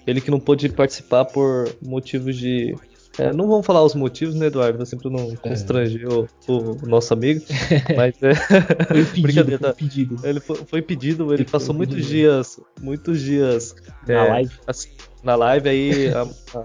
Ele 0.06 0.20
que 0.22 0.30
não 0.30 0.40
pôde 0.40 0.66
participar 0.70 1.26
por 1.26 1.68
motivos 1.82 2.36
de 2.36 2.74
é, 3.18 3.32
não 3.32 3.48
vamos 3.48 3.64
falar 3.64 3.82
os 3.82 3.94
motivos, 3.94 4.34
né, 4.34 4.46
Eduardo? 4.46 4.84
Sempre 4.84 5.10
não 5.10 5.32
é. 5.32 5.36
constranger 5.36 6.06
o, 6.08 6.28
o, 6.48 6.86
nosso 6.86 7.14
amigo. 7.14 7.42
Mas 7.96 8.14
é. 8.22 8.34
Foi 8.86 9.22
pedido, 9.22 9.58
foi 9.58 9.72
pedido. 9.72 10.16
Ele 10.22 10.40
foi, 10.40 10.56
foi 10.56 10.82
pedido, 10.82 11.34
ele, 11.34 11.44
passou 11.44 11.74
muitos 11.74 12.04
dias. 12.06 12.60
Muitos 12.80 13.20
dias. 13.20 13.74
Na 14.06 14.14
é, 14.14 14.28
live. 14.28 14.52
Assim, 14.66 14.88
na 15.22 15.34
live 15.34 15.68
aí. 15.68 16.08
A, 16.08 16.22
a, 16.58 16.64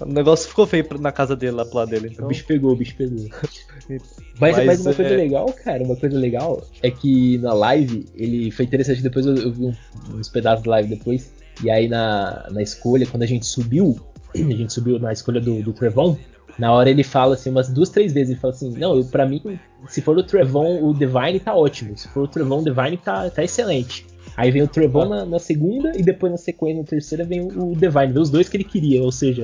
o 0.00 0.06
negócio 0.06 0.48
ficou 0.48 0.66
feio 0.66 0.86
na 1.00 1.10
casa 1.10 1.34
dele, 1.34 1.52
lá 1.52 1.64
pro 1.64 1.78
lado 1.78 1.90
dele. 1.90 2.10
Então... 2.12 2.26
O 2.26 2.28
bicho 2.28 2.46
pegou, 2.46 2.72
o 2.72 2.76
bicho 2.76 2.96
pegou. 2.96 3.16
mas, 4.38 4.56
mas, 4.56 4.66
mas, 4.66 4.80
uma 4.80 4.94
coisa 4.94 5.14
é... 5.14 5.16
legal, 5.16 5.52
cara, 5.52 5.82
uma 5.82 5.96
coisa 5.96 6.16
legal 6.16 6.64
é 6.82 6.90
que 6.90 7.38
na 7.38 7.52
live, 7.52 8.06
ele 8.14 8.50
foi 8.50 8.64
interessante, 8.64 9.02
depois 9.02 9.26
eu, 9.26 9.36
eu 9.36 9.52
vi 9.52 9.76
uns 10.14 10.28
pedaços 10.28 10.64
da 10.64 10.70
live 10.72 10.88
depois, 10.88 11.32
e 11.62 11.70
aí 11.70 11.88
na, 11.88 12.48
na 12.50 12.62
escolha, 12.62 13.06
quando 13.06 13.24
a 13.24 13.26
gente 13.26 13.46
subiu, 13.46 13.98
a 14.34 14.38
gente 14.38 14.72
subiu 14.72 14.98
na 14.98 15.12
escolha 15.12 15.40
do, 15.40 15.62
do 15.62 15.72
Trevon, 15.72 16.16
na 16.58 16.72
hora 16.72 16.90
ele 16.90 17.04
fala 17.04 17.34
assim, 17.34 17.50
umas 17.50 17.68
duas, 17.68 17.88
três 17.88 18.12
vezes, 18.12 18.30
ele 18.30 18.40
fala 18.40 18.52
assim, 18.52 18.70
não, 18.76 19.02
para 19.04 19.26
mim, 19.26 19.58
se 19.86 20.00
for 20.02 20.16
o 20.18 20.22
Trevon, 20.22 20.82
o 20.82 20.92
Divine 20.92 21.38
tá 21.40 21.54
ótimo, 21.54 21.96
se 21.96 22.08
for 22.08 22.24
o 22.24 22.28
Trevon, 22.28 22.60
o 22.60 22.64
Divine 22.64 22.96
tá, 22.96 23.30
tá 23.30 23.44
excelente. 23.44 24.06
Aí 24.38 24.52
vem 24.52 24.62
o 24.62 24.68
Trevon 24.68 25.08
na, 25.08 25.24
na, 25.24 25.40
segunda 25.40 25.90
e 25.98 26.00
depois 26.00 26.30
na 26.30 26.38
sequência, 26.38 26.80
na 26.80 26.86
terceira, 26.86 27.24
vem 27.24 27.40
o, 27.40 27.72
o 27.72 27.74
Divine. 27.74 28.12
Vem 28.12 28.22
os 28.22 28.30
dois 28.30 28.48
que 28.48 28.56
ele 28.56 28.62
queria, 28.62 29.02
ou 29.02 29.10
seja, 29.10 29.42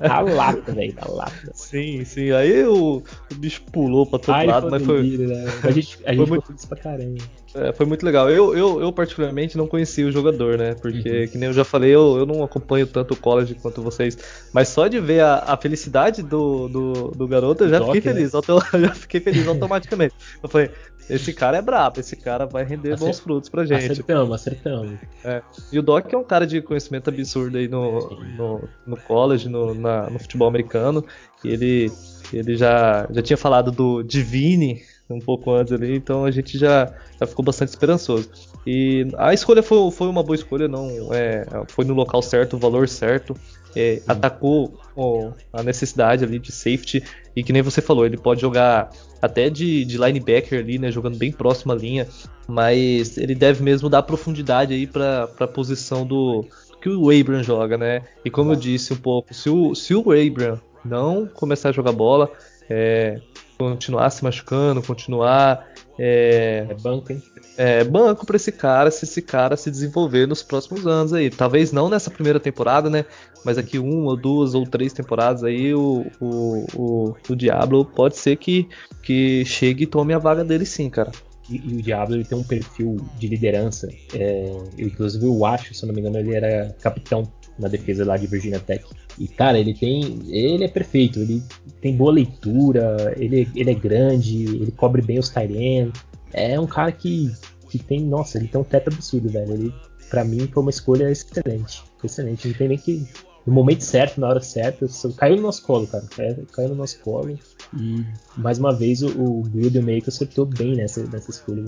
a 0.00 0.18
lata, 0.26 0.72
velho, 0.72 0.92
a 0.98 1.08
lata. 1.08 1.52
Sim, 1.52 2.04
sim. 2.04 2.32
Aí 2.32 2.64
o, 2.64 3.00
o 3.30 3.34
bicho 3.36 3.62
pulou 3.70 4.04
pra 4.04 4.18
todo 4.18 4.34
Ai, 4.34 4.46
lado, 4.48 4.68
mas 4.68 4.84
foi. 4.84 5.18
Né? 5.18 5.44
A 5.62 5.70
gente, 5.70 6.00
a 6.04 6.12
gente 6.12 6.28
muito... 6.28 6.52
isso 6.52 6.66
pra 6.66 6.76
caramba. 6.76 7.22
É, 7.54 7.72
foi 7.72 7.86
muito 7.86 8.04
legal. 8.04 8.28
Eu, 8.28 8.56
eu, 8.56 8.80
eu, 8.80 8.92
particularmente, 8.92 9.56
não 9.56 9.68
conhecia 9.68 10.04
o 10.04 10.10
jogador, 10.10 10.58
né? 10.58 10.74
Porque, 10.74 11.20
uhum. 11.20 11.28
que 11.28 11.38
nem 11.38 11.46
eu 11.46 11.52
já 11.52 11.64
falei, 11.64 11.94
eu, 11.94 12.16
eu 12.18 12.26
não 12.26 12.42
acompanho 12.42 12.84
tanto 12.84 13.14
o 13.14 13.16
college 13.16 13.54
quanto 13.54 13.80
vocês. 13.80 14.18
Mas 14.52 14.68
só 14.68 14.88
de 14.88 14.98
ver 14.98 15.20
a, 15.20 15.44
a 15.46 15.56
felicidade 15.56 16.20
do, 16.20 16.68
do, 16.68 16.92
do 17.12 17.28
garoto, 17.28 17.62
eu 17.62 17.68
já 17.68 17.80
fiquei 17.80 18.00
né? 18.00 18.12
feliz. 18.12 18.32
Né? 18.32 18.40
já 18.88 18.94
fiquei 18.94 19.20
feliz 19.20 19.46
automaticamente. 19.46 20.14
Eu 20.42 20.48
falei, 20.48 20.70
esse 21.08 21.32
cara 21.32 21.58
é 21.58 21.62
brabo, 21.62 22.00
esse 22.00 22.16
cara 22.16 22.46
vai 22.46 22.64
render 22.64 22.92
Acert... 22.92 23.08
bons 23.08 23.20
frutos 23.20 23.48
pra 23.48 23.64
gente. 23.64 23.90
Acertamos, 23.92 24.34
acertamos. 24.34 24.98
É. 25.24 25.42
E 25.72 25.78
o 25.78 25.82
Doc 25.82 26.12
é 26.12 26.16
um 26.16 26.24
cara 26.24 26.46
de 26.46 26.62
conhecimento 26.62 27.10
absurdo 27.10 27.58
aí 27.58 27.68
no, 27.68 28.10
no, 28.36 28.68
no 28.86 28.96
college, 28.96 29.48
no, 29.48 29.74
na, 29.74 30.08
no 30.08 30.18
futebol 30.18 30.48
americano. 30.48 31.04
E 31.44 31.48
ele, 31.48 31.92
ele 32.32 32.56
já, 32.56 33.06
já 33.10 33.22
tinha 33.22 33.36
falado 33.36 33.70
do 33.70 34.02
Divine 34.02 34.82
um 35.08 35.20
pouco 35.20 35.52
antes 35.52 35.72
ali, 35.72 35.94
então 35.94 36.24
a 36.24 36.30
gente 36.30 36.56
já, 36.56 36.92
já 37.20 37.26
ficou 37.26 37.44
bastante 37.44 37.68
esperançoso. 37.68 38.30
E 38.66 39.06
a 39.18 39.34
escolha 39.34 39.62
foi, 39.62 39.90
foi 39.90 40.08
uma 40.08 40.22
boa 40.22 40.34
escolha, 40.34 40.66
não 40.66 41.12
é, 41.12 41.44
foi 41.68 41.84
no 41.84 41.92
local 41.92 42.22
certo, 42.22 42.56
o 42.56 42.58
valor 42.58 42.88
certo, 42.88 43.36
é, 43.76 44.02
atacou 44.06 44.78
ó, 44.96 45.32
a 45.52 45.62
necessidade 45.62 46.24
ali 46.24 46.38
de 46.38 46.52
safety 46.52 47.02
e 47.34 47.42
que 47.42 47.52
nem 47.52 47.62
você 47.62 47.80
falou, 47.80 48.06
ele 48.06 48.16
pode 48.16 48.40
jogar 48.40 48.90
até 49.20 49.50
de, 49.50 49.84
de 49.84 49.98
linebacker 49.98 50.60
ali, 50.60 50.78
né, 50.78 50.90
jogando 50.90 51.18
bem 51.18 51.32
próximo 51.32 51.72
à 51.72 51.74
linha, 51.74 52.06
mas 52.46 53.16
ele 53.16 53.34
deve 53.34 53.62
mesmo 53.62 53.88
dar 53.88 54.02
profundidade 54.02 54.72
aí 54.74 54.86
para 54.86 55.28
a 55.40 55.46
posição 55.46 56.06
do 56.06 56.44
que 56.80 56.88
o 56.90 57.10
Abram 57.10 57.42
joga, 57.42 57.78
né? 57.78 58.02
E 58.24 58.30
como 58.30 58.52
eu 58.52 58.56
disse 58.56 58.92
um 58.92 58.96
pouco, 58.96 59.32
se 59.32 59.48
o, 59.48 59.74
se 59.74 59.94
o 59.94 60.12
Abram 60.12 60.60
não 60.84 61.26
começar 61.26 61.70
a 61.70 61.72
jogar 61.72 61.92
bola, 61.92 62.30
é, 62.68 63.18
continuar 63.58 64.10
se 64.10 64.22
machucando, 64.22 64.82
continuar. 64.82 65.66
É, 65.98 66.66
é 66.68 66.74
banco, 66.74 67.12
hein? 67.12 67.22
É 67.56 67.84
banco 67.84 68.26
para 68.26 68.36
esse 68.36 68.50
cara, 68.50 68.90
se 68.90 69.04
esse 69.04 69.22
cara 69.22 69.56
se 69.56 69.70
desenvolver 69.70 70.26
nos 70.26 70.42
próximos 70.42 70.86
anos 70.86 71.12
aí. 71.12 71.30
Talvez 71.30 71.70
não 71.72 71.88
nessa 71.88 72.10
primeira 72.10 72.40
temporada, 72.40 72.90
né? 72.90 73.04
Mas 73.44 73.58
aqui 73.58 73.78
uma 73.78 74.10
ou 74.10 74.16
duas 74.16 74.54
ou 74.54 74.66
três 74.66 74.92
temporadas 74.92 75.44
aí 75.44 75.74
o, 75.74 76.06
o, 76.20 76.66
o, 76.74 77.16
o 77.28 77.36
Diablo 77.36 77.84
pode 77.84 78.16
ser 78.16 78.36
que, 78.36 78.68
que 79.02 79.44
chegue 79.44 79.84
e 79.84 79.86
tome 79.86 80.14
a 80.14 80.18
vaga 80.18 80.44
dele 80.44 80.66
sim, 80.66 80.90
cara. 80.90 81.12
E, 81.48 81.58
o 81.74 81.82
Diablo 81.82 82.16
ele 82.16 82.24
tem 82.24 82.36
um 82.36 82.42
perfil 82.42 82.96
de 83.18 83.28
liderança. 83.28 83.88
É, 84.14 84.50
eu, 84.78 84.88
inclusive, 84.88 85.24
eu 85.26 85.44
acho, 85.44 85.74
se 85.74 85.86
não 85.86 85.94
me 85.94 86.00
engano, 86.00 86.18
ele 86.18 86.34
era 86.34 86.74
capitão 86.80 87.30
na 87.58 87.68
defesa 87.68 88.04
lá 88.04 88.16
de 88.16 88.26
Virginia 88.26 88.60
Tech. 88.60 88.84
E, 89.18 89.28
cara, 89.28 89.58
ele 89.58 89.74
tem. 89.74 90.20
Ele 90.28 90.64
é 90.64 90.68
perfeito, 90.68 91.20
ele 91.20 91.42
tem 91.80 91.96
boa 91.96 92.12
leitura, 92.12 93.14
ele, 93.16 93.48
ele 93.54 93.70
é 93.70 93.74
grande, 93.74 94.44
ele 94.44 94.72
cobre 94.72 95.02
bem 95.02 95.18
os 95.18 95.28
Tyrion. 95.28 95.90
É 96.32 96.58
um 96.58 96.66
cara 96.66 96.92
que, 96.92 97.32
que 97.68 97.78
tem. 97.78 98.00
Nossa, 98.00 98.38
ele 98.38 98.48
tem 98.48 98.60
um 98.60 98.64
teto 98.64 98.88
absurdo, 98.88 99.28
velho. 99.28 99.52
Ele, 99.52 99.74
pra 100.10 100.24
mim, 100.24 100.48
foi 100.52 100.62
uma 100.62 100.70
escolha 100.70 101.10
excelente. 101.10 101.82
Excelente. 102.02 102.48
Não 102.48 102.54
tem 102.54 102.68
nem 102.68 102.78
que. 102.78 103.06
No 103.46 103.52
momento 103.52 103.82
certo, 103.82 104.18
na 104.18 104.28
hora 104.28 104.40
certa, 104.40 104.86
caiu 105.18 105.36
no 105.36 105.42
nosso 105.42 105.62
colo, 105.62 105.86
cara. 105.86 106.04
Caiu 106.50 106.70
no 106.70 106.74
nosso 106.74 106.98
colo. 107.00 107.38
E 107.76 108.04
mais 108.36 108.58
uma 108.58 108.74
vez 108.74 109.02
o, 109.02 109.08
o 109.08 109.42
Build 109.42 109.78
Maker 109.80 110.08
acertou 110.08 110.46
bem 110.46 110.74
nessa, 110.74 111.04
nessa 111.06 111.30
escolha. 111.30 111.64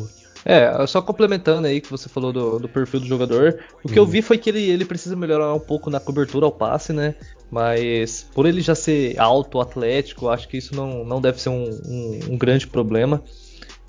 É, 0.48 0.86
só 0.86 1.02
complementando 1.02 1.66
aí 1.66 1.80
que 1.80 1.90
você 1.90 2.08
falou 2.08 2.32
do, 2.32 2.60
do 2.60 2.68
perfil 2.68 3.00
do 3.00 3.06
jogador, 3.06 3.58
o 3.82 3.88
que 3.88 3.98
eu 3.98 4.04
uhum. 4.04 4.08
vi 4.08 4.22
foi 4.22 4.38
que 4.38 4.48
ele, 4.48 4.62
ele 4.62 4.84
precisa 4.84 5.16
melhorar 5.16 5.52
um 5.52 5.58
pouco 5.58 5.90
na 5.90 5.98
cobertura 5.98 6.46
ao 6.46 6.52
passe, 6.52 6.92
né? 6.92 7.16
Mas 7.50 8.24
por 8.32 8.46
ele 8.46 8.60
já 8.60 8.76
ser 8.76 9.18
alto, 9.18 9.60
atlético, 9.60 10.28
acho 10.28 10.46
que 10.46 10.56
isso 10.56 10.72
não, 10.72 11.04
não 11.04 11.20
deve 11.20 11.40
ser 11.40 11.48
um, 11.48 11.68
um, 11.84 12.20
um 12.30 12.38
grande 12.38 12.64
problema. 12.64 13.20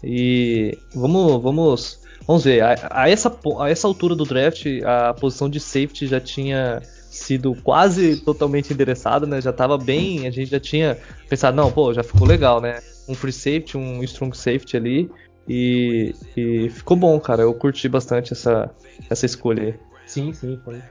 E 0.04 0.76
vamos, 0.96 1.44
vamos, 1.44 2.00
vamos 2.26 2.44
ver. 2.44 2.64
A, 2.64 3.04
a, 3.04 3.10
essa, 3.10 3.40
a 3.60 3.70
essa 3.70 3.88
altura 3.88 4.16
do 4.16 4.26
draft, 4.26 4.66
a 4.84 5.14
posição 5.14 5.48
de 5.48 5.60
safety 5.60 6.08
já 6.08 6.20
tinha 6.20 6.82
sido 7.08 7.54
quase 7.64 8.18
totalmente 8.18 8.74
endereçada, 8.74 9.28
né? 9.28 9.40
Já 9.42 9.52
estava 9.52 9.78
bem, 9.78 10.26
a 10.26 10.32
gente 10.32 10.50
já 10.50 10.60
tinha 10.60 10.98
pensado, 11.30 11.56
não, 11.56 11.72
pô, 11.72 11.94
já 11.94 12.02
ficou 12.02 12.28
legal, 12.28 12.60
né? 12.60 12.80
Um 13.08 13.14
free 13.14 13.32
safety, 13.32 13.78
um 13.78 14.04
strong 14.04 14.36
safety 14.36 14.76
ali. 14.76 15.10
E, 15.48 16.14
e 16.36 16.70
ficou 16.70 16.98
bom, 16.98 17.20
cara. 17.20 17.44
Eu 17.44 17.54
curti 17.54 17.88
bastante 17.88 18.34
essa, 18.34 18.70
essa 19.10 19.26
escolha 19.26 19.64
aí. 19.64 19.80
Sim, 20.06 20.32
sim, 20.32 20.58
foi 20.64 20.82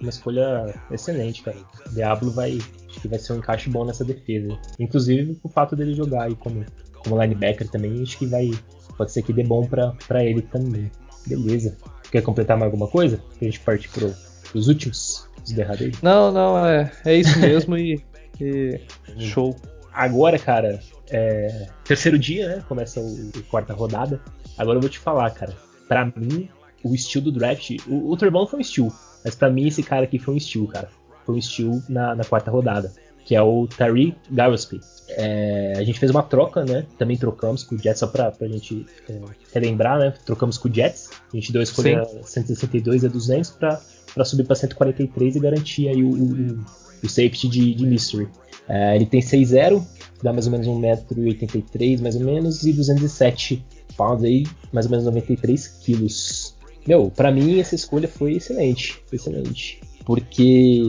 uma 0.00 0.10
escolha 0.10 0.74
excelente, 0.90 1.42
cara. 1.42 1.56
Diablo 1.92 2.30
vai, 2.30 2.58
acho 2.88 3.00
que 3.00 3.08
vai 3.08 3.18
ser 3.18 3.32
um 3.32 3.36
encaixe 3.36 3.70
bom 3.70 3.84
nessa 3.84 4.04
defesa. 4.04 4.58
Inclusive 4.78 5.38
o 5.42 5.48
fato 5.48 5.74
dele 5.74 5.94
jogar 5.94 6.24
aí 6.24 6.36
como, 6.36 6.64
como 7.02 7.20
linebacker 7.20 7.68
também, 7.68 8.02
acho 8.02 8.18
que 8.18 8.26
vai 8.26 8.50
pode 8.98 9.12
ser 9.12 9.22
que 9.22 9.32
dê 9.32 9.44
bom 9.44 9.66
para 9.66 10.24
ele 10.24 10.42
também. 10.42 10.90
Beleza. 11.26 11.76
Quer 12.10 12.22
completar 12.22 12.58
mais 12.58 12.70
alguma 12.70 12.88
coisa? 12.90 13.18
Pra 13.38 13.44
gente 13.46 13.60
partir 13.60 13.88
pro, 13.88 14.14
pros 14.50 14.68
últimos, 14.68 15.28
os 15.42 15.52
derradeiros? 15.52 16.02
Não, 16.02 16.32
não, 16.32 16.66
é, 16.66 16.90
é 17.06 17.14
isso 17.14 17.38
mesmo 17.38 17.76
e, 17.76 18.02
e 18.40 18.80
show. 19.18 19.54
Agora, 19.92 20.38
cara, 20.38 20.80
é, 21.10 21.68
terceiro 21.84 22.18
dia, 22.18 22.48
né? 22.48 22.64
Começa 22.68 23.00
o, 23.00 23.30
a 23.36 23.50
quarta 23.50 23.72
rodada. 23.72 24.20
Agora 24.56 24.76
eu 24.76 24.80
vou 24.80 24.90
te 24.90 24.98
falar, 24.98 25.30
cara. 25.30 25.54
Pra 25.86 26.04
mim, 26.16 26.48
o 26.82 26.94
estilo 26.94 27.24
do 27.24 27.32
draft. 27.32 27.76
O, 27.86 28.12
o 28.12 28.16
Turbão 28.16 28.46
foi 28.46 28.58
um 28.58 28.62
estilo. 28.62 28.92
Mas 29.24 29.34
pra 29.34 29.50
mim, 29.50 29.66
esse 29.66 29.82
cara 29.82 30.04
aqui 30.04 30.18
foi 30.18 30.34
um 30.34 30.36
estilo, 30.36 30.66
cara. 30.68 30.88
Foi 31.24 31.34
um 31.34 31.38
estilo 31.38 31.82
na, 31.88 32.14
na 32.14 32.24
quarta 32.24 32.50
rodada. 32.50 32.92
Que 33.24 33.34
é 33.34 33.42
o 33.42 33.66
Tariq 33.66 34.16
Gillespie. 34.30 34.80
É, 35.10 35.74
a 35.76 35.84
gente 35.84 35.98
fez 35.98 36.10
uma 36.10 36.22
troca, 36.22 36.64
né? 36.64 36.86
Também 36.98 37.16
trocamos 37.16 37.62
com 37.62 37.74
o 37.74 37.78
Jets, 37.78 37.98
só 37.98 38.06
pra, 38.06 38.30
pra 38.30 38.46
gente 38.48 38.86
é, 39.08 39.20
relembrar, 39.52 39.98
né? 39.98 40.14
Trocamos 40.24 40.58
com 40.58 40.68
o 40.68 40.74
Jets. 40.74 41.10
A 41.32 41.36
gente 41.36 41.52
deu 41.52 41.60
a 41.60 41.64
escolha 41.64 42.04
Sim. 42.04 42.22
162 42.22 43.04
a 43.04 43.08
200 43.08 43.50
pra, 43.50 43.80
pra 44.14 44.24
subir 44.24 44.44
pra 44.44 44.54
143 44.54 45.36
e 45.36 45.40
garantir 45.40 45.88
aí 45.88 46.02
o, 46.02 46.10
o, 46.10 46.64
o 47.02 47.08
safety 47.08 47.48
de, 47.48 47.74
de 47.74 47.86
Mystery. 47.86 48.28
É, 48.68 48.96
ele 48.96 49.06
tem 49.06 49.20
6'0", 49.20 49.82
dá 50.22 50.32
mais 50.32 50.46
ou 50.46 50.52
menos 50.52 50.66
1,83m, 50.66 52.00
mais 52.00 52.16
ou 52.16 52.22
menos, 52.22 52.64
e 52.64 52.72
207 52.72 53.64
pounds 53.96 54.24
aí, 54.24 54.44
mais 54.72 54.86
ou 54.86 54.90
menos 54.90 55.04
93 55.04 55.66
quilos. 55.82 56.54
Meu, 56.86 57.10
para 57.10 57.30
mim 57.30 57.58
essa 57.58 57.74
escolha 57.74 58.08
foi 58.08 58.34
excelente, 58.34 59.02
foi 59.06 59.16
excelente. 59.16 59.80
Porque 60.04 60.80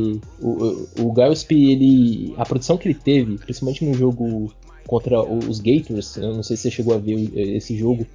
o, 0.41 0.87
o, 1.01 1.11
o 1.11 1.13
ele. 1.51 2.33
A 2.37 2.45
produção 2.45 2.77
que 2.77 2.87
ele 2.87 2.95
teve, 2.95 3.37
principalmente 3.37 3.83
no 3.83 3.93
jogo 3.93 4.53
contra 4.87 5.21
os 5.21 5.59
Gators, 5.59 6.15
eu 6.15 6.33
não 6.33 6.41
sei 6.41 6.55
se 6.55 6.63
você 6.63 6.71
chegou 6.71 6.95
a 6.95 6.97
ver 6.97 7.29
esse 7.35 7.77
jogo, 7.77 8.07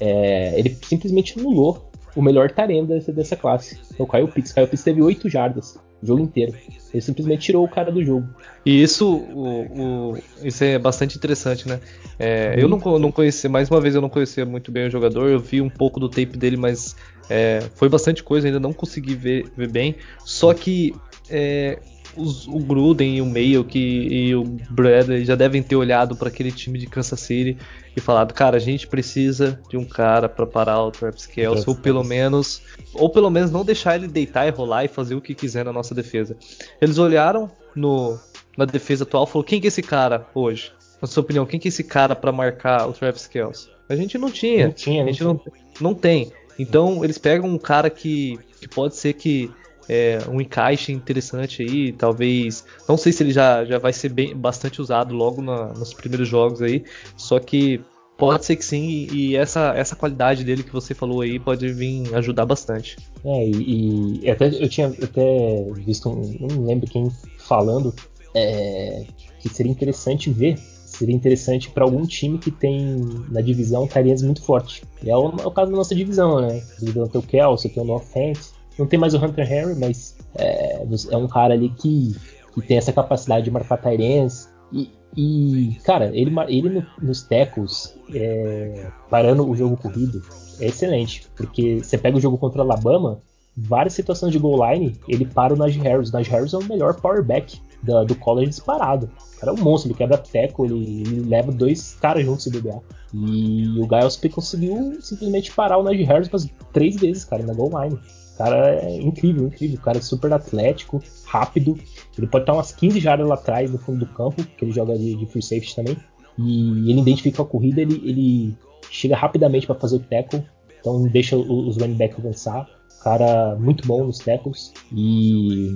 é, 0.00 0.58
ele 0.58 0.76
simplesmente 0.82 1.38
anulou 1.38 1.90
o 2.16 2.22
melhor 2.22 2.50
Tarenda 2.50 2.94
dessa, 2.94 3.12
dessa 3.12 3.36
classe, 3.36 3.78
é 3.96 4.02
o 4.02 4.06
Kyle 4.06 4.26
Pitts. 4.26 4.52
Kyle 4.52 4.66
Pitts 4.66 4.82
teve 4.82 5.02
8 5.02 5.28
jardas 5.28 5.78
o 6.02 6.06
jogo 6.06 6.22
inteiro. 6.22 6.54
Ele 6.92 7.00
simplesmente 7.00 7.42
tirou 7.42 7.64
o 7.64 7.68
cara 7.68 7.90
do 7.92 8.04
jogo. 8.04 8.26
E 8.64 8.82
isso, 8.82 9.06
o, 9.06 10.12
o 10.12 10.18
isso 10.42 10.64
é 10.64 10.78
bastante 10.78 11.16
interessante, 11.16 11.68
né? 11.68 11.80
É, 12.18 12.54
eu 12.58 12.68
não, 12.68 12.78
não 12.98 13.12
conhecia, 13.12 13.48
mais 13.48 13.70
uma 13.70 13.80
vez 13.80 13.94
eu 13.94 14.00
não 14.00 14.08
conhecia 14.08 14.44
muito 14.44 14.72
bem 14.72 14.86
o 14.86 14.90
jogador, 14.90 15.28
eu 15.28 15.38
vi 15.38 15.60
um 15.60 15.70
pouco 15.70 16.00
do 16.00 16.08
tape 16.08 16.36
dele, 16.36 16.56
mas 16.56 16.96
é, 17.28 17.60
foi 17.74 17.88
bastante 17.88 18.22
coisa, 18.22 18.46
ainda 18.46 18.60
não 18.60 18.72
consegui 18.72 19.14
ver, 19.14 19.50
ver 19.56 19.70
bem. 19.70 19.96
Só 20.24 20.52
que 20.54 20.94
é, 21.30 21.78
os, 22.16 22.46
o 22.46 22.58
Gruden 22.58 23.16
e 23.16 23.22
o 23.22 23.26
Mayo 23.26 23.64
que, 23.64 23.78
e 23.78 24.34
o 24.34 24.44
Bradley 24.70 25.24
já 25.24 25.34
devem 25.34 25.62
ter 25.62 25.76
olhado 25.76 26.16
para 26.16 26.28
aquele 26.28 26.50
time 26.50 26.78
de 26.78 26.86
Kansas 26.86 27.20
City 27.20 27.56
e 27.96 28.00
falado, 28.00 28.34
cara, 28.34 28.56
a 28.56 28.60
gente 28.60 28.86
precisa 28.86 29.60
de 29.68 29.76
um 29.76 29.84
cara 29.84 30.28
para 30.28 30.46
parar 30.46 30.82
o 30.82 30.90
Travis 30.90 31.26
Kelce, 31.26 31.68
ou 31.68 31.74
pelo 31.74 32.04
menos, 32.04 32.62
ou 32.94 33.08
pelo 33.08 33.30
menos 33.30 33.50
não 33.50 33.64
deixar 33.64 33.96
ele 33.96 34.06
deitar 34.06 34.46
e 34.46 34.50
rolar 34.50 34.84
e 34.84 34.88
fazer 34.88 35.14
o 35.14 35.20
que 35.20 35.34
quiser 35.34 35.64
na 35.64 35.72
nossa 35.72 35.94
defesa. 35.94 36.36
Eles 36.80 36.98
olharam 36.98 37.50
no, 37.74 38.18
na 38.56 38.64
defesa 38.64 39.04
atual 39.04 39.24
e 39.24 39.26
falaram, 39.26 39.48
quem 39.48 39.60
que 39.60 39.66
é 39.66 39.68
esse 39.68 39.82
cara 39.82 40.26
hoje? 40.34 40.72
Na 41.00 41.08
sua 41.08 41.22
opinião, 41.22 41.46
quem 41.46 41.60
que 41.60 41.68
é 41.68 41.70
esse 41.70 41.84
cara 41.84 42.14
para 42.14 42.32
marcar 42.32 42.88
o 42.88 42.92
Travis 42.92 43.26
Kelce? 43.26 43.68
A 43.88 43.94
gente 43.96 44.18
não 44.18 44.30
tinha. 44.30 44.66
Não 44.66 44.72
tinha, 44.72 45.04
a 45.04 45.06
gente 45.06 45.22
não, 45.22 45.40
não 45.80 45.94
tem. 45.94 46.32
Então 46.58 47.04
eles 47.04 47.18
pegam 47.18 47.48
um 47.48 47.58
cara 47.58 47.88
que, 47.88 48.38
que 48.60 48.68
pode 48.68 48.96
ser 48.96 49.12
que 49.12 49.50
é, 49.88 50.18
um 50.28 50.40
encaixe 50.40 50.92
interessante 50.92 51.62
aí, 51.62 51.92
talvez. 51.92 52.64
Não 52.88 52.96
sei 52.96 53.12
se 53.12 53.22
ele 53.22 53.32
já, 53.32 53.64
já 53.64 53.78
vai 53.78 53.92
ser 53.92 54.10
bem, 54.10 54.36
bastante 54.36 54.80
usado 54.80 55.14
logo 55.14 55.42
na, 55.42 55.72
nos 55.74 55.94
primeiros 55.94 56.28
jogos 56.28 56.62
aí, 56.62 56.84
só 57.16 57.38
que 57.38 57.80
Pode 58.16 58.46
ser 58.46 58.56
que 58.56 58.64
sim, 58.64 59.06
e 59.12 59.36
essa, 59.36 59.74
essa 59.76 59.94
qualidade 59.94 60.42
dele 60.42 60.62
que 60.62 60.72
você 60.72 60.94
falou 60.94 61.20
aí 61.20 61.38
pode 61.38 61.70
vir 61.70 62.14
ajudar 62.14 62.46
bastante. 62.46 62.96
É, 63.22 63.46
e, 63.46 64.20
e 64.22 64.30
até 64.30 64.46
eu 64.46 64.68
tinha 64.70 64.86
até 64.86 65.62
visto, 65.74 66.08
um, 66.08 66.34
não 66.40 66.64
lembro 66.64 66.88
quem 66.88 67.10
falando, 67.36 67.94
é, 68.34 69.04
que 69.38 69.50
seria 69.50 69.70
interessante 69.70 70.30
ver, 70.30 70.56
seria 70.58 71.14
interessante 71.14 71.68
para 71.68 71.84
algum 71.84 72.06
time 72.06 72.38
que 72.38 72.50
tem 72.50 72.96
na 73.30 73.42
divisão 73.42 73.86
Tyrants 73.86 74.22
muito 74.22 74.42
forte. 74.42 74.82
E 75.02 75.10
é 75.10 75.16
o, 75.16 75.34
é 75.38 75.46
o, 75.46 75.50
caso 75.50 75.70
da 75.70 75.76
nossa 75.76 75.94
divisão, 75.94 76.40
né? 76.40 76.62
Divisão 76.78 77.06
tem 77.08 77.20
o 77.20 77.24
Kelsey, 77.24 77.70
tem 77.70 77.82
o 77.82 77.86
No 77.86 77.96
Offense, 77.96 78.55
não 78.78 78.86
tem 78.86 78.98
mais 78.98 79.14
o 79.14 79.18
Hunter 79.18 79.50
Henry, 79.50 79.74
mas 79.78 80.16
é, 80.34 80.84
é 81.10 81.16
um 81.16 81.28
cara 81.28 81.54
ali 81.54 81.70
que, 81.70 82.14
que 82.54 82.60
tem 82.62 82.76
essa 82.76 82.92
capacidade 82.92 83.44
de 83.44 83.50
marcar 83.50 83.78
Tyrants, 83.78 84.48
e, 84.72 84.90
e, 85.16 85.76
cara, 85.84 86.10
ele, 86.14 86.32
ele 86.48 86.68
no, 86.68 86.86
nos 87.00 87.22
tackles, 87.22 87.96
é, 88.14 88.86
parando 89.08 89.48
o 89.48 89.56
jogo 89.56 89.76
corrido, 89.76 90.22
é 90.60 90.66
excelente. 90.66 91.26
Porque 91.34 91.78
você 91.82 91.96
pega 91.96 92.16
o 92.16 92.20
jogo 92.20 92.36
contra 92.36 92.62
o 92.62 92.64
Alabama, 92.64 93.20
várias 93.56 93.94
situações 93.94 94.32
de 94.32 94.38
goal 94.38 94.70
line, 94.70 94.98
ele 95.08 95.24
para 95.24 95.54
o 95.54 95.56
Najee 95.56 95.80
Harris. 95.80 96.10
O 96.10 96.12
Najee 96.12 96.30
Harris 96.30 96.52
é 96.52 96.58
o 96.58 96.64
melhor 96.64 97.00
powerback 97.00 97.60
do, 97.82 98.04
do 98.04 98.14
college 98.16 98.50
disparado. 98.50 99.08
O 99.36 99.40
cara 99.40 99.52
é 99.52 99.54
um 99.54 99.62
monstro, 99.62 99.90
ele 99.90 99.98
quebra 99.98 100.18
tackle, 100.18 100.66
ele, 100.66 101.00
ele 101.00 101.20
leva 101.28 101.52
dois 101.52 101.94
caras 101.94 102.24
juntos 102.24 102.44
se 102.44 102.50
beber. 102.50 102.80
E 103.14 103.68
o 103.78 103.88
Giles 103.88 104.16
P 104.16 104.28
conseguiu 104.28 104.98
simplesmente 105.00 105.52
parar 105.52 105.78
o 105.78 105.82
Najee 105.82 106.04
Harris 106.04 106.28
umas 106.28 106.48
três 106.72 106.96
vezes, 106.96 107.24
cara, 107.24 107.42
na 107.42 107.54
goal 107.54 107.70
line. 107.82 107.98
Cara 108.36 108.80
é 108.82 109.00
incrível, 109.00 109.46
incrível. 109.46 109.78
O 109.78 109.82
cara 109.82 109.98
é 109.98 110.00
super 110.00 110.32
atlético, 110.32 111.02
rápido. 111.24 111.78
Ele 112.16 112.26
pode 112.26 112.42
estar 112.42 112.52
umas 112.52 112.72
15 112.72 113.00
jardas 113.00 113.26
lá 113.26 113.34
atrás, 113.34 113.70
no 113.70 113.78
fundo 113.78 114.00
do 114.00 114.06
campo, 114.06 114.44
que 114.44 114.64
ele 114.64 114.72
joga 114.72 114.96
de, 114.98 115.14
de 115.14 115.26
free 115.26 115.42
safety 115.42 115.74
também. 115.74 115.96
E 116.38 116.90
ele 116.90 117.00
identifica 117.00 117.42
a 117.42 117.46
corrida, 117.46 117.80
ele, 117.80 117.94
ele 118.04 118.56
chega 118.90 119.16
rapidamente 119.16 119.66
para 119.66 119.74
fazer 119.74 119.96
o 119.96 120.00
tackle. 120.00 120.44
Então 120.78 121.02
deixa 121.08 121.36
os 121.36 121.76
running 121.76 121.96
backs 121.96 122.18
avançar. 122.18 122.68
Cara 123.02 123.56
muito 123.56 123.86
bom 123.86 124.04
nos 124.04 124.18
tackles. 124.18 124.72
E, 124.92 125.68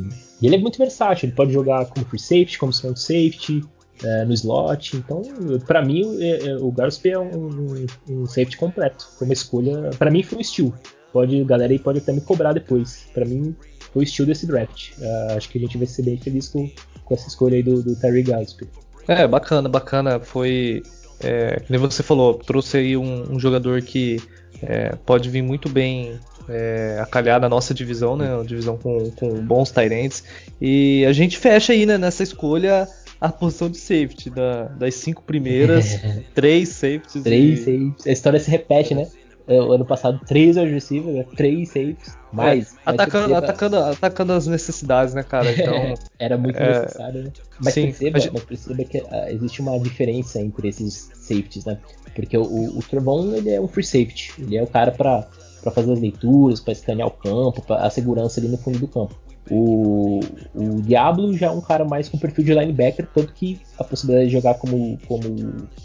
e, 0.42 0.46
ele 0.46 0.56
é 0.56 0.58
muito 0.58 0.78
versátil. 0.78 1.28
Ele 1.28 1.36
pode 1.36 1.52
jogar 1.52 1.86
como 1.86 2.04
free 2.06 2.18
safety, 2.18 2.58
como 2.58 2.72
strong 2.72 2.98
safety, 2.98 3.62
é, 4.04 4.24
no 4.24 4.34
slot. 4.34 4.96
Então, 4.96 5.22
para 5.66 5.82
mim, 5.82 6.02
é, 6.20 6.48
é, 6.48 6.56
o 6.56 6.70
Garspe 6.70 7.10
é 7.10 7.18
um, 7.18 7.86
um, 8.08 8.26
safety 8.26 8.56
completo. 8.56 9.08
Foi 9.18 9.26
uma 9.26 9.32
escolha. 9.32 9.90
para 9.98 10.10
mim, 10.10 10.22
foi 10.22 10.38
um 10.38 10.44
steal. 10.44 10.74
Pode, 11.12 11.42
galera 11.44 11.72
aí 11.72 11.78
pode 11.78 11.98
até 11.98 12.12
me 12.12 12.20
cobrar 12.20 12.52
depois. 12.52 13.06
Para 13.12 13.24
mim, 13.24 13.54
foi 13.92 14.02
o 14.02 14.04
estilo 14.04 14.28
desse 14.28 14.46
draft. 14.46 14.92
Uh, 14.98 15.36
acho 15.36 15.48
que 15.48 15.58
a 15.58 15.60
gente 15.60 15.76
vai 15.76 15.86
ser 15.86 16.02
bem 16.02 16.16
feliz 16.16 16.48
com, 16.48 16.70
com 17.04 17.14
essa 17.14 17.28
escolha 17.28 17.56
aí 17.56 17.62
do, 17.62 17.82
do 17.82 17.96
Terry 17.96 18.24
Gillespie. 18.24 18.68
É, 19.08 19.26
bacana, 19.26 19.68
bacana. 19.68 20.20
Foi, 20.20 20.82
é, 21.20 21.60
como 21.66 21.90
você 21.90 22.02
falou, 22.02 22.34
trouxe 22.34 22.76
aí 22.76 22.96
um, 22.96 23.34
um 23.34 23.40
jogador 23.40 23.82
que 23.82 24.18
é, 24.62 24.94
pode 25.04 25.28
vir 25.28 25.42
muito 25.42 25.68
bem 25.68 26.18
é, 26.48 26.98
a 27.00 27.06
calhar 27.06 27.40
na 27.40 27.48
nossa 27.48 27.74
divisão, 27.74 28.16
né? 28.16 28.34
Uma 28.34 28.44
divisão 28.44 28.76
com, 28.76 29.10
com 29.12 29.28
bons 29.44 29.70
Tyrants. 29.70 30.22
E 30.60 31.04
a 31.06 31.12
gente 31.12 31.38
fecha 31.38 31.72
aí 31.72 31.86
né, 31.86 31.98
nessa 31.98 32.22
escolha 32.22 32.88
a 33.20 33.28
posição 33.28 33.68
de 33.68 33.78
safety. 33.78 34.30
Da, 34.30 34.64
das 34.64 34.94
cinco 34.94 35.22
primeiras, 35.22 35.98
três 36.34 36.70
safeties. 36.70 37.22
Três 37.22 37.60
e... 37.60 37.64
safeties. 37.64 38.06
A 38.06 38.12
história 38.12 38.40
se 38.40 38.50
repete, 38.50 38.94
né? 38.94 39.08
É, 39.50 39.60
o 39.60 39.72
ano 39.72 39.84
passado, 39.84 40.20
três 40.28 40.56
wide 40.56 40.70
receivers, 40.70 41.12
né? 41.12 41.26
três 41.36 41.70
safes, 41.70 42.16
mais. 42.32 42.76
É, 42.86 42.90
atacando, 42.90 43.34
atacando, 43.34 43.76
atacando 43.78 44.32
as 44.32 44.46
necessidades, 44.46 45.12
né, 45.12 45.24
cara? 45.24 45.50
Então, 45.60 45.94
Era 46.20 46.38
muito 46.38 46.56
é, 46.56 46.82
necessário, 46.82 47.24
né? 47.24 47.32
Mas, 47.58 47.74
sim, 47.74 47.86
perceba, 47.86 48.18
mas... 48.18 48.30
mas 48.30 48.44
perceba 48.44 48.84
que 48.84 48.98
uh, 48.98 49.28
existe 49.28 49.60
uma 49.60 49.76
diferença 49.80 50.40
entre 50.40 50.68
esses 50.68 51.10
safeties, 51.14 51.64
né? 51.64 51.78
Porque 52.14 52.38
o, 52.38 52.78
o 52.78 52.80
Trevon, 52.88 53.34
ele 53.34 53.50
é 53.50 53.60
um 53.60 53.66
free 53.66 53.82
safety, 53.82 54.32
ele 54.38 54.56
é 54.56 54.62
o 54.62 54.68
cara 54.68 54.92
para 54.92 55.26
para 55.60 55.72
fazer 55.72 55.92
as 55.92 56.00
leituras, 56.00 56.58
para 56.58 56.72
escanear 56.72 57.08
o 57.08 57.10
campo, 57.10 57.60
para 57.60 57.82
a 57.82 57.90
segurança 57.90 58.40
ali 58.40 58.48
no 58.48 58.56
fundo 58.56 58.78
do 58.78 58.88
campo. 58.88 59.14
O, 59.50 60.20
o 60.54 60.80
Diablo 60.80 61.36
já 61.36 61.48
é 61.48 61.50
um 61.50 61.60
cara 61.60 61.84
mais 61.84 62.08
com 62.08 62.16
perfil 62.16 62.44
de 62.44 62.54
linebacker, 62.54 63.06
tanto 63.12 63.34
que 63.34 63.60
a 63.78 63.84
possibilidade 63.84 64.28
de 64.28 64.32
jogar 64.32 64.54
como, 64.54 64.98
como 65.06 65.22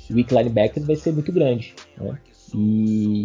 weak 0.10 0.34
linebacker 0.34 0.82
vai 0.84 0.96
ser 0.96 1.12
muito 1.12 1.32
grande. 1.34 1.74
Né? 1.98 2.18
E, 2.56 3.24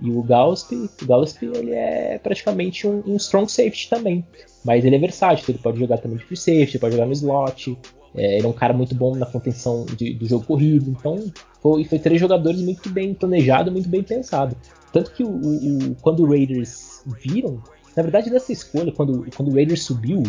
e 0.00 0.10
o 0.10 0.22
Gausp, 0.22 0.72
o 0.72 1.06
Gausp 1.06 1.42
ele 1.42 1.72
é 1.72 2.18
praticamente 2.18 2.86
um, 2.86 3.02
um, 3.06 3.16
strong 3.16 3.50
safety 3.50 3.90
também, 3.90 4.24
mas 4.64 4.84
ele 4.84 4.96
é 4.96 4.98
versátil, 4.98 5.44
ele 5.48 5.58
pode 5.58 5.78
jogar 5.78 5.98
também 5.98 6.16
de 6.16 6.24
free 6.24 6.36
safety, 6.36 6.78
pode 6.78 6.94
jogar 6.94 7.06
no 7.06 7.12
slot, 7.12 7.76
é, 8.14 8.38
ele 8.38 8.46
é 8.46 8.48
um 8.48 8.52
cara 8.52 8.72
muito 8.72 8.94
bom 8.94 9.14
na 9.14 9.26
contenção 9.26 9.84
de, 9.84 10.14
do 10.14 10.26
jogo 10.26 10.46
corrido, 10.46 10.90
então 10.90 11.30
foi, 11.60 11.84
foi 11.84 11.98
três 11.98 12.18
jogadores 12.18 12.60
muito 12.62 12.88
bem 12.88 13.12
planejado, 13.12 13.70
muito 13.70 13.88
bem 13.88 14.02
pensado. 14.02 14.56
Tanto 14.92 15.12
que 15.12 15.22
o, 15.22 15.28
o, 15.28 15.94
quando 16.00 16.24
o 16.24 16.28
Raiders 16.28 17.02
viram, 17.22 17.62
na 17.94 18.02
verdade 18.02 18.30
nessa 18.30 18.52
escolha, 18.52 18.90
quando, 18.92 19.26
quando 19.36 19.50
o 19.50 19.54
Raiders 19.54 19.82
subiu, 19.82 20.22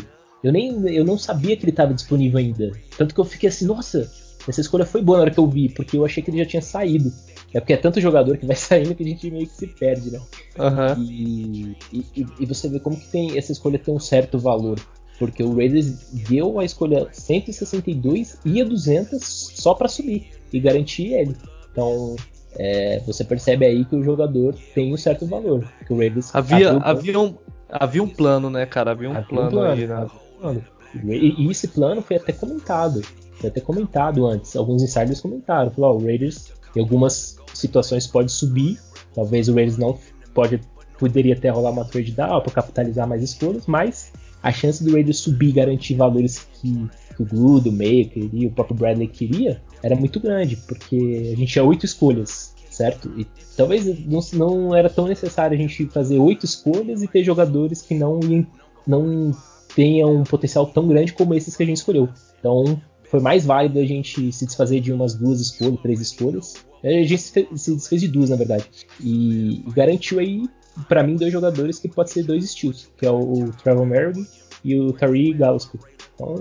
eu 0.43 0.51
nem 0.51 0.87
eu 0.89 1.05
não 1.05 1.17
sabia 1.17 1.55
que 1.55 1.63
ele 1.63 1.71
estava 1.71 1.93
disponível 1.93 2.39
ainda. 2.39 2.71
Tanto 2.97 3.13
que 3.15 3.21
eu 3.21 3.25
fiquei 3.25 3.49
assim, 3.49 3.65
nossa, 3.65 4.11
essa 4.47 4.61
escolha 4.61 4.85
foi 4.85 5.01
boa 5.01 5.17
na 5.17 5.21
hora 5.23 5.31
que 5.31 5.39
eu 5.39 5.47
vi, 5.47 5.69
porque 5.69 5.97
eu 5.97 6.05
achei 6.05 6.21
que 6.21 6.29
ele 6.29 6.39
já 6.39 6.45
tinha 6.45 6.61
saído. 6.61 7.11
É 7.53 7.59
porque 7.59 7.73
é 7.73 7.77
tanto 7.77 7.99
jogador 7.99 8.37
que 8.37 8.45
vai 8.45 8.55
saindo 8.57 8.95
que 8.95 9.03
a 9.03 9.07
gente 9.07 9.29
meio 9.29 9.47
que 9.47 9.53
se 9.53 9.67
perde, 9.67 10.11
né? 10.11 10.19
Uhum. 10.57 11.03
E, 11.03 11.77
e, 11.91 12.25
e, 12.39 12.45
você 12.45 12.69
vê 12.69 12.79
como 12.79 12.97
que 12.97 13.07
tem 13.07 13.37
essa 13.37 13.51
escolha 13.51 13.79
tem 13.79 13.93
um 13.93 13.99
certo 13.99 14.39
valor. 14.39 14.79
Porque 15.19 15.43
o 15.43 15.55
Raiders 15.55 16.11
deu 16.11 16.59
a 16.59 16.65
escolha 16.65 17.07
162 17.11 18.39
e 18.43 18.59
a 18.59 18.65
200 18.65 19.21
só 19.21 19.75
para 19.75 19.87
subir 19.87 20.31
e 20.51 20.59
garantir 20.59 21.13
ele. 21.13 21.35
Então, 21.71 22.15
é, 22.57 22.99
você 23.05 23.23
percebe 23.23 23.65
aí 23.65 23.85
que 23.85 23.95
o 23.95 24.03
jogador 24.03 24.55
tem 24.73 24.91
um 24.91 24.97
certo 24.97 25.27
valor. 25.27 25.67
Que 25.85 25.93
o 25.93 25.97
Raiders 25.97 26.33
havia, 26.33 26.77
havia, 26.77 27.19
um, 27.19 27.35
havia 27.69 28.01
um 28.01 28.09
plano, 28.09 28.49
né, 28.49 28.65
cara? 28.65 28.91
Havia 28.91 29.09
um, 29.09 29.13
havia 29.13 29.27
plano, 29.27 29.47
um 29.47 29.51
plano, 29.51 29.71
aí, 29.71 29.87
né? 29.87 30.07
Um 30.35 30.41
plano. 30.41 30.65
E, 31.05 31.45
e, 31.45 31.51
esse 31.51 31.67
plano 31.67 32.01
foi 32.01 32.17
até 32.17 32.33
comentado. 32.33 33.01
Foi 33.33 33.49
até 33.49 33.61
comentado 33.61 34.25
antes. 34.25 34.55
Alguns 34.55 34.81
insiders 34.81 35.21
comentaram. 35.21 35.69
Falaram, 35.69 35.97
oh, 35.97 36.01
o 36.01 36.05
Raiders 36.05 36.51
em 36.75 36.79
algumas 36.79 37.37
situações 37.61 38.07
pode 38.07 38.31
subir. 38.31 38.79
Talvez 39.13 39.47
o 39.47 39.53
Raiders 39.53 39.77
não 39.77 39.97
pode, 40.33 40.59
poderia 40.97 41.33
até 41.33 41.49
rolar 41.49 41.71
uma 41.71 41.85
trade 41.85 42.11
down 42.11 42.41
para 42.41 42.51
capitalizar 42.51 43.07
mais 43.07 43.23
escolhas, 43.23 43.65
mas 43.67 44.11
a 44.43 44.51
chance 44.51 44.83
do 44.83 44.91
Raiders 44.93 45.19
subir 45.19 45.49
e 45.49 45.51
garantir 45.51 45.95
valores 45.95 46.47
que, 46.53 46.87
que 47.15 47.21
o 47.21 47.25
Glue, 47.25 47.61
o 47.67 47.71
Mayo 47.71 48.09
queria, 48.09 48.47
o 48.47 48.51
próprio 48.51 48.75
Bradley 48.75 49.07
queria, 49.07 49.61
era 49.83 49.95
muito 49.95 50.19
grande, 50.19 50.55
porque 50.55 51.31
a 51.33 51.37
gente 51.37 51.53
tinha 51.53 51.63
oito 51.63 51.85
escolhas, 51.85 52.55
certo? 52.69 53.11
E 53.17 53.27
talvez 53.55 53.85
não, 54.05 54.19
não 54.33 54.75
era 54.75 54.89
tão 54.89 55.07
necessário 55.07 55.55
a 55.55 55.61
gente 55.61 55.85
fazer 55.87 56.17
oito 56.17 56.45
escolhas 56.45 57.03
e 57.03 57.07
ter 57.07 57.23
jogadores 57.23 57.81
que 57.81 57.93
não, 57.93 58.19
não 58.87 59.31
tenham 59.75 60.15
um 60.17 60.23
potencial 60.23 60.65
tão 60.65 60.87
grande 60.87 61.13
como 61.13 61.33
esses 61.33 61.55
que 61.55 61.63
a 61.63 61.65
gente 61.65 61.77
escolheu. 61.77 62.09
Então 62.39 62.81
foi 63.09 63.19
mais 63.19 63.45
válido 63.45 63.77
a 63.77 63.85
gente 63.85 64.31
se 64.31 64.45
desfazer 64.45 64.79
de 64.79 64.91
umas 64.91 65.13
duas 65.13 65.39
escolhas, 65.41 65.81
três 65.81 65.99
escolhas, 65.99 66.55
a 66.83 66.89
gente 67.03 67.17
se 67.17 67.75
desfez 67.75 68.01
de 68.01 68.07
duas, 68.07 68.29
na 68.29 68.35
verdade. 68.35 68.65
E 68.99 69.63
garantiu 69.73 70.19
aí, 70.19 70.43
para 70.87 71.03
mim, 71.03 71.15
dois 71.15 71.31
jogadores 71.31 71.79
que 71.79 71.87
pode 71.87 72.11
ser 72.11 72.23
dois 72.23 72.43
estilos, 72.43 72.89
que 72.97 73.05
é 73.05 73.11
o 73.11 73.51
Trevor 73.63 73.85
Merrick 73.85 74.25
e 74.63 74.75
o 74.79 74.91
Tari 74.93 75.33
Gausko. 75.33 75.79
Então, 76.15 76.35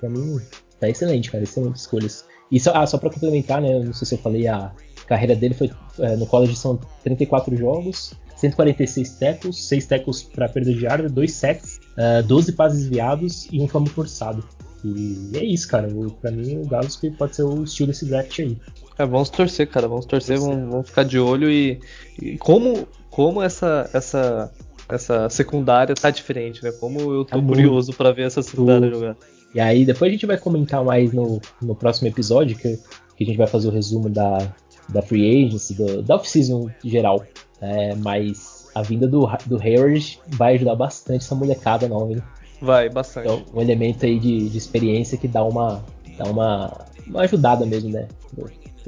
pra 0.00 0.08
mim, 0.08 0.40
tá 0.80 0.88
excelente, 0.88 1.30
cara. 1.30 1.44
Excelentes 1.44 1.82
escolhas. 1.82 2.24
E 2.50 2.60
só, 2.60 2.72
ah, 2.74 2.86
só 2.86 2.98
pra 2.98 3.10
complementar, 3.10 3.60
né? 3.60 3.80
Não 3.80 3.92
sei 3.92 4.06
se 4.06 4.14
eu 4.14 4.18
falei, 4.18 4.46
a 4.46 4.72
carreira 5.06 5.34
dele 5.34 5.54
foi 5.54 5.70
é, 5.98 6.16
no 6.16 6.26
college 6.26 6.56
são 6.56 6.78
34 7.02 7.56
jogos, 7.56 8.12
146 8.36 9.10
tackles, 9.18 9.64
6 9.64 9.86
tackles 9.86 10.22
para 10.22 10.48
perda 10.48 10.72
de 10.72 10.84
yarda, 10.84 11.08
2 11.08 11.32
sacks, 11.32 11.80
uh, 11.96 12.22
12 12.26 12.52
passes 12.52 12.80
desviados 12.80 13.48
e 13.50 13.60
um 13.60 13.68
fumble 13.68 13.90
forçado. 13.90 14.44
E 14.84 15.30
é 15.34 15.44
isso, 15.44 15.66
cara. 15.68 15.88
Pra 16.20 16.30
mim, 16.30 16.58
o 16.58 16.66
Gauss 16.66 17.00
pode 17.18 17.34
ser 17.34 17.42
o 17.42 17.64
estilo 17.64 17.88
desse 17.88 18.04
draft 18.04 18.38
aí. 18.38 18.56
É, 18.98 19.04
vamos 19.04 19.28
torcer, 19.28 19.68
cara. 19.68 19.88
Vamos 19.88 20.06
torcer, 20.06 20.38
vamos, 20.38 20.70
vamos 20.70 20.88
ficar 20.88 21.04
de 21.04 21.18
olho 21.18 21.50
e, 21.50 21.80
e, 22.20 22.38
como, 22.38 22.88
como 23.10 23.42
essa, 23.42 23.88
essa, 23.92 24.52
essa 24.88 25.28
secundária 25.28 25.94
tá 25.94 26.10
diferente, 26.10 26.62
né? 26.62 26.72
Como 26.72 27.00
eu 27.00 27.24
tô 27.24 27.38
tá 27.38 27.46
curioso 27.46 27.92
para 27.92 28.12
ver 28.12 28.26
essa 28.26 28.42
secundária 28.42 28.90
jogar. 28.90 29.16
E 29.54 29.60
aí, 29.60 29.84
depois 29.84 30.08
a 30.08 30.12
gente 30.12 30.26
vai 30.26 30.38
comentar 30.38 30.84
mais 30.84 31.12
no, 31.12 31.40
no 31.62 31.74
próximo 31.74 32.08
episódio, 32.08 32.56
que, 32.56 32.78
que 33.16 33.24
a 33.24 33.26
gente 33.26 33.38
vai 33.38 33.46
fazer 33.46 33.68
o 33.68 33.70
resumo 33.70 34.08
da, 34.08 34.52
da 34.88 35.02
free 35.02 35.46
agency, 35.46 35.74
do, 35.74 36.02
da 36.02 36.16
off-season 36.16 36.70
geral. 36.84 37.24
É, 37.60 37.94
mas 37.94 38.68
a 38.74 38.82
vinda 38.82 39.06
do, 39.06 39.26
do 39.46 39.60
Hayward 39.60 40.20
vai 40.28 40.54
ajudar 40.54 40.74
bastante 40.74 41.24
essa 41.24 41.34
molecada 41.34 41.88
nova, 41.88 42.12
hein? 42.12 42.22
Vai, 42.60 42.88
bastante. 42.88 43.28
Então, 43.28 43.44
um 43.54 43.60
elemento 43.62 44.04
aí 44.04 44.18
de, 44.18 44.48
de 44.48 44.58
experiência 44.58 45.16
que 45.16 45.28
dá 45.28 45.42
uma, 45.42 45.82
dá 46.18 46.24
uma, 46.24 46.86
uma 47.06 47.22
ajudada 47.22 47.64
mesmo, 47.64 47.90
né? 47.90 48.08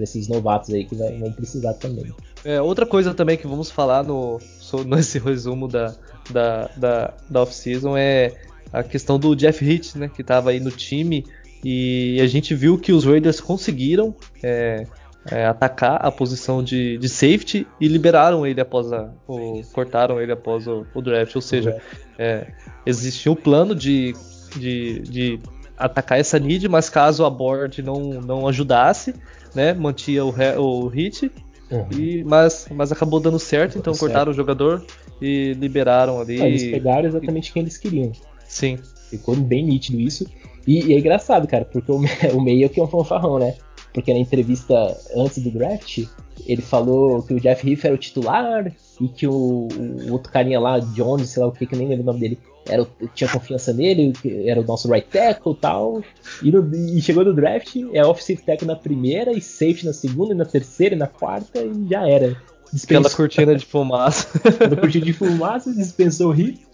Esses 0.02 0.28
novatos 0.28 0.72
aí 0.72 0.84
que 0.84 0.94
vão 0.94 1.32
precisar 1.32 1.74
também. 1.74 2.12
É, 2.44 2.60
outra 2.60 2.86
coisa 2.86 3.14
também 3.14 3.36
que 3.36 3.46
vamos 3.46 3.70
falar 3.70 4.02
no, 4.02 4.38
nesse 4.86 5.18
resumo 5.18 5.68
da, 5.68 5.94
da, 6.30 6.70
da, 6.76 7.14
da 7.28 7.42
off-season 7.42 7.96
é 7.96 8.34
a 8.72 8.82
questão 8.82 9.18
do 9.18 9.34
Jeff 9.34 9.64
Hitch, 9.64 9.94
né, 9.94 10.08
que 10.08 10.20
estava 10.20 10.50
aí 10.50 10.60
no 10.60 10.70
time. 10.70 11.24
E 11.64 12.20
a 12.20 12.26
gente 12.26 12.54
viu 12.54 12.78
que 12.78 12.92
os 12.92 13.04
Raiders 13.04 13.40
conseguiram 13.40 14.14
é, 14.42 14.86
é, 15.30 15.46
atacar 15.46 16.04
a 16.04 16.10
posição 16.10 16.62
de, 16.62 16.96
de, 16.98 17.08
safety 17.08 17.66
e 17.80 17.88
liberaram 17.88 18.46
ele 18.46 18.60
após 18.60 18.92
a, 18.92 19.10
o, 19.26 19.62
cortaram 19.72 20.20
ele 20.20 20.32
após 20.32 20.66
o, 20.66 20.86
o 20.94 21.02
draft, 21.02 21.34
ou 21.34 21.42
seja, 21.42 21.80
é, 22.18 22.46
existia 22.86 23.30
um 23.30 23.34
plano 23.34 23.74
de, 23.74 24.14
de, 24.56 25.00
de 25.00 25.40
atacar 25.76 26.18
essa 26.18 26.38
need, 26.38 26.68
mas 26.68 26.88
caso 26.88 27.24
a 27.24 27.30
board 27.30 27.82
não, 27.82 28.20
não 28.20 28.48
ajudasse, 28.48 29.14
né, 29.54 29.72
mantia 29.72 30.24
o, 30.24 30.34
o 30.58 30.88
hit 30.88 31.30
Uhum. 31.70 31.86
E, 31.92 32.24
mas, 32.24 32.66
mas 32.70 32.90
acabou 32.90 33.20
dando 33.20 33.38
certo, 33.38 33.78
então 33.78 33.92
certo. 33.92 34.06
cortaram 34.06 34.32
o 34.32 34.34
jogador 34.34 34.84
e 35.20 35.52
liberaram 35.54 36.20
ali. 36.20 36.40
Ah, 36.40 36.46
eles 36.46 36.64
pegaram 36.64 37.06
exatamente 37.06 37.52
quem 37.52 37.62
eles 37.62 37.76
queriam. 37.76 38.12
Sim. 38.46 38.78
Ficou 39.10 39.36
bem 39.36 39.64
nítido 39.64 40.00
isso. 40.00 40.26
E, 40.66 40.86
e 40.86 40.94
é 40.94 40.98
engraçado, 40.98 41.46
cara, 41.46 41.64
porque 41.64 41.90
o, 41.90 42.00
o 42.34 42.40
meio 42.40 42.68
que 42.70 42.80
é 42.80 42.82
um 42.82 42.86
fanfarrão, 42.86 43.38
né? 43.38 43.54
Porque 43.92 44.12
na 44.12 44.18
entrevista 44.18 44.96
antes 45.14 45.42
do 45.42 45.50
draft, 45.50 46.06
ele 46.46 46.62
falou 46.62 47.22
que 47.22 47.34
o 47.34 47.40
Jeff 47.40 47.68
Heath 47.68 47.84
era 47.84 47.94
o 47.94 47.98
titular 47.98 48.72
e 49.00 49.08
que 49.08 49.26
o, 49.26 49.68
o 49.68 50.12
outro 50.12 50.32
carinha 50.32 50.60
lá, 50.60 50.78
Jones, 50.78 51.30
sei 51.30 51.42
lá 51.42 51.48
o 51.48 51.52
que, 51.52 51.66
que 51.66 51.74
eu 51.74 51.78
nem 51.78 51.88
lembro 51.88 52.02
o 52.04 52.06
nome 52.06 52.20
dele, 52.20 52.38
era, 52.68 52.86
tinha 53.14 53.30
confiança 53.30 53.72
nele, 53.72 54.12
era 54.46 54.60
o 54.60 54.64
nosso 54.64 54.90
right 54.90 55.08
tackle 55.08 55.52
e 55.52 55.56
tal. 55.56 56.02
E, 56.42 56.50
no, 56.50 56.70
e 56.74 57.00
chegou 57.00 57.24
no 57.24 57.34
draft, 57.34 57.76
é 57.92 58.04
offensive 58.04 58.42
tackle 58.42 58.66
na 58.68 58.76
primeira, 58.76 59.32
e 59.32 59.40
safety 59.40 59.86
na 59.86 59.92
segunda, 59.92 60.34
e 60.34 60.36
na 60.36 60.44
terceira, 60.44 60.94
e 60.94 60.98
na 60.98 61.06
quarta, 61.06 61.60
e 61.60 61.88
já 61.88 62.08
era. 62.08 62.36
Dispensou. 62.72 63.06
Aquela 63.06 63.16
cortina 63.16 63.54
de 63.56 63.64
fumaça. 63.64 64.28
Aquela 64.44 64.76
cortina 64.76 65.06
de 65.06 65.12
fumaça, 65.12 65.72
dispensou 65.72 66.30
o 66.30 66.32
hit. 66.32 66.66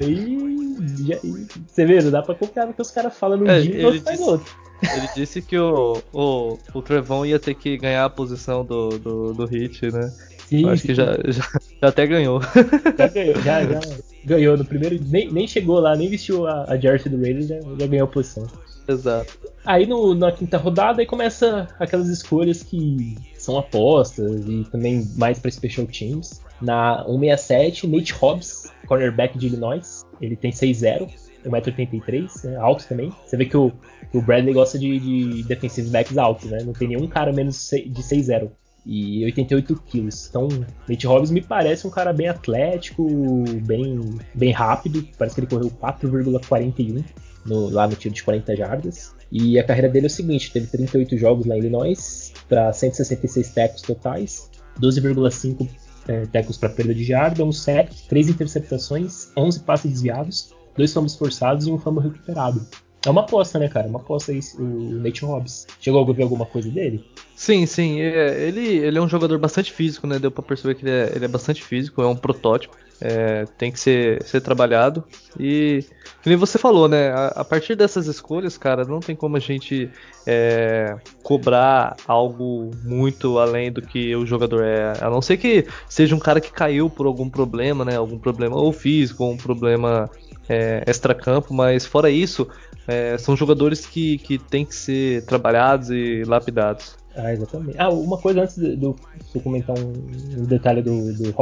E, 0.00 1.06
já, 1.06 1.16
e 1.22 1.46
você 1.66 1.84
vê, 1.86 2.00
não 2.00 2.10
dá 2.10 2.22
pra 2.22 2.34
confiar 2.34 2.66
no 2.66 2.74
que 2.74 2.82
os 2.82 2.90
caras 2.90 3.16
falam 3.16 3.38
no 3.38 3.48
é, 3.48 3.60
dia 3.60 3.80
e 3.80 3.84
outro 3.84 4.00
faz 4.00 4.20
outro. 4.20 4.52
Ele 4.82 5.08
disse 5.14 5.40
que 5.40 5.56
o, 5.56 6.02
o, 6.12 6.58
o 6.74 6.82
Trevon 6.82 7.24
ia 7.24 7.38
ter 7.38 7.54
que 7.54 7.76
ganhar 7.76 8.04
a 8.04 8.10
posição 8.10 8.64
do, 8.64 8.98
do, 8.98 9.32
do 9.32 9.46
Hit, 9.46 9.92
né? 9.92 10.12
Sim, 10.52 10.68
Acho 10.68 10.82
que 10.82 10.94
já, 10.94 11.16
já, 11.28 11.42
já, 11.80 11.88
até 11.88 12.06
ganhou. 12.06 12.42
Já 12.98 13.08
ganhou, 13.08 13.42
já, 13.42 13.64
já 13.64 13.80
ganhou 14.22 14.56
no 14.58 14.64
primeiro. 14.66 15.00
Nem, 15.02 15.32
nem 15.32 15.48
chegou 15.48 15.80
lá, 15.80 15.96
nem 15.96 16.10
vestiu 16.10 16.46
a, 16.46 16.66
a 16.68 16.76
jersey 16.76 17.10
do 17.10 17.16
Raiders, 17.16 17.46
já, 17.46 17.58
já 17.78 17.86
ganhou 17.86 18.04
a 18.04 18.10
posição. 18.10 18.46
Exato. 18.86 19.38
Aí 19.64 19.86
no, 19.86 20.14
na 20.14 20.30
quinta 20.30 20.58
rodada 20.58 21.00
aí 21.00 21.06
começa 21.06 21.68
aquelas 21.78 22.08
escolhas 22.08 22.62
que 22.62 23.16
são 23.38 23.56
apostas 23.56 24.44
e 24.46 24.64
também 24.70 25.08
mais 25.16 25.38
para 25.38 25.50
special 25.50 25.86
teams. 25.86 26.42
Na 26.60 27.02
167, 27.06 27.86
Nate 27.86 28.12
Hobbs, 28.12 28.70
cornerback 28.86 29.38
de 29.38 29.46
Illinois. 29.46 30.04
Ele 30.20 30.36
tem 30.36 30.50
6-0, 30.50 31.08
1,83m, 31.46 32.44
né, 32.44 32.56
alto 32.56 32.86
também. 32.86 33.10
Você 33.24 33.38
vê 33.38 33.46
que 33.46 33.56
o, 33.56 33.72
o 34.12 34.20
Bradley 34.20 34.52
gosta 34.52 34.78
de, 34.78 34.98
de 34.98 35.42
defensive 35.44 35.88
backs 35.88 36.18
altos, 36.18 36.50
né? 36.50 36.58
Não 36.62 36.74
tem 36.74 36.88
nenhum 36.88 37.06
cara 37.06 37.32
menos 37.32 37.70
de 37.70 38.02
6-0 38.02 38.50
e 38.84 39.24
88 39.24 39.82
quilos. 39.86 40.28
Então, 40.28 40.48
Nate 40.88 41.06
Hobbs 41.06 41.30
me 41.30 41.40
parece 41.40 41.86
um 41.86 41.90
cara 41.90 42.12
bem 42.12 42.28
atlético, 42.28 43.06
bem, 43.62 44.00
bem 44.34 44.50
rápido. 44.52 45.06
Parece 45.16 45.36
que 45.36 45.40
ele 45.40 45.48
correu 45.48 45.70
4,41 45.70 47.04
no, 47.46 47.68
lá 47.68 47.86
no 47.86 47.94
tiro 47.94 48.14
de 48.14 48.22
40 48.22 48.56
jardas. 48.56 49.14
E 49.30 49.58
a 49.58 49.64
carreira 49.64 49.88
dele 49.88 50.06
é 50.06 50.08
o 50.08 50.10
seguinte: 50.10 50.52
teve 50.52 50.66
38 50.66 51.16
jogos 51.16 51.46
em 51.46 51.58
Illinois, 51.58 52.32
para 52.48 52.72
166 52.72 53.50
tackles 53.50 53.82
totais, 53.82 54.50
12,5 54.80 55.68
é, 56.08 56.26
tackles 56.26 56.58
para 56.58 56.68
perda 56.68 56.94
de 56.94 57.04
jarda, 57.04 57.44
um 57.44 57.52
sec, 57.52 57.90
3 58.08 58.28
interceptações, 58.28 59.30
11 59.36 59.60
passes 59.60 59.90
desviados, 59.90 60.52
2 60.76 60.92
fumbles 60.92 61.14
forçados 61.14 61.66
e 61.66 61.70
um 61.70 61.78
fumble 61.78 62.02
recuperado. 62.02 62.66
É 63.04 63.10
uma 63.10 63.22
aposta, 63.22 63.58
né, 63.58 63.68
cara? 63.68 63.86
É 63.86 63.90
uma 63.90 63.98
aposta 63.98 64.32
isso, 64.32 64.62
o 64.62 64.92
Nate 64.92 65.24
Hobbs. 65.24 65.66
Chegou 65.80 66.08
a 66.08 66.12
ver 66.12 66.22
alguma 66.22 66.46
coisa 66.46 66.70
dele? 66.70 67.04
Sim, 67.34 67.66
sim. 67.66 68.00
É, 68.00 68.46
ele, 68.46 68.76
ele 68.78 68.98
é 68.98 69.02
um 69.02 69.08
jogador 69.08 69.36
bastante 69.38 69.72
físico, 69.72 70.06
né? 70.06 70.18
Deu 70.18 70.30
pra 70.30 70.42
perceber 70.42 70.76
que 70.76 70.84
ele 70.84 70.92
é, 70.92 71.12
ele 71.16 71.24
é 71.24 71.28
bastante 71.28 71.62
físico, 71.64 72.00
é 72.00 72.06
um 72.06 72.14
protótipo. 72.14 72.76
É, 73.00 73.46
tem 73.58 73.72
que 73.72 73.80
ser, 73.80 74.22
ser 74.22 74.40
trabalhado. 74.40 75.02
E, 75.36 75.84
como 76.22 76.38
você 76.38 76.56
falou, 76.56 76.86
né? 76.86 77.10
A, 77.10 77.26
a, 77.38 77.44
partir 77.44 77.74
dessas 77.74 78.06
escolhas, 78.06 78.56
cara, 78.56 78.84
não 78.84 79.00
tem 79.00 79.16
como 79.16 79.36
a 79.36 79.40
gente 79.40 79.90
é, 80.24 80.94
cobrar 81.24 81.96
algo 82.06 82.70
muito 82.84 83.40
além 83.40 83.72
do 83.72 83.82
que 83.82 84.14
o 84.14 84.24
jogador 84.24 84.62
é. 84.62 84.92
A 85.00 85.10
não 85.10 85.20
ser 85.20 85.36
que 85.38 85.66
seja 85.88 86.14
um 86.14 86.20
cara 86.20 86.40
que 86.40 86.52
caiu 86.52 86.88
por 86.88 87.06
algum 87.06 87.28
problema, 87.28 87.84
né? 87.84 87.96
Algum 87.96 88.20
problema 88.20 88.54
ou 88.56 88.72
físico, 88.72 89.24
ou 89.24 89.32
um 89.32 89.36
problema 89.36 90.08
é, 90.48 90.84
extra-campo, 90.86 91.52
mas 91.52 91.84
fora 91.84 92.10
isso, 92.10 92.48
é, 92.86 93.16
são 93.18 93.36
jogadores 93.36 93.86
que, 93.86 94.18
que 94.18 94.38
têm 94.38 94.64
que 94.64 94.74
ser 94.74 95.24
trabalhados 95.24 95.90
e 95.90 96.24
lapidados. 96.24 96.96
Ah, 97.14 97.32
exatamente. 97.32 97.78
Ah, 97.78 97.90
uma 97.90 98.18
coisa 98.18 98.42
antes 98.42 98.56
de, 98.56 98.82
eu 98.82 98.96
comentar 99.42 99.76
um, 99.78 99.92
um, 100.40 100.44
detalhe 100.44 100.82
do, 100.82 101.12
do 101.12 101.34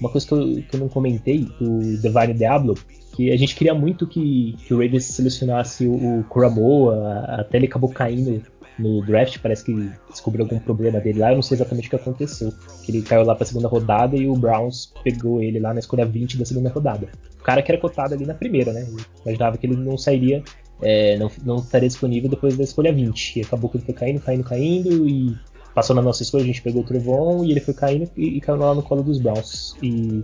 uma 0.00 0.08
coisa 0.08 0.26
que 0.26 0.32
eu, 0.32 0.62
que 0.62 0.74
eu 0.74 0.80
não 0.80 0.88
comentei, 0.88 1.46
do 1.60 1.80
Divine 1.98 2.34
Diablo, 2.34 2.74
que 3.14 3.30
a 3.30 3.36
gente 3.36 3.54
queria 3.54 3.74
muito 3.74 4.06
que, 4.06 4.56
que 4.66 4.72
o 4.74 4.78
Ravens 4.78 5.04
selecionasse 5.04 5.86
o, 5.86 6.20
o 6.20 6.24
Kuramoa, 6.24 7.24
até 7.28 7.58
ele 7.58 7.66
acabou 7.66 7.90
caindo 7.90 8.42
no 8.78 9.04
draft, 9.04 9.38
parece 9.38 9.64
que 9.64 9.90
descobriu 10.10 10.44
algum 10.44 10.58
problema 10.58 10.98
dele 10.98 11.18
lá, 11.18 11.30
eu 11.30 11.36
não 11.36 11.42
sei 11.42 11.56
exatamente 11.56 11.86
o 11.86 11.90
que 11.90 11.96
aconteceu. 11.96 12.52
Que 12.82 12.90
ele 12.90 13.02
caiu 13.02 13.22
lá 13.22 13.34
pra 13.34 13.46
segunda 13.46 13.68
rodada 13.68 14.16
e 14.16 14.26
o 14.26 14.34
Browns 14.34 14.92
pegou 15.04 15.42
ele 15.42 15.60
lá 15.60 15.74
na 15.74 15.80
escolha 15.80 16.06
20 16.06 16.38
da 16.38 16.44
segunda 16.44 16.70
rodada. 16.70 17.08
O 17.38 17.44
cara 17.44 17.62
que 17.62 17.70
era 17.70 17.80
cotado 17.80 18.14
ali 18.14 18.24
na 18.24 18.34
primeira, 18.34 18.72
né? 18.72 18.86
Imaginava 19.24 19.58
que 19.58 19.66
ele 19.66 19.76
não 19.76 19.98
sairia 19.98 20.42
é, 20.82 21.16
não, 21.16 21.30
não 21.44 21.56
estaria 21.56 21.88
disponível 21.88 22.28
depois 22.28 22.56
da 22.56 22.64
escolha 22.64 22.92
20. 22.92 23.36
E 23.36 23.42
acabou 23.42 23.70
que 23.70 23.76
ele 23.76 23.84
foi 23.84 23.94
caindo, 23.94 24.20
caindo, 24.20 24.44
caindo 24.44 25.08
e 25.08 25.36
passou 25.74 25.96
na 25.96 26.02
nossa 26.02 26.22
escolha, 26.22 26.42
a 26.42 26.46
gente 26.46 26.60
pegou 26.60 26.82
o 26.82 26.84
Trevon 26.84 27.44
e 27.44 27.50
ele 27.50 27.60
foi 27.60 27.72
caindo 27.72 28.10
e, 28.16 28.36
e 28.36 28.40
caiu 28.40 28.58
lá 28.58 28.74
no 28.74 28.82
colo 28.82 29.02
dos 29.02 29.18
Browns. 29.18 29.76
E 29.82 30.22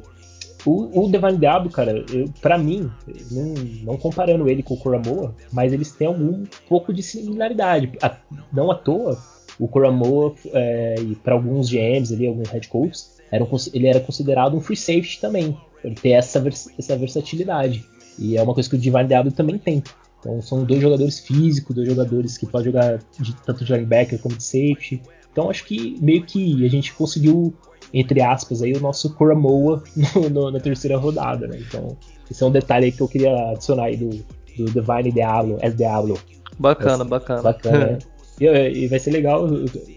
o, 0.66 1.04
o 1.04 1.08
Devine 1.08 1.70
cara, 1.72 2.04
eu, 2.12 2.28
pra 2.40 2.58
mim, 2.58 2.90
não, 3.30 3.54
não, 3.84 3.96
comparando 3.96 4.48
ele 4.48 4.62
com 4.62 4.74
o 4.74 4.78
Coramoa, 4.78 5.34
mas 5.52 5.72
eles 5.72 5.92
têm 5.92 6.08
algum 6.08 6.44
pouco 6.68 6.92
de 6.92 7.02
similaridade. 7.02 7.92
A, 8.02 8.16
não 8.52 8.70
à 8.70 8.74
toa, 8.74 9.18
o 9.58 9.68
Coramoa, 9.68 10.34
é, 10.52 10.96
e 11.00 11.14
para 11.14 11.34
alguns 11.34 11.70
GMs 11.70 12.12
ali, 12.12 12.26
alguns 12.26 12.48
head 12.50 12.68
coaches, 12.68 13.18
era 13.30 13.44
um, 13.44 13.48
ele 13.72 13.86
era 13.86 14.00
considerado 14.00 14.56
um 14.56 14.60
free 14.60 14.76
safety 14.76 15.20
também. 15.20 15.56
Ele 15.82 15.94
tem 15.94 16.14
essa, 16.14 16.40
vers, 16.40 16.68
essa 16.78 16.96
versatilidade. 16.96 17.84
E 18.18 18.36
é 18.36 18.42
uma 18.42 18.52
coisa 18.52 18.68
que 18.68 18.74
o 18.74 18.78
Divine 18.78 19.06
Diablo 19.06 19.30
também 19.30 19.58
tem. 19.58 19.82
Então 20.20 20.40
são 20.42 20.64
dois 20.64 20.80
jogadores 20.80 21.20
físicos, 21.20 21.74
dois 21.74 21.88
jogadores 21.88 22.36
que 22.36 22.46
podem 22.46 22.66
jogar 22.66 22.98
de, 23.18 23.34
tanto 23.36 23.64
de 23.64 23.72
linebacker 23.72 24.18
como 24.18 24.36
de 24.36 24.42
safety. 24.42 25.02
Então 25.30 25.48
acho 25.50 25.64
que 25.64 25.96
meio 26.00 26.24
que 26.24 26.64
a 26.64 26.68
gente 26.68 26.92
conseguiu, 26.94 27.54
entre 27.94 28.20
aspas, 28.20 28.62
aí, 28.62 28.72
o 28.72 28.80
nosso 28.80 29.14
Coramoa 29.14 29.82
no, 30.14 30.28
no, 30.28 30.50
na 30.50 30.60
terceira 30.60 30.96
rodada, 30.96 31.46
né? 31.46 31.58
Então 31.60 31.96
esse 32.30 32.42
é 32.42 32.46
um 32.46 32.50
detalhe 32.50 32.86
aí 32.86 32.92
que 32.92 33.00
eu 33.00 33.08
queria 33.08 33.52
adicionar 33.52 33.84
aí 33.84 33.96
do, 33.96 34.10
do 34.10 34.64
Divine 34.64 35.12
Diablo, 35.12 35.58
El 35.60 35.72
Diablo. 35.72 36.18
Bacana, 36.58 37.04
bacana. 37.04 37.42
Bacana, 37.42 37.86
né? 37.86 37.98
e, 38.40 38.84
e, 38.84 38.88
vai 38.88 38.98
ser 38.98 39.12
legal, 39.12 39.46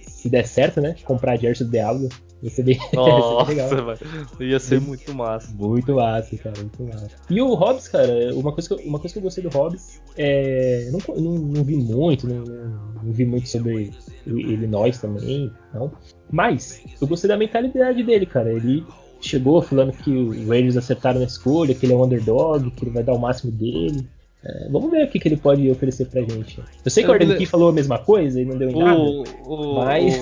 se 0.08 0.30
der 0.30 0.46
certo, 0.46 0.80
né? 0.80 0.96
Comprar 1.04 1.34
a 1.34 1.36
jersey 1.36 1.66
do 1.66 1.72
Diablo 1.72 2.10
Ia 2.44 2.50
ser 2.50 2.64
bem, 2.64 2.80
Nossa, 2.94 3.54
ia 3.54 3.68
ser 3.68 3.76
legal. 3.76 3.98
Ia 4.40 4.60
ser 4.60 4.82
muito 4.82 5.14
massa. 5.14 5.54
Muito 5.54 5.94
massa, 5.94 6.38
cara, 6.38 6.60
muito 6.60 6.84
massa. 6.84 7.10
E 7.30 7.40
o 7.40 7.54
Hobbs, 7.54 7.88
cara, 7.88 8.34
uma 8.34 8.52
coisa 8.52 8.68
que 8.68 8.74
eu, 8.74 8.88
uma 8.88 9.00
coisa 9.00 9.14
que 9.14 9.20
eu 9.20 9.24
gostei 9.24 9.44
do 9.44 9.50
Hobbs 9.50 10.02
é. 10.18 10.90
Não, 10.92 11.16
não, 11.16 11.32
não 11.34 11.64
vi 11.64 11.76
muito, 11.76 12.28
não, 12.28 12.44
não, 12.44 13.12
vi 13.12 13.26
muito 13.26 13.48
sobre 13.48 13.92
Illinois 14.26 14.98
também, 14.98 15.52
não. 15.72 15.92
Mas 16.32 16.84
eu 17.00 17.08
gostei 17.08 17.28
da 17.28 17.38
mentalidade 17.38 18.02
dele, 18.02 18.26
cara. 18.26 18.52
Ele 18.52 18.84
chegou 19.20 19.62
falando 19.62 19.92
que 19.92 20.12
os 20.12 20.48
Raiders 20.48 20.78
acertaram 20.78 21.20
na 21.20 21.28
escolha, 21.28 21.76
que 21.76 21.86
ele 21.86 21.94
é 21.94 21.96
um 21.96 22.04
underdog, 22.04 22.72
que 22.72 22.84
ele 22.84 22.92
vai 22.92 23.04
dar 23.04 23.14
o 23.14 23.20
máximo 23.20 23.52
dele. 23.52 24.08
É, 24.44 24.68
vamos 24.70 24.90
ver 24.90 25.06
o 25.06 25.08
que, 25.08 25.20
que 25.20 25.28
ele 25.28 25.38
pode 25.38 25.70
oferecer 25.70 26.06
pra 26.08 26.22
gente. 26.22 26.60
Eu 26.84 26.90
sei 26.90 27.04
que 27.04 27.10
o 27.10 27.14
Arden 27.14 27.46
falou 27.46 27.70
a 27.70 27.72
mesma 27.72 28.00
coisa 28.00 28.42
e 28.42 28.46
não 28.46 28.58
deu 28.58 28.72
em 28.72 28.76
nada. 28.76 29.00
O, 29.46 29.76
mas. 29.76 30.16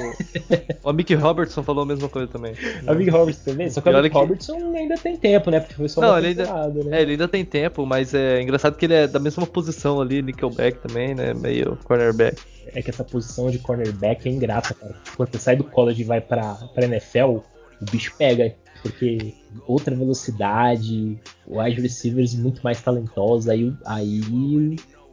O, 0.84 0.90
o 0.90 0.94
Mickey 0.94 1.16
Robertson 1.16 1.64
falou 1.64 1.84
a 1.84 1.86
mesma 1.86 2.10
coisa 2.10 2.28
também. 2.28 2.54
A 2.86 2.94
Mickey 2.94 3.12
Robertson 3.12 3.52
também? 3.52 3.70
Só 3.70 3.80
que 3.80 3.90
o 3.90 3.94
Mickey 3.94 4.10
que... 4.10 4.18
Robertson 4.18 4.76
ainda 4.76 4.96
tem 4.96 5.16
tempo, 5.16 5.50
né? 5.50 5.62
Porque 5.62 5.76
foi 5.76 5.88
só 5.88 6.02
não, 6.02 6.18
ele 6.18 6.28
ainda, 6.28 6.70
né? 6.84 6.98
É, 6.98 7.02
ele 7.02 7.12
ainda 7.12 7.28
tem 7.30 7.46
tempo, 7.46 7.86
mas 7.86 8.14
é 8.14 8.42
engraçado 8.42 8.76
que 8.76 8.86
ele 8.86 8.94
é 8.94 9.08
da 9.08 9.20
mesma 9.20 9.48
posição 9.48 10.02
ali, 10.02 10.22
Nickelback 10.22 10.80
também, 10.80 11.16
né? 11.16 11.34
Meio 11.34 11.78
cornerback. 11.86 12.42
É 12.74 12.82
que 12.82 12.90
essa 12.90 13.06
posição 13.06 13.50
de 13.50 13.58
cornerback 13.58 14.28
é 14.28 14.32
ingrata, 14.32 14.74
cara. 14.74 14.96
Quando 15.16 15.32
você 15.32 15.40
sai 15.40 15.56
do 15.56 15.64
college 15.64 16.02
e 16.02 16.06
vai 16.06 16.20
pra, 16.20 16.56
pra 16.74 16.84
NFL, 16.84 17.38
o 17.82 17.86
bicho 17.90 18.14
pega 18.18 18.54
porque 18.82 19.34
outra 19.68 19.96
velocidade, 19.96 21.20
wide 21.48 21.82
receivers 21.82 22.36
muito 22.36 22.62
mais 22.62 22.82
talentosos, 22.82 23.50
aí, 23.50 23.74
aí 23.86 24.22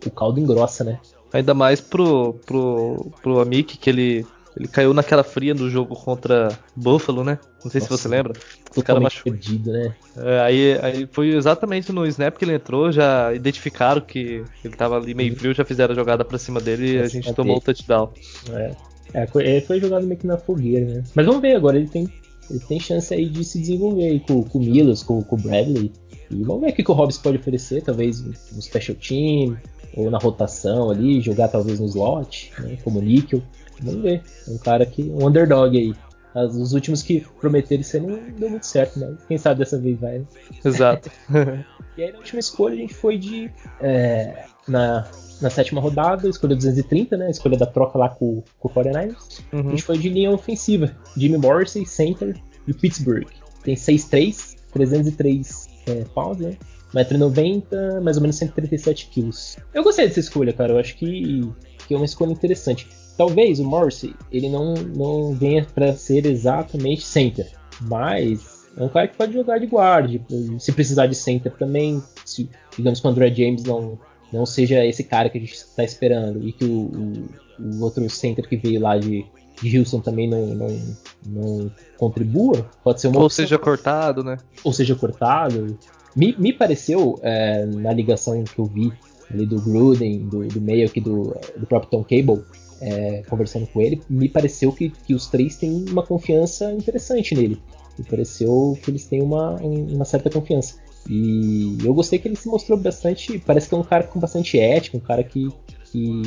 o 0.04 0.10
caldo 0.10 0.40
engrossa, 0.40 0.84
né? 0.84 1.00
Ainda 1.32 1.54
mais 1.54 1.80
pro, 1.80 2.34
pro, 2.46 3.10
pro 3.22 3.40
Amik, 3.40 3.76
que 3.76 3.90
ele 3.90 4.26
ele 4.56 4.68
caiu 4.68 4.94
naquela 4.94 5.22
fria 5.22 5.52
no 5.52 5.68
jogo 5.68 5.94
contra 5.94 6.48
Buffalo, 6.74 7.22
né? 7.22 7.38
Não 7.62 7.70
sei 7.70 7.78
Nossa, 7.80 7.94
se 7.94 8.02
você 8.02 8.08
lembra. 8.08 8.32
O 8.74 8.82
cara 8.82 8.98
machucou. 8.98 9.32
Perdido, 9.32 9.70
né? 9.70 9.94
É, 10.16 10.40
aí, 10.40 10.78
aí 10.80 11.08
foi 11.12 11.28
exatamente 11.28 11.92
no 11.92 12.06
snap 12.06 12.38
que 12.38 12.44
ele 12.44 12.54
entrou, 12.54 12.90
já 12.90 13.34
identificaram 13.34 14.00
que 14.00 14.42
ele 14.64 14.74
tava 14.74 14.96
ali 14.96 15.12
meio 15.14 15.36
frio, 15.36 15.52
já 15.52 15.62
fizeram 15.62 15.92
a 15.92 15.94
jogada 15.94 16.24
pra 16.24 16.38
cima 16.38 16.58
dele 16.58 16.94
e 16.94 16.98
a 17.00 17.06
gente 17.06 17.34
tomou 17.34 17.58
o 17.58 17.60
touchdown. 17.60 18.10
É. 18.50 18.74
é 19.12 19.28
ele 19.34 19.60
foi 19.60 19.78
jogado 19.78 20.06
meio 20.06 20.18
que 20.18 20.26
na 20.26 20.38
fogueira, 20.38 20.86
né? 20.86 21.04
Mas 21.14 21.26
vamos 21.26 21.42
ver 21.42 21.54
agora, 21.54 21.76
ele 21.76 21.88
tem, 21.88 22.10
ele 22.50 22.60
tem 22.60 22.80
chance 22.80 23.12
aí 23.12 23.28
de 23.28 23.44
se 23.44 23.58
desenvolver 23.58 24.04
aí 24.04 24.20
com, 24.20 24.42
com 24.42 24.58
o 24.58 24.62
Milos, 24.62 25.02
com, 25.02 25.22
com 25.22 25.36
o 25.36 25.38
Bradley. 25.38 25.92
E 26.30 26.42
vamos 26.42 26.62
ver 26.62 26.70
o 26.70 26.72
que, 26.74 26.82
que 26.82 26.90
o 26.90 26.94
Hobbs 26.94 27.18
pode 27.18 27.38
oferecer, 27.38 27.82
talvez 27.82 28.20
no 28.20 28.60
special 28.60 28.96
team, 28.96 29.56
ou 29.96 30.10
na 30.10 30.18
rotação 30.18 30.90
ali, 30.90 31.20
jogar 31.20 31.48
talvez 31.48 31.80
no 31.80 31.86
slot, 31.86 32.52
né, 32.58 32.76
como 32.82 33.00
níquel. 33.00 33.42
Vamos 33.80 34.02
ver. 34.02 34.22
É 34.46 34.50
um 34.50 34.58
cara 34.58 34.84
que. 34.86 35.02
um 35.02 35.26
underdog 35.26 35.76
aí. 35.76 35.94
As, 36.34 36.54
os 36.54 36.74
últimos 36.74 37.02
que 37.02 37.26
prometeram 37.40 37.82
ser 37.82 38.02
não 38.02 38.18
deu 38.38 38.50
muito 38.50 38.66
certo, 38.66 39.00
mas 39.00 39.24
quem 39.24 39.38
sabe 39.38 39.60
dessa 39.60 39.78
vez 39.78 39.98
vai, 39.98 40.18
né? 40.18 40.26
Exato. 40.62 41.10
e 41.96 42.02
aí 42.02 42.12
na 42.12 42.18
última 42.18 42.40
escolha 42.40 42.74
a 42.74 42.78
gente 42.78 42.94
foi 42.94 43.16
de. 43.16 43.50
É, 43.80 44.44
na, 44.68 45.08
na 45.40 45.50
sétima 45.50 45.80
rodada, 45.80 46.28
escolha 46.28 46.54
230, 46.54 47.16
né? 47.16 47.30
Escolha 47.30 47.56
da 47.56 47.66
troca 47.66 47.98
lá 47.98 48.08
com, 48.08 48.42
com 48.58 48.68
o 48.68 48.72
49ers. 48.72 49.40
Uhum. 49.52 49.60
A 49.60 49.70
gente 49.70 49.82
foi 49.82 49.98
de 49.98 50.08
linha 50.08 50.30
ofensiva. 50.30 50.96
Jimmy 51.16 51.38
Morrissey, 51.38 51.84
center 51.84 52.36
e 52.66 52.72
Pittsburgh. 52.72 53.26
Tem 53.62 53.74
6'3, 53.74 54.56
303 54.72 55.68
é, 55.86 56.04
pounds, 56.14 56.40
né? 56.40 56.56
1,90m, 56.94 58.00
mais 58.00 58.16
ou 58.16 58.22
menos 58.22 58.36
137 58.36 59.08
quilos. 59.08 59.56
Eu 59.74 59.82
gostei 59.82 60.06
dessa 60.06 60.20
escolha, 60.20 60.52
cara. 60.52 60.72
Eu 60.72 60.78
acho 60.78 60.96
que, 60.96 61.42
que 61.86 61.94
é 61.94 61.96
uma 61.96 62.06
escolha 62.06 62.32
interessante. 62.32 62.88
Talvez 63.16 63.60
o 63.60 63.64
Morrissey 63.64 64.14
ele 64.30 64.48
não, 64.48 64.74
não 64.74 65.32
venha 65.32 65.66
para 65.74 65.94
ser 65.94 66.26
exatamente 66.26 67.02
center, 67.02 67.50
mas 67.82 68.66
é 68.76 68.82
um 68.82 68.88
cara 68.88 69.08
que 69.08 69.16
pode 69.16 69.32
jogar 69.32 69.58
de 69.58 69.66
guarda, 69.66 70.20
se 70.58 70.70
precisar 70.72 71.06
de 71.06 71.14
center 71.14 71.52
também. 71.52 72.02
Se, 72.24 72.48
digamos 72.76 73.00
que 73.00 73.06
o 73.06 73.10
André 73.10 73.34
James 73.34 73.64
não, 73.64 73.98
não 74.32 74.44
seja 74.44 74.84
esse 74.84 75.04
cara 75.04 75.28
que 75.28 75.38
a 75.38 75.40
gente 75.40 75.54
está 75.54 75.84
esperando 75.84 76.46
e 76.46 76.52
que 76.52 76.64
o, 76.64 76.90
o, 76.90 77.28
o, 77.58 77.82
outro 77.82 78.08
center 78.10 78.48
que 78.48 78.56
veio 78.56 78.80
lá 78.80 78.98
de, 78.98 79.24
de 79.62 79.78
Houston 79.78 80.00
também 80.00 80.28
não, 80.28 80.46
não, 80.46 80.80
não 81.26 81.70
contribua, 81.96 82.68
pode 82.82 83.00
ser 83.00 83.08
uma 83.08 83.18
Ou 83.18 83.26
opção. 83.26 83.44
seja 83.44 83.58
cortado, 83.58 84.24
né? 84.24 84.36
Ou 84.64 84.72
seja 84.72 84.94
cortado. 84.94 85.78
Me, 86.14 86.34
me 86.38 86.52
pareceu, 86.52 87.18
é, 87.22 87.64
na 87.66 87.92
ligação 87.92 88.42
que 88.42 88.58
eu 88.58 88.64
vi 88.64 88.92
ali 89.30 89.44
do 89.44 89.60
Gruden, 89.60 90.26
do, 90.28 90.46
do 90.46 90.60
meio 90.60 90.86
aqui 90.86 91.00
do, 91.00 91.36
do 91.56 91.66
próprio 91.66 91.90
Tom 91.90 92.02
Cable, 92.02 92.44
é, 92.80 93.22
conversando 93.28 93.66
com 93.66 93.80
ele, 93.80 94.02
me 94.08 94.28
pareceu 94.28 94.72
que, 94.72 94.90
que 94.90 95.14
os 95.14 95.26
três 95.26 95.56
têm 95.56 95.84
uma 95.88 96.02
confiança 96.02 96.72
interessante 96.72 97.34
nele. 97.34 97.60
Me 97.98 98.04
pareceu 98.04 98.78
que 98.82 98.90
eles 98.90 99.06
têm 99.06 99.22
uma, 99.22 99.56
uma 99.56 100.04
certa 100.04 100.30
confiança. 100.30 100.76
E 101.08 101.78
eu 101.84 101.94
gostei 101.94 102.18
que 102.18 102.28
ele 102.28 102.36
se 102.36 102.48
mostrou 102.48 102.78
bastante. 102.78 103.38
Parece 103.38 103.68
que 103.68 103.74
é 103.74 103.78
um 103.78 103.84
cara 103.84 104.04
com 104.04 104.18
bastante 104.18 104.58
ética, 104.58 104.96
um 104.96 105.00
cara 105.00 105.22
que, 105.22 105.48
que, 105.84 106.22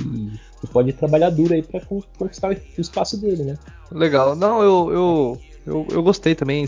que 0.61 0.67
pode 0.71 0.93
trabalhar 0.93 1.29
duro 1.29 1.53
aí 1.53 1.61
para 1.61 1.81
conquistar 2.17 2.49
o 2.49 2.81
espaço 2.81 3.19
dele, 3.19 3.43
né? 3.43 3.57
Legal. 3.91 4.35
Não, 4.35 4.61
eu, 4.61 4.91
eu, 4.91 5.41
eu, 5.65 5.87
eu 5.91 6.03
gostei 6.03 6.33
também. 6.33 6.65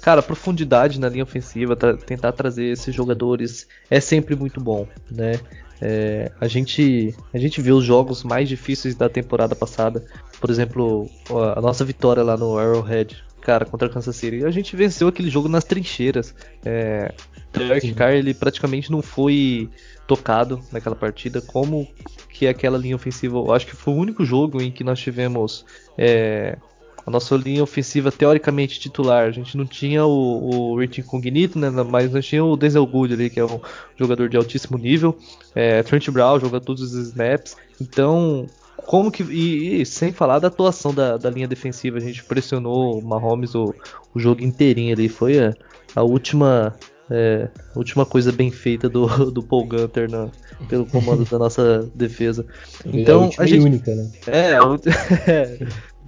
Cara, 0.00 0.22
profundidade 0.22 0.98
na 0.98 1.08
linha 1.08 1.24
ofensiva, 1.24 1.76
tra 1.76 1.96
tentar 1.96 2.32
trazer 2.32 2.66
esses 2.66 2.94
jogadores 2.94 3.66
é 3.90 4.00
sempre 4.00 4.34
muito 4.34 4.60
bom, 4.60 4.86
né? 5.10 5.40
É, 5.84 6.30
a, 6.40 6.46
gente, 6.46 7.12
a 7.34 7.38
gente 7.38 7.60
viu 7.60 7.76
os 7.76 7.84
jogos 7.84 8.22
mais 8.22 8.48
difíceis 8.48 8.94
da 8.94 9.08
temporada 9.08 9.56
passada. 9.56 10.04
Por 10.40 10.48
exemplo, 10.48 11.10
a 11.56 11.60
nossa 11.60 11.84
vitória 11.84 12.22
lá 12.22 12.36
no 12.36 12.56
Arrowhead, 12.56 13.24
cara, 13.42 13.66
contra 13.66 13.88
Kansas 13.88 14.16
City. 14.16 14.44
A 14.44 14.50
gente 14.50 14.74
venceu 14.74 15.08
aquele 15.08 15.28
jogo 15.28 15.48
nas 15.48 15.64
trincheiras. 15.64 16.34
É, 16.64 17.12
Derek 17.52 17.92
Carr 17.92 18.14
ele 18.14 18.32
praticamente 18.32 18.90
não 18.90 19.02
foi 19.02 19.68
tocado 20.06 20.62
naquela 20.72 20.96
partida. 20.96 21.40
Como 21.42 21.86
que 22.30 22.46
aquela 22.46 22.78
linha 22.78 22.96
ofensiva, 22.96 23.36
eu 23.36 23.52
acho 23.52 23.66
que 23.66 23.76
foi 23.76 23.92
o 23.92 23.96
único 23.96 24.24
jogo 24.24 24.62
em 24.62 24.70
que 24.70 24.82
nós 24.84 24.98
tivemos 25.00 25.66
é, 25.98 26.56
a 27.04 27.10
nossa 27.10 27.34
linha 27.36 27.62
ofensiva 27.62 28.12
teoricamente 28.12 28.78
titular. 28.78 29.26
A 29.26 29.32
gente 29.32 29.56
não 29.56 29.66
tinha 29.66 30.04
o, 30.06 30.72
o 30.72 30.78
Richie 30.78 31.02
Cognito, 31.02 31.58
né, 31.58 31.68
mas 31.70 32.12
nós 32.12 32.24
tinha 32.24 32.44
o 32.44 32.56
Denzel 32.56 32.86
Good 32.86 33.14
ali, 33.14 33.28
que 33.28 33.40
é 33.40 33.44
um 33.44 33.60
jogador 33.96 34.28
de 34.28 34.36
altíssimo 34.36 34.78
nível. 34.78 35.18
É, 35.54 35.82
Trent 35.82 36.08
Brown 36.10 36.38
joga 36.38 36.60
todos 36.60 36.94
os 36.94 37.08
snaps. 37.08 37.56
Então, 37.80 38.46
como 38.76 39.10
que. 39.10 39.22
E, 39.22 39.82
e, 39.82 39.86
sem 39.86 40.12
falar 40.12 40.38
da 40.38 40.48
atuação 40.48 40.92
da, 40.94 41.16
da, 41.16 41.30
linha 41.30 41.48
defensiva, 41.48 41.98
a 41.98 42.00
gente 42.00 42.24
pressionou 42.24 42.98
o 42.98 43.02
Mahomes 43.02 43.54
o, 43.54 43.74
o 44.14 44.18
jogo 44.18 44.42
inteirinho 44.42 44.92
ali. 44.92 45.08
Foi 45.08 45.38
a, 45.38 45.54
a 45.94 46.02
última. 46.02 46.74
É, 47.10 47.50
última 47.76 48.06
coisa 48.06 48.32
bem 48.32 48.50
feita 48.50 48.88
do, 48.88 49.06
do 49.30 49.42
Paul 49.42 49.66
Gunter 49.66 50.10
na, 50.10 50.30
pelo 50.68 50.86
comando 50.86 51.24
da 51.24 51.38
nossa 51.38 51.90
defesa. 51.94 52.46
Então, 52.86 53.24
é 53.24 53.30
a, 53.38 53.42
a 53.42 53.46
gente. 53.46 53.64
Única, 53.64 53.94
né? 53.94 54.10
É, 54.26 54.52
é, 55.30 55.58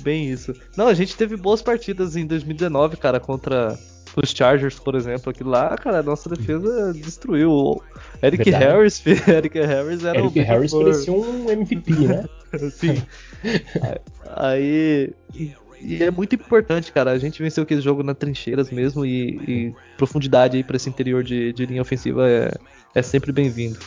Bem 0.02 0.28
isso. 0.30 0.52
Não, 0.76 0.86
a 0.86 0.94
gente 0.94 1.16
teve 1.16 1.36
boas 1.36 1.62
partidas 1.62 2.16
em 2.16 2.26
2019, 2.26 2.96
cara, 2.96 3.20
contra 3.20 3.78
os 4.22 4.30
Chargers, 4.30 4.78
por 4.78 4.94
exemplo, 4.94 5.30
aquilo 5.30 5.50
lá, 5.50 5.76
cara, 5.76 5.98
a 5.98 6.02
nossa 6.02 6.28
defesa 6.28 6.92
destruiu. 6.94 7.82
Eric 8.22 8.44
Verdade. 8.44 8.64
Harris, 8.64 9.02
Eric 9.28 9.58
Harris 9.58 10.04
era 10.04 10.18
Eric 10.18 10.38
o 10.38 10.44
Harris 10.44 10.70
por... 10.70 10.84
parecia 10.84 11.12
um 11.12 11.50
MVP, 11.50 11.92
né? 11.92 12.24
Sim. 12.70 13.02
Aí. 14.36 15.12
E 15.80 16.02
é 16.02 16.10
muito 16.10 16.34
importante, 16.34 16.92
cara. 16.92 17.10
A 17.10 17.18
gente 17.18 17.42
venceu 17.42 17.62
aquele 17.62 17.80
jogo 17.80 18.02
na 18.02 18.14
trincheiras 18.14 18.70
mesmo 18.70 19.04
e, 19.04 19.36
e 19.46 19.74
profundidade 19.96 20.56
aí 20.56 20.64
para 20.64 20.76
esse 20.76 20.88
interior 20.88 21.22
de, 21.22 21.52
de, 21.52 21.66
linha 21.66 21.82
ofensiva 21.82 22.28
é, 22.28 22.52
é 22.94 23.02
sempre 23.02 23.32
bem-vindo. 23.32 23.78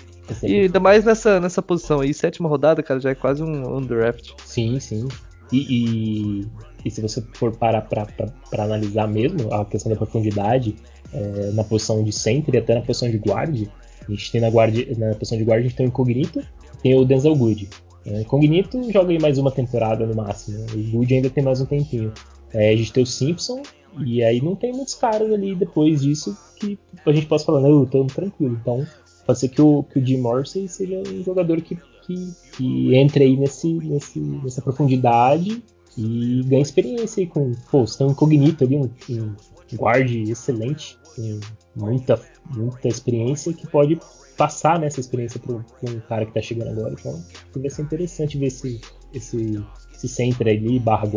É 0.43 0.47
e 0.47 0.61
ainda 0.61 0.79
mais 0.79 1.03
nessa, 1.05 1.39
nessa 1.39 1.61
posição 1.61 2.01
aí, 2.01 2.13
sétima 2.13 2.47
rodada, 2.47 2.83
cara, 2.83 2.99
já 2.99 3.09
é 3.11 3.15
quase 3.15 3.41
um, 3.41 3.77
um 3.77 3.81
draft. 3.81 4.31
Sim, 4.45 4.79
sim. 4.79 5.07
E, 5.51 5.57
e, 5.57 6.47
e 6.85 6.91
se 6.91 7.01
você 7.01 7.21
for 7.33 7.55
parar 7.55 7.81
para 7.81 8.63
analisar 8.63 9.07
mesmo 9.07 9.53
a 9.53 9.65
questão 9.65 9.91
da 9.91 9.97
profundidade 9.97 10.75
é, 11.13 11.51
na 11.51 11.63
posição 11.63 12.03
de 12.03 12.11
center 12.11 12.55
e 12.55 12.57
até 12.57 12.75
na 12.75 12.81
posição 12.81 13.09
de 13.09 13.17
guard, 13.17 13.67
a 14.07 14.11
gente 14.11 14.31
tem 14.31 14.41
na, 14.41 14.49
guard, 14.49 14.75
na 14.97 15.13
posição 15.15 15.37
de 15.37 15.43
guard 15.43 15.59
a 15.59 15.63
gente 15.63 15.75
tem 15.75 15.85
o 15.85 15.89
Incognito 15.89 16.41
tem 16.81 16.95
o 16.95 17.05
Denzel 17.05 17.35
Good. 17.35 17.69
É, 18.05 18.21
Incognito 18.21 18.91
joga 18.91 19.11
aí 19.11 19.19
mais 19.19 19.37
uma 19.37 19.51
temporada 19.51 20.05
no 20.05 20.15
máximo, 20.15 20.59
né? 20.59 20.65
o 20.73 20.91
Good 20.91 21.15
ainda 21.15 21.29
tem 21.29 21.43
mais 21.43 21.59
um 21.59 21.65
tempinho. 21.65 22.13
É, 22.53 22.69
a 22.69 22.75
gente 22.75 22.93
tem 22.93 23.03
o 23.03 23.05
Simpson, 23.05 23.61
e 24.05 24.23
aí 24.23 24.41
não 24.41 24.55
tem 24.55 24.71
muitos 24.71 24.95
caras 24.95 25.31
ali 25.31 25.55
depois 25.55 26.01
disso 26.01 26.37
que 26.59 26.77
a 27.05 27.11
gente 27.11 27.27
possa 27.27 27.45
falar, 27.45 27.61
não, 27.61 27.81
eu 27.81 27.85
tô 27.85 28.05
tranquilo. 28.05 28.57
Então, 28.61 28.85
pode 29.25 29.39
ser 29.39 29.49
que 29.49 29.61
o, 29.61 29.83
que 29.83 29.99
o 29.99 30.05
Jim 30.05 30.17
Morrissey 30.17 30.67
seja 30.67 31.01
um 31.07 31.23
jogador 31.23 31.61
que 31.61 31.77
que, 32.07 32.33
que 32.53 32.95
entre 32.95 33.25
aí 33.25 33.37
nesse, 33.37 33.73
nesse, 33.73 34.19
nessa 34.19 34.61
profundidade 34.61 35.61
e 35.97 36.41
ganhe 36.45 36.61
experiência 36.61 37.21
aí 37.21 37.27
com. 37.27 37.51
Pô, 37.69 37.85
você 37.85 37.97
tem 37.97 38.07
um 38.07 38.11
incognito 38.11 38.63
ali, 38.63 38.77
um, 38.77 38.89
um 39.09 39.35
guarde 39.75 40.23
excelente, 40.31 40.97
com 41.15 41.39
muita, 41.75 42.19
muita 42.55 42.87
experiência 42.87 43.53
que 43.53 43.67
pode 43.67 43.99
passar 44.37 44.79
nessa 44.79 44.99
experiência 44.99 45.39
para 45.39 45.55
um 45.55 45.99
cara 46.07 46.23
que 46.23 46.31
está 46.31 46.41
chegando 46.41 46.69
agora. 46.69 46.95
Então 46.97 47.21
vai 47.55 47.69
ser 47.69 47.81
interessante 47.81 48.37
ver 48.37 48.47
esse, 48.47 48.79
esse, 49.13 49.63
esse 49.93 50.07
center 50.07 50.47
ali, 50.47 50.79
barra 50.79 51.07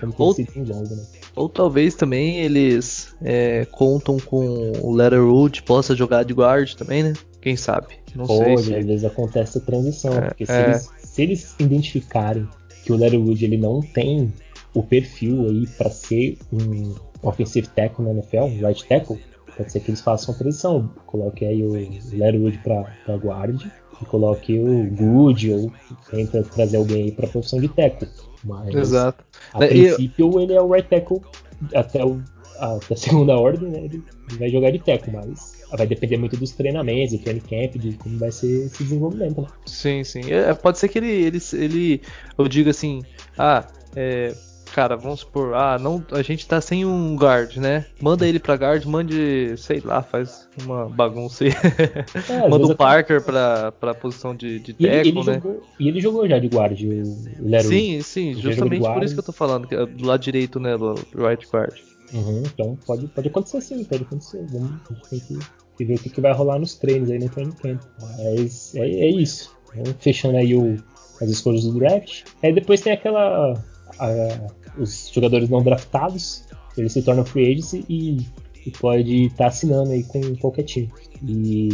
como 0.00 0.14
ou, 0.18 0.34
se 0.34 0.44
desenvolve, 0.44 0.94
né? 0.94 1.06
Ou 1.36 1.48
talvez 1.48 1.94
também 1.94 2.40
eles 2.40 3.14
é, 3.22 3.66
contam 3.66 4.18
com 4.18 4.72
o 4.80 4.94
Letterwood, 4.94 5.62
possa 5.62 5.94
jogar 5.94 6.24
de 6.24 6.34
guard 6.34 6.74
também, 6.74 7.02
né? 7.02 7.12
Quem 7.42 7.56
sabe? 7.56 7.88
Não 8.14 8.24
Pode, 8.24 8.62
sei. 8.62 8.78
Às 8.78 8.86
vezes 8.86 9.04
acontece 9.04 9.58
a 9.58 9.60
transição. 9.60 10.14
É, 10.14 10.28
porque 10.28 10.46
se, 10.46 10.52
é. 10.52 10.64
eles, 10.64 10.90
se 10.96 11.22
eles 11.22 11.54
identificarem 11.58 12.48
que 12.84 12.92
o 12.92 12.96
Letterwood 12.96 13.44
ele 13.44 13.56
não 13.56 13.80
tem 13.80 14.32
o 14.72 14.82
perfil 14.82 15.48
aí 15.48 15.66
para 15.66 15.90
ser 15.90 16.38
um 16.52 16.94
offensive 17.22 17.66
tackle 17.68 18.04
na 18.04 18.12
NFL, 18.12 18.44
um 18.44 18.66
right 18.66 18.86
tackle, 18.86 19.18
pode 19.56 19.72
ser 19.72 19.80
que 19.80 19.90
eles 19.90 20.00
façam 20.00 20.34
a 20.34 20.38
transição. 20.38 20.88
Coloque 21.06 21.44
aí 21.44 21.62
o 21.64 21.72
Letterwood 21.72 22.58
para 22.58 23.16
guard 23.16 23.60
e 24.00 24.04
coloque 24.06 24.58
o 24.58 24.86
Good 24.90 25.52
ou 25.52 25.72
tenta 26.10 26.44
trazer 26.44 26.76
alguém 26.76 27.04
aí 27.04 27.12
para 27.12 27.26
profissão 27.26 27.60
de 27.60 27.68
tackle. 27.68 28.08
Mas 28.44 28.74
Exato. 28.74 29.24
a 29.52 29.58
princípio 29.58 30.40
ele 30.40 30.52
é 30.52 30.60
o 30.60 30.72
right 30.72 30.88
tackle 30.88 31.20
até, 31.74 32.04
o, 32.04 32.22
até 32.62 32.94
a 32.94 32.96
segunda 32.96 33.36
ordem, 33.36 33.68
né? 33.68 33.78
Ele 33.84 34.02
vai 34.38 34.48
jogar 34.48 34.70
de 34.70 34.78
tackle, 34.78 35.12
mas 35.12 35.62
vai 35.76 35.86
depender 35.86 36.16
muito 36.16 36.36
dos 36.36 36.52
treinamentos, 36.52 37.12
do 37.12 37.18
training 37.18 37.40
camp, 37.40 37.76
de 37.76 37.92
como 37.96 38.18
vai 38.18 38.30
ser 38.30 38.66
esse 38.66 38.84
desenvolvimento. 38.84 39.42
Né? 39.42 39.48
Sim, 39.66 40.04
sim. 40.04 40.30
É, 40.30 40.52
pode 40.54 40.78
ser 40.78 40.88
que 40.88 40.98
ele, 40.98 41.10
ele, 41.10 41.38
ele 41.54 42.02
eu 42.38 42.46
diga 42.46 42.70
assim, 42.70 43.02
ah, 43.38 43.66
é, 43.96 44.34
cara, 44.72 44.96
vamos 44.96 45.20
supor, 45.20 45.54
ah, 45.54 45.78
não, 45.78 46.04
a 46.12 46.22
gente 46.22 46.46
tá 46.46 46.60
sem 46.60 46.84
um 46.84 47.16
guard, 47.16 47.56
né? 47.56 47.86
Manda 48.00 48.28
ele 48.28 48.38
pra 48.38 48.54
guard, 48.54 48.84
mande, 48.84 49.54
sei 49.56 49.80
lá, 49.80 50.02
faz 50.02 50.48
uma 50.62 50.88
bagunça 50.88 51.44
aí. 51.44 51.50
É, 52.28 52.48
Manda 52.48 52.66
o 52.66 52.76
Parker 52.76 53.22
pra, 53.22 53.72
pra 53.72 53.94
posição 53.94 54.34
de, 54.34 54.60
de 54.60 54.72
tackle, 54.74 54.98
ele, 54.98 55.08
ele 55.08 55.24
né? 55.24 55.34
Jogou, 55.34 55.62
e 55.80 55.88
ele 55.88 56.00
jogou 56.00 56.28
já 56.28 56.38
de 56.38 56.48
guard, 56.48 56.78
o 56.80 57.44
Leroy. 57.44 57.68
Sim, 57.68 58.02
sim, 58.02 58.34
justamente 58.34 58.82
por 58.82 59.02
isso 59.02 59.14
que 59.14 59.20
eu 59.20 59.24
tô 59.24 59.32
falando, 59.32 59.66
é 59.72 59.86
do 59.86 60.06
lado 60.06 60.20
direito, 60.20 60.60
né, 60.60 60.76
do 60.76 60.94
right 61.14 61.46
guard. 61.50 61.91
Uhum, 62.12 62.42
então 62.44 62.78
pode, 62.86 63.06
pode 63.08 63.28
acontecer 63.28 63.60
sim, 63.60 63.84
pode 63.84 64.02
acontecer. 64.02 64.44
Vamos, 64.50 64.80
tem 65.08 65.20
que, 65.20 65.38
que 65.76 65.84
ver 65.84 65.94
o 65.94 65.98
que, 65.98 66.20
vai 66.20 66.32
rolar 66.32 66.58
nos 66.58 66.74
treinos 66.74 67.10
aí 67.10 67.18
no 67.18 67.28
training 67.28 67.52
camp. 67.52 67.82
Mas 68.00 68.74
é, 68.74 68.80
é 68.80 69.10
isso. 69.10 69.56
Vamos 69.74 69.94
fechando 69.98 70.36
aí 70.36 70.54
o, 70.54 70.76
as 71.20 71.30
escolhas 71.30 71.64
do 71.64 71.74
draft. 71.78 72.24
Aí 72.42 72.52
depois 72.52 72.80
tem 72.80 72.92
aquela. 72.92 73.54
A, 73.98 74.52
os 74.78 75.10
jogadores 75.12 75.48
não 75.48 75.62
draftados, 75.62 76.44
eles 76.76 76.92
se 76.92 77.02
tornam 77.02 77.24
free 77.24 77.52
agents 77.52 77.74
e, 77.74 78.26
e 78.66 78.70
pode 78.78 79.26
estar 79.26 79.36
tá 79.36 79.46
assinando 79.46 79.90
aí 79.90 80.02
com 80.04 80.34
qualquer 80.36 80.64
time. 80.64 80.90
E 81.26 81.68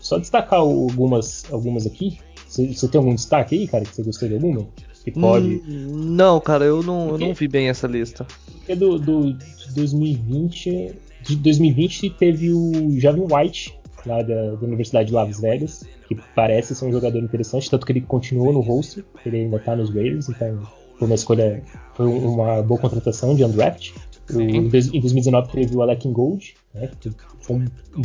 só 0.00 0.18
destacar 0.18 0.60
algumas, 0.60 1.44
algumas 1.52 1.86
aqui. 1.86 2.18
Você, 2.46 2.66
você 2.66 2.88
tem 2.88 2.98
algum 2.98 3.14
destaque 3.14 3.58
aí, 3.58 3.66
cara, 3.66 3.84
que 3.84 3.94
você 3.94 4.02
gostou 4.02 4.28
de 4.28 4.34
alguma? 4.34 4.66
Que 5.04 5.10
pode. 5.10 5.62
Hum, 5.66 5.90
não, 5.94 6.40
cara, 6.40 6.64
eu 6.64 6.82
não, 6.82 7.10
eu 7.10 7.18
não 7.18 7.34
vi 7.34 7.48
bem 7.48 7.68
essa 7.68 7.86
lista. 7.86 8.26
Porque 8.58 8.74
do, 8.74 8.98
do, 8.98 9.32
de 9.32 9.74
2020. 9.74 10.94
De 11.22 11.36
2020 11.36 12.10
teve 12.10 12.50
o 12.50 12.98
Javin 12.98 13.26
White, 13.32 13.78
lá 14.04 14.22
da, 14.22 14.56
da, 14.56 14.66
Universidade 14.66 15.08
de 15.08 15.14
Las 15.14 15.40
Vegas, 15.40 15.84
que 16.08 16.16
parece 16.34 16.74
ser 16.74 16.84
um 16.84 16.92
jogador 16.92 17.18
interessante, 17.18 17.70
tanto 17.70 17.86
que 17.86 17.92
ele 17.92 18.00
continuou 18.00 18.52
no 18.52 18.60
roster, 18.60 19.04
ele 19.24 19.42
ainda 19.42 19.60
tá 19.60 19.76
nos 19.76 19.94
Raiders, 19.94 20.28
então 20.28 20.60
foi 20.98 21.06
uma 21.06 21.14
escolha, 21.14 21.62
foi 21.94 22.06
uma 22.06 22.60
boa 22.62 22.80
contratação 22.80 23.36
de 23.36 23.44
undraft. 23.44 23.92
O, 24.32 24.40
em 24.40 24.68
2019 24.68 25.52
teve 25.52 25.76
o 25.76 25.82
Alec 25.82 26.08
Gold, 26.08 26.54
né, 26.74 26.90
que 27.00 27.10
foi 27.40 27.56
um, 27.56 27.64
um 27.96 28.02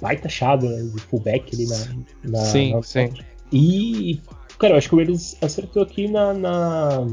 baita 0.00 0.28
chave 0.28 0.68
né, 0.68 0.82
de 0.82 1.00
fullback 1.02 1.54
ali 1.54 1.66
na, 1.66 2.30
na 2.30 2.44
sim, 2.44 2.72
na, 2.72 2.82
sim. 2.82 3.10
E, 3.52 4.20
cara, 4.58 4.74
eu 4.74 4.78
acho 4.78 4.88
que 4.88 4.94
o 4.94 4.98
Raiders 4.98 5.36
acertou 5.40 5.82
aqui 5.82 6.08
na, 6.08 6.34
na, 6.34 7.06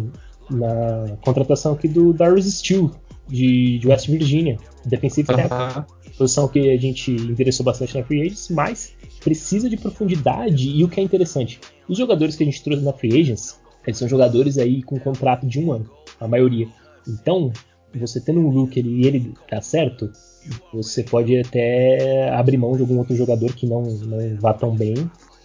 na 0.50 1.18
contratação 1.22 1.74
aqui 1.74 1.88
do 1.88 2.14
Darius 2.14 2.46
Steele, 2.46 2.92
de, 3.28 3.80
de 3.80 3.88
West 3.88 4.08
Virginia, 4.08 4.58
defensive 4.86 5.32
uh 5.32 5.36
-huh. 5.36 5.86
posição 6.18 6.48
que 6.48 6.72
a 6.72 6.78
gente 6.78 7.12
interessou 7.12 7.66
bastante 7.66 7.98
na 7.98 8.04
Free 8.04 8.22
Agents, 8.22 8.50
mas 8.50 8.94
precisa 9.24 9.70
de 9.70 9.78
profundidade 9.78 10.70
e 10.70 10.84
o 10.84 10.88
que 10.88 11.00
é 11.00 11.04
interessante, 11.04 11.60
os 11.88 11.98
jogadores 11.98 12.36
que 12.36 12.44
a 12.44 12.46
gente 12.46 12.64
trouxe 12.64 12.84
na 12.84 12.94
Free 12.94 13.20
Agents, 13.20 13.60
eles 13.86 13.98
são 13.98 14.08
jogadores 14.08 14.58
aí 14.58 14.82
com 14.84 15.00
contrato 15.00 15.46
de 15.46 15.60
um 15.60 15.72
ano, 15.72 15.90
a 16.20 16.28
maioria. 16.28 16.68
Então, 17.08 17.52
você 17.94 18.20
tendo 18.20 18.40
um 18.40 18.50
look 18.50 18.78
e 18.80 19.06
ele 19.06 19.34
tá 19.48 19.62
certo, 19.62 20.12
você 20.74 21.04
pode 21.04 21.38
até 21.40 22.30
abrir 22.30 22.58
mão 22.58 22.74
de 22.76 22.82
algum 22.82 22.98
outro 22.98 23.16
jogador 23.16 23.54
que 23.54 23.66
não, 23.66 23.84
não 23.84 24.36
vá 24.40 24.54
tão 24.54 24.76
bem 24.76 24.96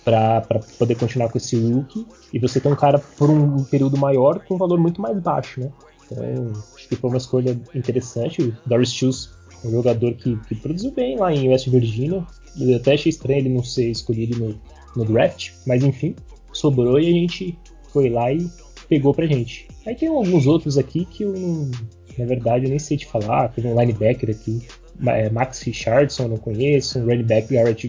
para 0.05 0.61
poder 0.79 0.95
continuar 0.95 1.29
com 1.29 1.39
esse 1.39 1.57
look 1.57 2.07
e 2.33 2.39
você 2.39 2.61
ter 2.61 2.69
um 2.69 2.77
cara 2.77 2.99
por 2.99 3.29
um 3.31 3.65
período 3.65 3.97
maior 3.99 4.41
com 4.41 4.55
um 4.55 4.59
valor 4.59 4.79
muito 4.79 5.01
mais 5.01 5.19
baixo, 5.19 5.61
né? 5.61 5.71
Então, 6.11 6.53
acho 6.75 6.89
que 6.89 6.97
foi 6.97 7.11
uma 7.11 7.19
escolha 7.19 7.61
interessante. 7.75 8.43
O 8.43 8.55
Doris 8.67 8.93
Schultz, 8.93 9.31
um 9.65 9.71
jogador 9.71 10.15
que, 10.15 10.37
que, 10.49 10.55
produziu 10.57 10.91
bem 10.91 11.17
lá 11.19 11.33
em 11.33 11.49
West 11.49 11.69
Virginia. 11.69 12.25
Eu 12.59 12.77
até 12.77 12.95
achei 12.95 13.11
estranho 13.11 13.41
ele 13.41 13.49
não 13.51 13.63
ser 13.63 13.91
escolhido 13.91 14.39
no, 14.39 14.61
no 14.97 15.05
draft, 15.05 15.53
mas 15.67 15.85
enfim, 15.85 16.17
sobrou 16.53 16.99
e 16.99 17.07
a 17.07 17.13
gente 17.13 17.57
foi 17.93 18.09
lá 18.09 18.33
e 18.33 18.51
pegou 18.89 19.15
pra 19.15 19.27
gente. 19.27 19.69
Aí 19.87 19.95
tem 19.95 20.09
alguns 20.09 20.47
outros 20.47 20.77
aqui 20.77 21.05
que 21.05 21.23
eu 21.23 21.33
não, 21.33 21.71
na 22.19 22.25
verdade, 22.25 22.65
eu 22.65 22.71
nem 22.71 22.79
sei 22.79 22.97
te 22.97 23.07
falar. 23.07 23.49
Tem 23.49 23.65
um 23.65 23.79
linebacker 23.79 24.31
aqui, 24.31 24.67
é, 25.07 25.31
Max 25.31 25.63
Richardson, 25.63 26.29
não 26.29 26.37
conheço. 26.37 26.99
Um 26.99 27.07
running 27.07 27.25
back, 27.25 27.55
Garrett 27.55 27.89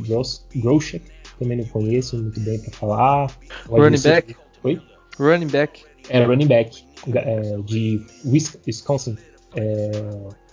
Groshek, 0.55 1.01
também 1.41 1.57
não 1.57 1.65
conheço 1.65 2.17
muito 2.17 2.39
bem 2.39 2.59
pra 2.59 2.71
falar. 2.71 3.31
running 3.67 4.01
back? 4.01 4.35
Oi? 4.63 4.81
Running 5.19 5.47
back. 5.47 5.83
É, 6.09 6.23
running 6.23 6.47
back 6.47 6.83
é, 7.13 7.57
de 7.65 8.01
Wisconsin. 8.23 9.17
É, 9.55 9.91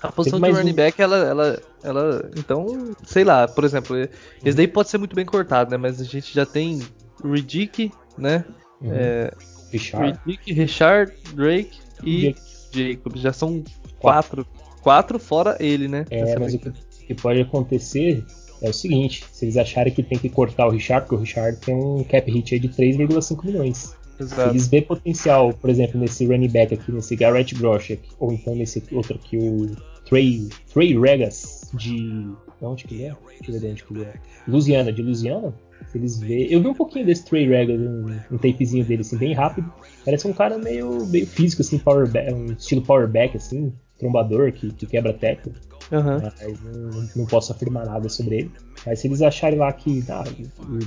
a 0.02 0.10
posição 0.10 0.40
de 0.40 0.50
running 0.50 0.72
um... 0.72 0.74
back, 0.74 1.00
ela, 1.00 1.16
ela, 1.16 1.62
ela. 1.84 2.30
Então, 2.36 2.94
sei 3.04 3.22
lá, 3.22 3.46
por 3.46 3.64
exemplo, 3.64 3.96
esse 4.44 4.56
daí 4.56 4.66
pode 4.66 4.88
ser 4.88 4.98
muito 4.98 5.14
bem 5.14 5.26
cortado, 5.26 5.70
né? 5.70 5.76
Mas 5.76 6.00
a 6.00 6.04
gente 6.04 6.34
já 6.34 6.46
tem 6.46 6.80
Riddick, 7.22 7.92
né? 8.16 8.44
Uhum. 8.80 8.90
É, 8.92 9.30
Richard. 9.70 10.18
Riddick, 10.24 10.52
Richard, 10.52 11.12
Drake 11.34 11.78
e 12.02 12.34
Jacob. 12.72 13.16
Já 13.16 13.32
são 13.32 13.62
quatro. 14.00 14.46
Quatro 14.80 15.18
fora 15.18 15.56
ele, 15.60 15.86
né? 15.86 16.06
É, 16.10 16.38
mas 16.38 16.54
o 16.54 16.58
que, 16.58 16.72
que 17.08 17.14
pode 17.14 17.40
acontecer 17.40 18.24
é 18.62 18.70
o 18.70 18.72
seguinte: 18.72 19.24
se 19.32 19.44
eles 19.44 19.56
acharem 19.56 19.92
que 19.92 20.02
tem 20.02 20.18
que 20.18 20.28
cortar 20.28 20.66
o 20.66 20.70
Richard, 20.70 21.06
porque 21.06 21.14
o 21.16 21.18
Richard 21.18 21.58
tem 21.58 21.74
um 21.74 22.04
cap 22.04 22.30
hit 22.30 22.54
aí 22.54 22.60
de 22.60 22.68
3,5 22.68 23.44
milhões. 23.44 23.96
Exato. 24.20 24.50
Eles 24.50 24.66
vê 24.66 24.82
potencial, 24.82 25.52
por 25.54 25.70
exemplo, 25.70 26.00
nesse 26.00 26.26
running 26.26 26.48
back 26.48 26.74
aqui, 26.74 26.90
nesse 26.90 27.14
Garrett 27.14 27.54
Groshek, 27.54 28.02
ou 28.18 28.32
então 28.32 28.54
nesse 28.54 28.82
outro 28.90 29.14
aqui, 29.14 29.36
o 29.38 29.70
Trey, 30.08 30.48
Trey 30.72 30.98
Regas, 30.98 31.70
de. 31.74 32.28
Onde 32.60 32.84
que 32.84 32.94
ele 32.94 33.04
é? 33.04 33.16
Deixa 33.40 33.50
eu 33.50 33.52
ver 33.52 33.60
de 33.60 33.66
onde 33.68 33.84
que 33.84 33.94
ele 33.94 34.04
é. 34.04 34.14
Louisiana, 34.48 34.92
de 34.92 35.02
Louisiana. 35.02 35.54
Eles 35.94 36.18
vê. 36.18 36.48
Eu 36.50 36.60
vi 36.60 36.66
um 36.66 36.74
pouquinho 36.74 37.06
desse 37.06 37.24
Trey 37.24 37.46
Regas, 37.46 37.80
um, 37.80 38.06
um 38.32 38.38
tapezinho 38.38 38.84
dele 38.84 39.02
assim, 39.02 39.16
bem 39.16 39.32
rápido. 39.32 39.72
Parece 40.04 40.26
um 40.26 40.32
cara 40.32 40.58
meio, 40.58 41.06
meio 41.06 41.26
físico, 41.26 41.62
assim, 41.62 41.78
power 41.78 42.10
back, 42.10 42.34
um 42.34 42.46
estilo 42.46 42.82
power 42.82 43.06
back, 43.06 43.36
assim, 43.36 43.72
trombador 43.98 44.52
que, 44.52 44.72
que 44.72 44.86
quebra 44.86 45.12
teco. 45.12 45.52
Uhum. 45.90 46.20
Mas 46.22 46.62
não, 46.62 47.08
não, 47.16 47.26
posso 47.26 47.52
afirmar 47.52 47.86
nada 47.86 48.08
sobre 48.08 48.36
ele. 48.36 48.50
Mas 48.86 49.00
se 49.00 49.06
eles 49.06 49.22
acharem 49.22 49.58
lá 49.58 49.72
que 49.72 50.04
ah, 50.08 50.24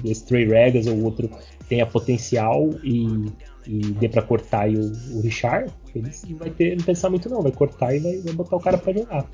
esse 0.06 0.26
Trey 0.26 0.48
Regas 0.48 0.88
ou 0.88 1.04
outro 1.04 1.30
tenha 1.68 1.86
potencial 1.86 2.70
e, 2.84 3.32
e 3.66 3.80
dê 3.94 4.08
pra 4.08 4.22
cortar 4.22 4.70
o, 4.70 4.92
o 5.18 5.22
Richard, 5.22 5.72
eles 5.96 6.24
não 6.30 6.38
vai 6.38 6.50
ter, 6.50 6.78
não 6.78 6.84
pensar 6.84 7.10
muito 7.10 7.30
não, 7.30 7.42
vai 7.42 7.52
cortar 7.52 7.96
e 7.96 8.00
vai, 8.00 8.18
vai 8.22 8.34
botar 8.34 8.56
o 8.56 8.60
cara 8.60 8.78
pra 8.78 8.94
jogar. 8.94 9.26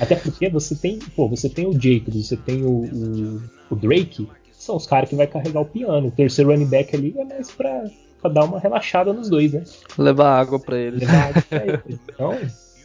Até 0.00 0.16
porque 0.16 0.48
você 0.48 0.74
tem, 0.74 0.98
pô, 1.16 1.28
você 1.28 1.48
tem 1.48 1.66
o 1.66 1.72
Jacobs, 1.72 2.26
você 2.26 2.36
tem 2.36 2.64
o, 2.64 2.84
o, 2.84 3.42
o 3.70 3.76
Drake, 3.76 4.28
são 4.52 4.76
os 4.76 4.86
caras 4.86 5.08
que 5.08 5.16
vai 5.16 5.26
carregar 5.26 5.60
o 5.60 5.64
piano. 5.64 6.08
O 6.08 6.10
terceiro 6.10 6.50
running 6.50 6.66
back 6.66 6.94
ali 6.94 7.14
é 7.16 7.24
mais 7.24 7.50
pra, 7.50 7.84
pra 8.20 8.30
dar 8.30 8.44
uma 8.44 8.58
relaxada 8.58 9.12
nos 9.12 9.28
dois, 9.28 9.52
né? 9.52 9.64
Levar 9.96 10.38
água 10.38 10.58
pra 10.58 10.76
eles. 10.78 11.00
Levar 11.00 11.28
água 11.28 11.42
pra 11.48 11.66
eles. 11.66 12.00
Então, 12.08 12.38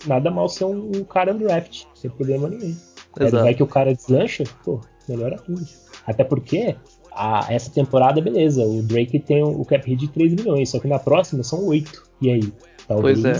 nada 0.05 0.31
mal 0.31 0.47
ser 0.49 0.65
um, 0.65 0.91
um 0.95 1.03
cara 1.03 1.33
draft, 1.33 1.83
sem 1.95 2.09
problema 2.09 2.49
nenhum. 2.49 2.75
Exato. 3.19 3.43
Vai 3.43 3.53
que 3.53 3.63
o 3.63 3.67
cara 3.67 3.93
deslancha, 3.93 4.43
pô, 4.63 4.81
melhor 5.07 5.33
ainda. 5.47 5.61
Até 6.05 6.23
porque 6.23 6.75
a, 7.11 7.45
essa 7.49 7.71
temporada, 7.71 8.21
beleza, 8.21 8.63
o 8.63 8.81
Drake 8.81 9.19
tem 9.19 9.43
o, 9.43 9.61
o 9.61 9.65
cap 9.65 9.87
hit 9.87 9.99
de 9.99 10.07
3 10.11 10.33
milhões, 10.33 10.69
só 10.69 10.79
que 10.79 10.87
na 10.87 10.99
próxima 10.99 11.43
são 11.43 11.65
8. 11.65 12.03
E 12.21 12.31
aí? 12.31 12.53
Talvez, 12.87 13.23
é. 13.23 13.33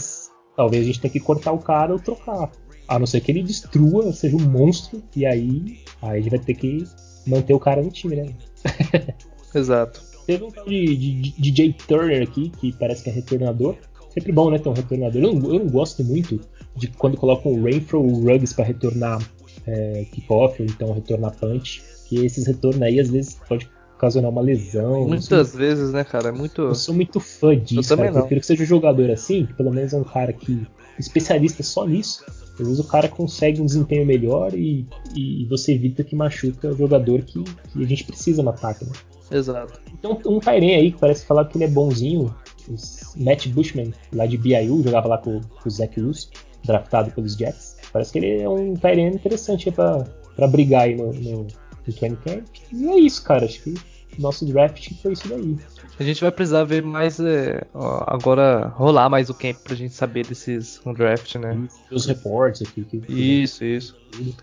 talvez 0.55 0.84
a 0.84 0.86
gente 0.86 1.01
tenha 1.01 1.11
que 1.11 1.20
cortar 1.20 1.51
o 1.51 1.59
cara 1.59 1.93
ou 1.93 1.99
trocar. 1.99 2.51
A 2.88 2.99
não 2.99 3.05
ser 3.05 3.22
que 3.22 3.32
ele 3.32 3.43
destrua, 3.43 4.11
seja 4.11 4.36
um 4.36 4.49
monstro, 4.49 5.01
e 5.16 5.26
aí, 5.26 5.80
aí 6.01 6.20
a 6.20 6.22
gente 6.22 6.30
vai 6.30 6.39
ter 6.39 6.53
que 6.53 6.84
manter 7.26 7.53
o 7.53 7.59
cara 7.59 7.82
no 7.82 7.89
time, 7.89 8.18
né? 8.18 8.26
Exato. 9.55 10.01
Teve 10.26 10.43
um 10.43 10.51
tal 10.51 10.66
de, 10.66 10.86
de, 10.95 11.22
de 11.22 11.51
DJ 11.51 11.76
Turner 11.88 12.24
aqui, 12.24 12.49
que 12.49 12.72
parece 12.74 13.03
que 13.03 13.09
é 13.09 13.14
retornador. 13.14 13.76
Sempre 14.09 14.32
bom, 14.32 14.51
né, 14.51 14.59
ter 14.59 14.70
um 14.70 14.74
retornador. 14.74 15.22
Eu 15.22 15.34
não, 15.34 15.53
eu 15.53 15.59
não 15.59 15.68
gosto 15.68 16.03
muito 16.03 16.39
de 16.76 16.88
quando 16.90 17.18
colocam 17.18 17.52
o 17.52 17.64
Rainfro 17.64 18.00
ou 18.00 18.08
o 18.08 18.26
Ruggs 18.26 18.54
para 18.54 18.66
retornar 18.66 19.22
é, 19.66 20.06
kickoff 20.12 20.62
ou 20.62 20.68
então 20.68 20.94
retornar 20.94 21.36
punch. 21.36 21.84
Que 22.08 22.26
esses 22.26 22.46
retornos 22.46 22.82
aí 22.82 23.00
às 23.00 23.10
vezes 23.10 23.38
pode 23.48 23.70
ocasionar 23.96 24.30
uma 24.30 24.42
lesão. 24.42 25.08
Muitas 25.08 25.56
vezes, 25.56 25.92
né, 25.94 26.04
cara? 26.04 26.30
É 26.30 26.32
muito. 26.32 26.62
Eu 26.62 26.76
sou 26.76 26.94
muito 26.94 27.20
fã 27.20 27.58
disso. 27.58 27.94
Eu 27.94 27.98
também 27.98 28.12
cara. 28.12 28.12
não. 28.12 28.22
Eu 28.22 28.28
prefiro 28.28 28.42
que 28.42 28.48
seja 28.48 28.64
um 28.64 28.68
jogador 28.68 29.10
assim, 29.10 29.46
que 29.46 29.54
pelo 29.54 29.72
menos 29.72 29.94
é 29.94 29.98
um 29.98 30.04
cara 30.04 30.34
que. 30.34 30.68
especialista 31.00 31.64
só 31.64 31.88
nisso. 31.88 32.26
Às 32.54 32.68
vezes 32.68 32.80
o 32.80 32.84
cara 32.84 33.08
consegue 33.08 33.62
um 33.62 33.66
desempenho 33.66 34.06
melhor 34.06 34.54
e, 34.54 34.86
e 35.16 35.46
você 35.46 35.74
evita 35.74 36.04
que 36.04 36.16
machuca 36.16 36.70
o 36.70 36.78
jogador 36.78 37.24
que, 37.24 37.44
que 37.44 37.84
a 37.84 37.88
gente 37.88 38.04
precisa 38.04 38.44
no 38.44 38.50
ataque, 38.50 38.86
né? 38.86 38.92
Exato. 39.32 39.82
Então 39.92 40.20
um 40.28 40.40
Tyrene 40.40 40.76
aí 40.76 40.92
que 40.92 41.00
parece 41.00 41.26
falar 41.26 41.46
que 41.46 41.58
ele 41.58 41.64
é 41.64 41.68
bonzinho, 41.68 42.34
o 42.70 42.76
Matt 43.24 43.48
Bushman, 43.48 43.92
lá 44.14 44.28
de 44.28 44.38
BYU, 44.38 44.84
jogava 44.84 45.08
lá 45.08 45.18
com, 45.18 45.42
com 45.42 45.68
o 45.68 45.72
Zach 45.72 46.00
Wilson, 46.00 46.30
draftado 46.66 47.11
pelos 47.11 47.36
Jets. 47.36 47.78
Parece 47.91 48.11
que 48.11 48.20
ele 48.20 48.41
é 48.41 48.49
um 48.49 48.74
Tyrene 48.74 49.16
interessante 49.16 49.70
para 49.72 50.03
pra 50.36 50.47
brigar 50.47 50.84
aí 50.84 50.95
no, 50.95 51.14
no, 51.14 51.47
no 51.88 51.93
training 51.93 52.18
camp. 52.18 52.45
E 52.72 52.88
é 52.89 52.97
isso, 52.97 53.24
cara. 53.24 53.45
Acho 53.45 53.61
que 53.61 53.76
nosso 54.18 54.45
draft 54.45 54.91
foi 55.01 55.14
isso 55.14 55.28
daí. 55.28 55.57
A 55.99 56.03
gente 56.03 56.22
vai 56.22 56.32
precisar 56.32 56.64
ver 56.64 56.84
mais 56.84 57.20
é, 57.20 57.66
agora 58.07 58.68
rolar 58.76 59.09
mais 59.09 59.30
o 59.30 59.34
camp 59.34 59.57
pra 59.64 59.76
gente 59.76 59.93
saber 59.93 60.26
desses 60.26 60.82
no 60.86 60.93
draft, 60.93 61.36
né? 61.36 61.68
E 61.91 61.95
os 61.95 62.05
reportes 62.05 62.64
aqui. 62.64 62.84
Que, 62.84 62.97
isso, 63.07 63.64
isso. 63.64 63.95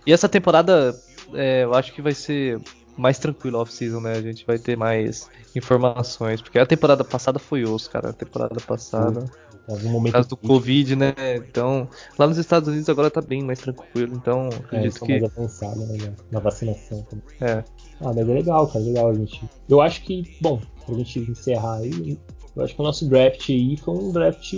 E 0.06 0.12
essa 0.12 0.28
temporada 0.28 0.94
é, 1.34 1.64
eu 1.64 1.74
acho 1.74 1.92
que 1.92 2.02
vai 2.02 2.14
ser 2.14 2.60
mais 3.00 3.18
tranquilo 3.18 3.58
off-season, 3.58 4.00
né? 4.00 4.12
A 4.12 4.22
gente 4.22 4.44
vai 4.46 4.58
ter 4.58 4.76
mais 4.76 5.28
informações. 5.54 6.40
Porque 6.42 6.58
a 6.58 6.66
temporada 6.66 7.04
passada 7.04 7.38
foi 7.38 7.64
osso, 7.64 7.90
cara. 7.90 8.10
A 8.10 8.12
temporada 8.12 8.60
passada. 8.60 9.24
Algum 9.68 9.88
momento 9.90 10.06
Por 10.06 10.12
causa 10.12 10.28
do 10.28 10.36
Covid, 10.36 10.96
né? 10.96 11.14
Então, 11.36 11.88
lá 12.18 12.26
nos 12.26 12.38
Estados 12.38 12.68
Unidos 12.68 12.88
agora 12.88 13.10
tá 13.10 13.20
bem 13.20 13.42
mais 13.44 13.60
tranquilo. 13.60 14.14
Então, 14.14 14.48
é, 14.48 14.56
acredito 14.56 14.92
estão 14.92 15.06
que. 15.06 15.20
mais 15.20 15.24
avançados 15.36 15.88
né, 15.88 15.96
na- 15.98 16.12
na 16.32 16.40
vacinação 16.40 17.02
também. 17.04 17.24
É, 17.40 17.64
Ah, 18.00 18.12
mas 18.14 18.18
é 18.18 18.32
legal, 18.32 18.66
cara, 18.66 18.84
legal, 18.84 19.14
gente. 19.14 19.48
Eu 19.68 19.80
acho 19.80 20.02
que, 20.02 20.22
bom, 20.40 20.60
pra 20.86 20.94
gente 20.96 21.20
encerrar 21.20 21.76
aí, 21.78 22.18
eu 22.56 22.64
acho 22.64 22.74
que 22.74 22.80
o 22.80 22.84
nosso 22.84 23.08
draft 23.08 23.48
aí 23.50 23.76
foi 23.76 23.94
um 23.94 24.10
draft 24.10 24.52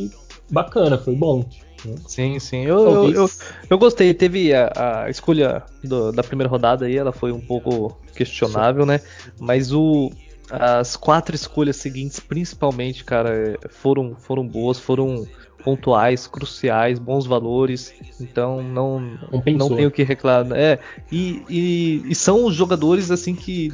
bacana, 0.50 0.96
foi 0.96 1.14
bom. 1.16 1.44
Né? 1.84 1.96
sim, 2.06 2.38
sim. 2.38 2.64
Eu, 2.64 2.78
eu, 2.78 3.10
eu, 3.12 3.30
eu 3.70 3.78
gostei. 3.78 4.12
Teve 4.14 4.52
a, 4.54 5.04
a 5.04 5.10
escolha 5.10 5.62
do- 5.82 6.12
da 6.12 6.22
primeira 6.22 6.48
rodada 6.50 6.86
aí, 6.86 6.96
ela 6.96 7.12
foi 7.12 7.32
um 7.32 7.40
pouco 7.40 7.96
questionável, 8.14 8.86
né? 8.86 9.00
Mas 9.38 9.72
o. 9.72 10.10
As 10.50 10.96
quatro 10.96 11.34
escolhas 11.34 11.76
seguintes, 11.76 12.20
principalmente, 12.20 13.04
cara, 13.04 13.58
foram, 13.70 14.14
foram 14.16 14.46
boas, 14.46 14.78
foram 14.78 15.26
pontuais, 15.64 16.26
cruciais, 16.26 16.98
bons 16.98 17.26
valores. 17.26 17.94
Então 18.20 18.62
não, 18.62 19.16
Compensou. 19.30 19.70
não 19.70 19.76
tenho 19.76 19.88
o 19.88 19.92
que 19.92 20.02
reclamar. 20.02 20.58
É, 20.58 20.78
e, 21.10 21.42
e, 21.48 22.02
e 22.06 22.14
são 22.14 22.44
os 22.44 22.54
jogadores 22.54 23.10
assim 23.10 23.34
que 23.34 23.72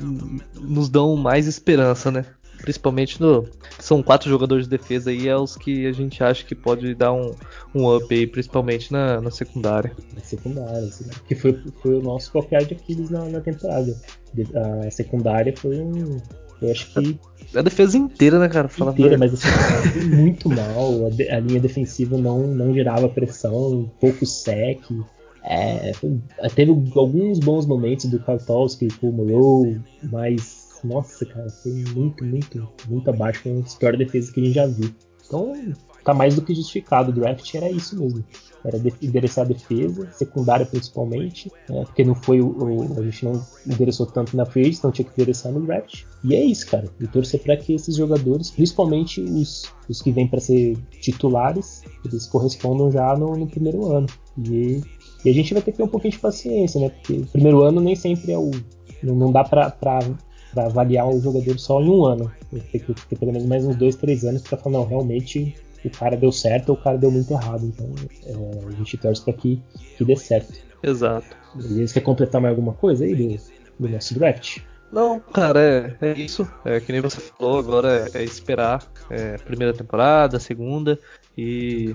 nos 0.54 0.88
dão 0.88 1.16
mais 1.16 1.46
esperança, 1.46 2.10
né? 2.12 2.26
Principalmente 2.60 3.20
no. 3.20 3.46
São 3.78 4.02
quatro 4.02 4.28
jogadores 4.28 4.64
de 4.64 4.70
defesa 4.70 5.10
aí, 5.10 5.28
é 5.28 5.36
os 5.36 5.56
que 5.56 5.86
a 5.86 5.92
gente 5.92 6.22
acha 6.22 6.44
que 6.44 6.54
pode 6.54 6.94
dar 6.94 7.12
um, 7.12 7.32
um 7.74 7.94
up 7.96 8.12
aí, 8.14 8.26
principalmente 8.26 8.92
na, 8.92 9.20
na 9.20 9.30
secundária. 9.30 9.92
Na 10.14 10.20
secundária, 10.22 10.78
assim, 10.80 11.04
né? 11.04 11.12
que 11.26 11.34
foi, 11.34 11.58
foi 11.82 11.94
o 11.94 12.02
nosso 12.02 12.32
calcanhar 12.32 12.64
de 12.64 12.74
Aquiles 12.74 13.10
na, 13.10 13.24
na 13.26 13.40
temporada. 13.40 13.96
A 14.86 14.90
secundária 14.90 15.54
foi 15.56 15.78
um. 15.80 16.18
Eu 16.60 16.72
acho 16.72 16.92
que 16.92 17.18
A 17.54 17.62
defesa 17.62 17.96
inteira, 17.96 18.38
né, 18.40 18.48
cara? 18.48 18.66
pra 18.66 18.76
falar 18.76 18.90
a 18.90 18.94
inteira, 18.94 19.16
mas 19.16 19.32
a 19.32 19.36
secundária 19.36 19.90
foi 19.92 20.04
muito 20.04 20.48
mal. 20.48 21.06
A, 21.06 21.10
de- 21.10 21.28
a 21.30 21.38
linha 21.38 21.60
defensiva 21.60 22.18
não, 22.18 22.48
não 22.48 22.74
gerava 22.74 23.08
pressão, 23.08 23.88
pouco 24.00 24.26
sec. 24.26 24.80
É, 25.44 25.92
foi- 25.94 26.18
teve 26.56 26.72
alguns 26.96 27.38
bons 27.38 27.64
momentos 27.64 28.06
do 28.06 28.18
Kartowski 28.18 28.88
com 29.00 29.08
o 29.08 29.12
Morrow, 29.12 29.76
mas 30.02 30.57
nossa, 30.84 31.24
cara, 31.26 31.48
foi 31.62 31.72
muito, 31.94 32.24
muito, 32.24 32.68
muito 32.88 33.10
abaixo. 33.10 33.42
Foi 33.42 33.52
uma 33.52 33.62
das 33.62 33.74
piores 33.74 33.98
defesas 33.98 34.30
que 34.30 34.40
a 34.40 34.44
gente 34.44 34.54
já 34.54 34.66
viu. 34.66 34.90
Então, 35.26 35.52
tá 36.04 36.14
mais 36.14 36.34
do 36.36 36.42
que 36.42 36.54
justificado. 36.54 37.10
O 37.10 37.14
draft 37.14 37.54
era 37.54 37.70
isso 37.70 37.98
mesmo. 37.98 38.24
Era 38.64 38.78
de- 38.78 38.94
endereçar 39.02 39.44
a 39.44 39.48
defesa, 39.48 40.10
secundária 40.10 40.64
principalmente, 40.66 41.50
né, 41.68 41.84
porque 41.84 42.02
não 42.02 42.14
foi 42.14 42.40
o, 42.40 42.48
o- 42.48 42.98
a 42.98 43.02
gente 43.04 43.24
não 43.24 43.44
endereçou 43.66 44.06
tanto 44.06 44.36
na 44.36 44.42
agency, 44.42 44.78
então 44.78 44.90
tinha 44.90 45.04
que 45.06 45.12
endereçar 45.12 45.52
no 45.52 45.60
draft. 45.60 46.02
E 46.24 46.34
é 46.34 46.42
isso, 46.44 46.66
cara. 46.66 46.88
E 46.98 47.06
torcer 47.06 47.40
para 47.42 47.56
que 47.56 47.74
esses 47.74 47.94
jogadores, 47.94 48.50
principalmente 48.50 49.20
os, 49.20 49.62
os 49.88 50.00
que 50.02 50.10
vêm 50.10 50.26
para 50.26 50.40
ser 50.40 50.76
titulares, 51.00 51.82
eles 52.04 52.26
correspondam 52.26 52.90
já 52.90 53.16
no, 53.16 53.36
no 53.36 53.46
primeiro 53.46 53.86
ano. 53.92 54.06
E, 54.38 54.80
e 55.24 55.30
a 55.30 55.32
gente 55.32 55.52
vai 55.52 55.62
ter 55.62 55.72
que 55.72 55.76
ter 55.78 55.82
um 55.84 55.88
pouquinho 55.88 56.12
de 56.12 56.18
paciência, 56.18 56.80
né? 56.80 56.88
Porque 56.90 57.12
o 57.14 57.26
primeiro 57.26 57.62
ano 57.62 57.80
nem 57.80 57.94
sempre 57.96 58.32
é 58.32 58.38
o. 58.38 58.50
Não, 59.02 59.14
não 59.14 59.32
dá 59.32 59.44
pra, 59.44 59.70
pra 60.58 60.66
avaliar 60.66 61.08
o 61.08 61.20
jogador 61.20 61.56
só 61.58 61.80
em 61.80 61.88
um 61.88 62.04
ano. 62.04 62.32
Tem 62.50 62.80
que 62.80 62.92
ter 62.92 63.16
pelo 63.16 63.32
menos 63.32 63.46
mais 63.46 63.64
uns 63.64 63.76
dois, 63.76 63.94
três 63.94 64.24
anos 64.24 64.42
pra 64.42 64.58
falar, 64.58 64.78
não, 64.78 64.84
realmente 64.84 65.54
o 65.84 65.90
cara 65.90 66.16
deu 66.16 66.32
certo 66.32 66.70
ou 66.70 66.74
o 66.74 66.78
cara 66.78 66.98
deu 66.98 67.12
muito 67.12 67.32
errado. 67.32 67.64
Então 67.64 67.88
é, 68.26 68.66
a 68.66 68.70
gente 68.72 68.96
torce 68.96 69.22
pra 69.22 69.32
que, 69.32 69.62
que 69.96 70.04
dê 70.04 70.16
certo. 70.16 70.52
Exato. 70.82 71.36
E 71.56 71.84
quer 71.86 72.00
completar 72.00 72.40
mais 72.40 72.50
alguma 72.50 72.72
coisa 72.72 73.04
aí 73.04 73.14
do, 73.14 73.40
do 73.78 73.88
nosso 73.88 74.14
draft? 74.14 74.58
Não, 74.90 75.20
cara, 75.20 75.60
é, 75.60 75.96
é 76.00 76.18
isso. 76.18 76.48
É 76.64 76.80
que 76.80 76.90
nem 76.90 77.00
você 77.00 77.20
falou, 77.20 77.58
agora 77.58 78.10
é, 78.12 78.22
é 78.22 78.24
esperar 78.24 78.82
é, 79.10 79.36
primeira 79.36 79.72
temporada, 79.72 80.40
segunda 80.40 80.98
e 81.36 81.94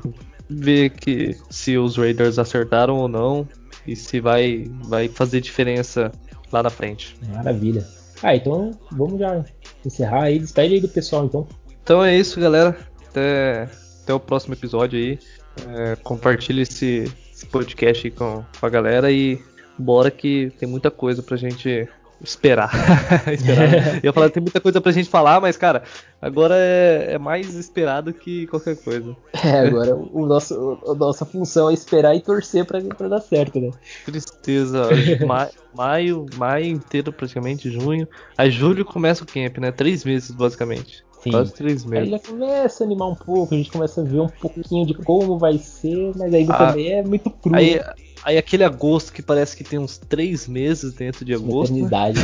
ver 0.49 0.91
que 0.91 1.35
se 1.49 1.77
os 1.77 1.97
Raiders 1.97 2.39
acertaram 2.39 2.97
ou 2.97 3.09
não 3.09 3.45
e 3.85 3.95
se 3.95 4.21
vai, 4.21 4.71
vai 4.85 5.09
fazer 5.09 5.41
diferença 5.41 6.11
lá 6.51 6.63
na 6.63 6.69
frente. 6.69 7.17
Maravilha. 7.27 7.85
Ah, 8.23 8.35
então 8.35 8.71
vamos 8.91 9.19
já 9.19 9.43
encerrar 9.85 10.23
aí. 10.23 10.39
Despede 10.39 10.75
aí 10.75 10.79
do 10.79 10.87
pessoal 10.87 11.25
então. 11.25 11.45
Então 11.83 12.03
é 12.03 12.15
isso, 12.15 12.39
galera. 12.39 12.77
Até, 13.09 13.69
até 14.01 14.13
o 14.13 14.19
próximo 14.19 14.53
episódio 14.53 14.97
aí. 14.97 15.19
É, 15.67 15.97
compartilhe 15.97 16.61
esse, 16.61 17.11
esse 17.31 17.45
podcast 17.45 18.07
aí 18.07 18.11
com, 18.11 18.43
com 18.59 18.65
a 18.65 18.69
galera 18.69 19.11
e 19.11 19.39
bora 19.77 20.09
que 20.09 20.51
tem 20.57 20.67
muita 20.67 20.89
coisa 20.89 21.21
pra 21.21 21.35
gente 21.35 21.87
esperar. 22.23 22.71
esperar. 23.31 23.95
Eu 23.97 24.01
ia 24.05 24.13
falar 24.13 24.27
que 24.27 24.33
tem 24.35 24.43
muita 24.43 24.61
coisa 24.61 24.79
pra 24.79 24.91
gente 24.91 25.09
falar, 25.09 25.41
mas 25.41 25.57
cara, 25.57 25.83
agora 26.21 26.55
é, 26.57 27.13
é 27.13 27.17
mais 27.17 27.53
esperado 27.53 28.13
que 28.13 28.47
qualquer 28.47 28.77
coisa. 28.77 29.15
É, 29.43 29.59
agora 29.67 29.95
o 29.95 30.25
nosso, 30.25 30.79
a 30.87 30.93
nossa 30.93 31.25
função 31.25 31.69
é 31.69 31.73
esperar 31.73 32.15
e 32.15 32.21
torcer 32.21 32.65
pra, 32.65 32.79
pra 32.81 33.07
dar 33.07 33.21
certo, 33.21 33.59
né? 33.59 33.71
Tristeza. 34.05 34.89
Ma- 35.27 35.49
maio, 35.75 36.25
maio 36.37 36.65
inteiro 36.67 37.11
praticamente, 37.11 37.69
junho. 37.69 38.07
Aí 38.37 38.49
julho 38.49 38.85
começa 38.85 39.23
o 39.23 39.27
camp, 39.27 39.57
né? 39.57 39.71
Três 39.71 40.03
meses 40.03 40.31
basicamente. 40.31 41.03
Sim. 41.21 41.31
Quase 41.31 41.53
três 41.53 41.83
Aí 41.85 41.89
meses. 41.89 42.09
já 42.09 42.19
começa 42.19 42.83
a 42.83 42.85
animar 42.85 43.07
um 43.07 43.15
pouco, 43.15 43.53
a 43.53 43.57
gente 43.57 43.71
começa 43.71 44.01
a 44.01 44.03
ver 44.03 44.19
um 44.19 44.27
pouquinho 44.27 44.85
de 44.85 44.93
como 44.93 45.37
vai 45.39 45.57
ser, 45.57 46.11
mas 46.17 46.33
ainda 46.33 46.53
Ah, 46.53 46.67
também 46.67 46.91
é 46.91 47.01
muito 47.03 47.29
cru. 47.29 47.55
Aí, 47.55 47.75
né? 47.75 47.93
Aí 48.23 48.37
aquele 48.37 48.63
agosto 48.63 49.11
que 49.13 49.21
parece 49.21 49.55
que 49.55 49.63
tem 49.63 49.79
uns 49.79 49.97
três 49.97 50.47
meses 50.47 50.93
dentro 50.93 51.23
de 51.25 51.33
agosto. 51.33 51.73
né? 51.73 51.79
eternidade. 51.79 52.19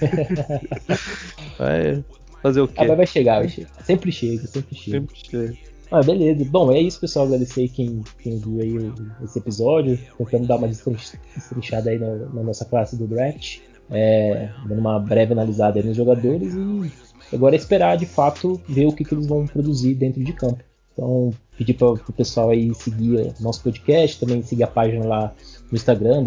Vai 1.58 2.04
fazer 2.42 2.60
o 2.60 2.68
quê? 2.68 2.84
Ah, 2.90 2.94
vai 2.94 3.06
chegar, 3.06 3.38
vai 3.38 3.48
chegar. 3.48 3.70
Sempre 3.84 4.10
chega, 4.12 4.46
sempre 4.46 4.76
chega. 4.76 4.98
Sempre 5.00 5.16
chega. 5.16 5.56
Ah, 5.90 6.02
beleza. 6.02 6.44
Bom, 6.46 6.72
é 6.72 6.80
isso, 6.80 6.98
pessoal. 7.00 7.26
Agradecer 7.26 7.68
quem, 7.68 8.02
quem 8.18 8.38
viu 8.38 8.60
aí 8.60 8.92
esse 9.22 9.38
episódio. 9.38 9.98
Tentando 10.18 10.46
dar 10.46 10.56
uma 10.56 10.66
destrin- 10.68 10.96
destrinchada 11.36 11.90
aí 11.90 11.98
na, 11.98 12.14
na 12.16 12.42
nossa 12.42 12.64
classe 12.64 12.96
do 12.96 13.06
draft. 13.06 13.58
É, 13.90 14.48
dando 14.66 14.78
uma 14.80 14.98
breve 14.98 15.32
analisada 15.32 15.78
aí 15.78 15.84
nos 15.84 15.96
jogadores 15.96 16.54
e 16.54 17.34
agora 17.34 17.54
é 17.54 17.58
esperar 17.58 17.96
de 17.96 18.06
fato 18.06 18.58
ver 18.66 18.86
o 18.86 18.92
que, 18.92 19.04
que 19.04 19.12
eles 19.14 19.26
vão 19.26 19.46
produzir 19.46 19.94
dentro 19.94 20.24
de 20.24 20.32
campo. 20.32 20.64
Então, 20.92 21.30
pedir 21.56 21.74
para 21.74 21.88
o 21.88 22.12
pessoal 22.12 22.50
aí 22.50 22.74
seguir 22.74 23.32
nosso 23.40 23.62
podcast, 23.62 24.20
também 24.20 24.42
seguir 24.42 24.64
a 24.64 24.66
página 24.68 25.06
lá 25.06 25.32
no 25.70 25.76
Instagram, 25.76 26.22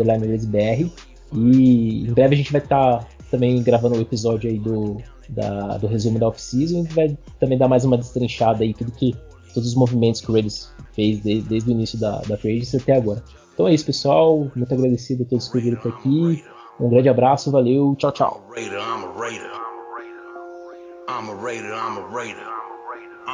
BR. 0.46 0.90
E 1.34 2.08
em 2.08 2.14
breve 2.14 2.36
a 2.36 2.38
gente 2.38 2.52
vai 2.52 2.62
estar 2.62 3.08
também 3.30 3.62
gravando 3.62 3.96
o 3.98 4.02
episódio 4.02 4.50
aí 4.50 4.58
do, 4.60 4.98
da- 5.30 5.78
do 5.78 5.88
resumo 5.88 6.18
da 6.20 6.28
off-season 6.28 6.86
e 6.90 6.94
vai 6.94 7.18
também 7.40 7.58
dar 7.58 7.68
mais 7.68 7.84
uma 7.86 7.98
destrinchada 7.98 8.64
aí, 8.64 8.74
tudo 8.74 8.92
que 8.92 9.16
todos 9.54 9.70
os 9.70 9.76
movimentos 9.76 10.22
que 10.22 10.30
o 10.30 10.34
Raiders 10.34 10.70
fez 10.94 11.22
de- 11.22 11.42
desde 11.42 11.70
o 11.70 11.72
início 11.72 12.00
da, 12.00 12.20
da 12.22 12.38
free 12.38 12.62
até 12.76 12.94
agora. 12.96 13.24
Então 13.54 13.68
é 13.68 13.74
isso, 13.74 13.86
pessoal. 13.86 14.48
Muito 14.56 14.74
agradecido 14.74 15.24
a 15.24 15.26
todos 15.26 15.48
que 15.48 15.60
viram 15.60 15.80
por 15.80 15.92
aqui. 15.94 16.44
Um 16.80 16.90
grande 16.90 17.08
abraço, 17.10 17.52
valeu, 17.52 17.96
tchau, 17.98 18.12
tchau. 18.12 18.44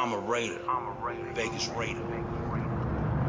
I'm 0.02 0.12
a 0.12 0.18
Raider. 0.18 0.58
I'm 0.68 0.88
a 0.88 1.06
Raider. 1.06 1.30
Vegas 1.32 1.68
Raider. 1.68 2.00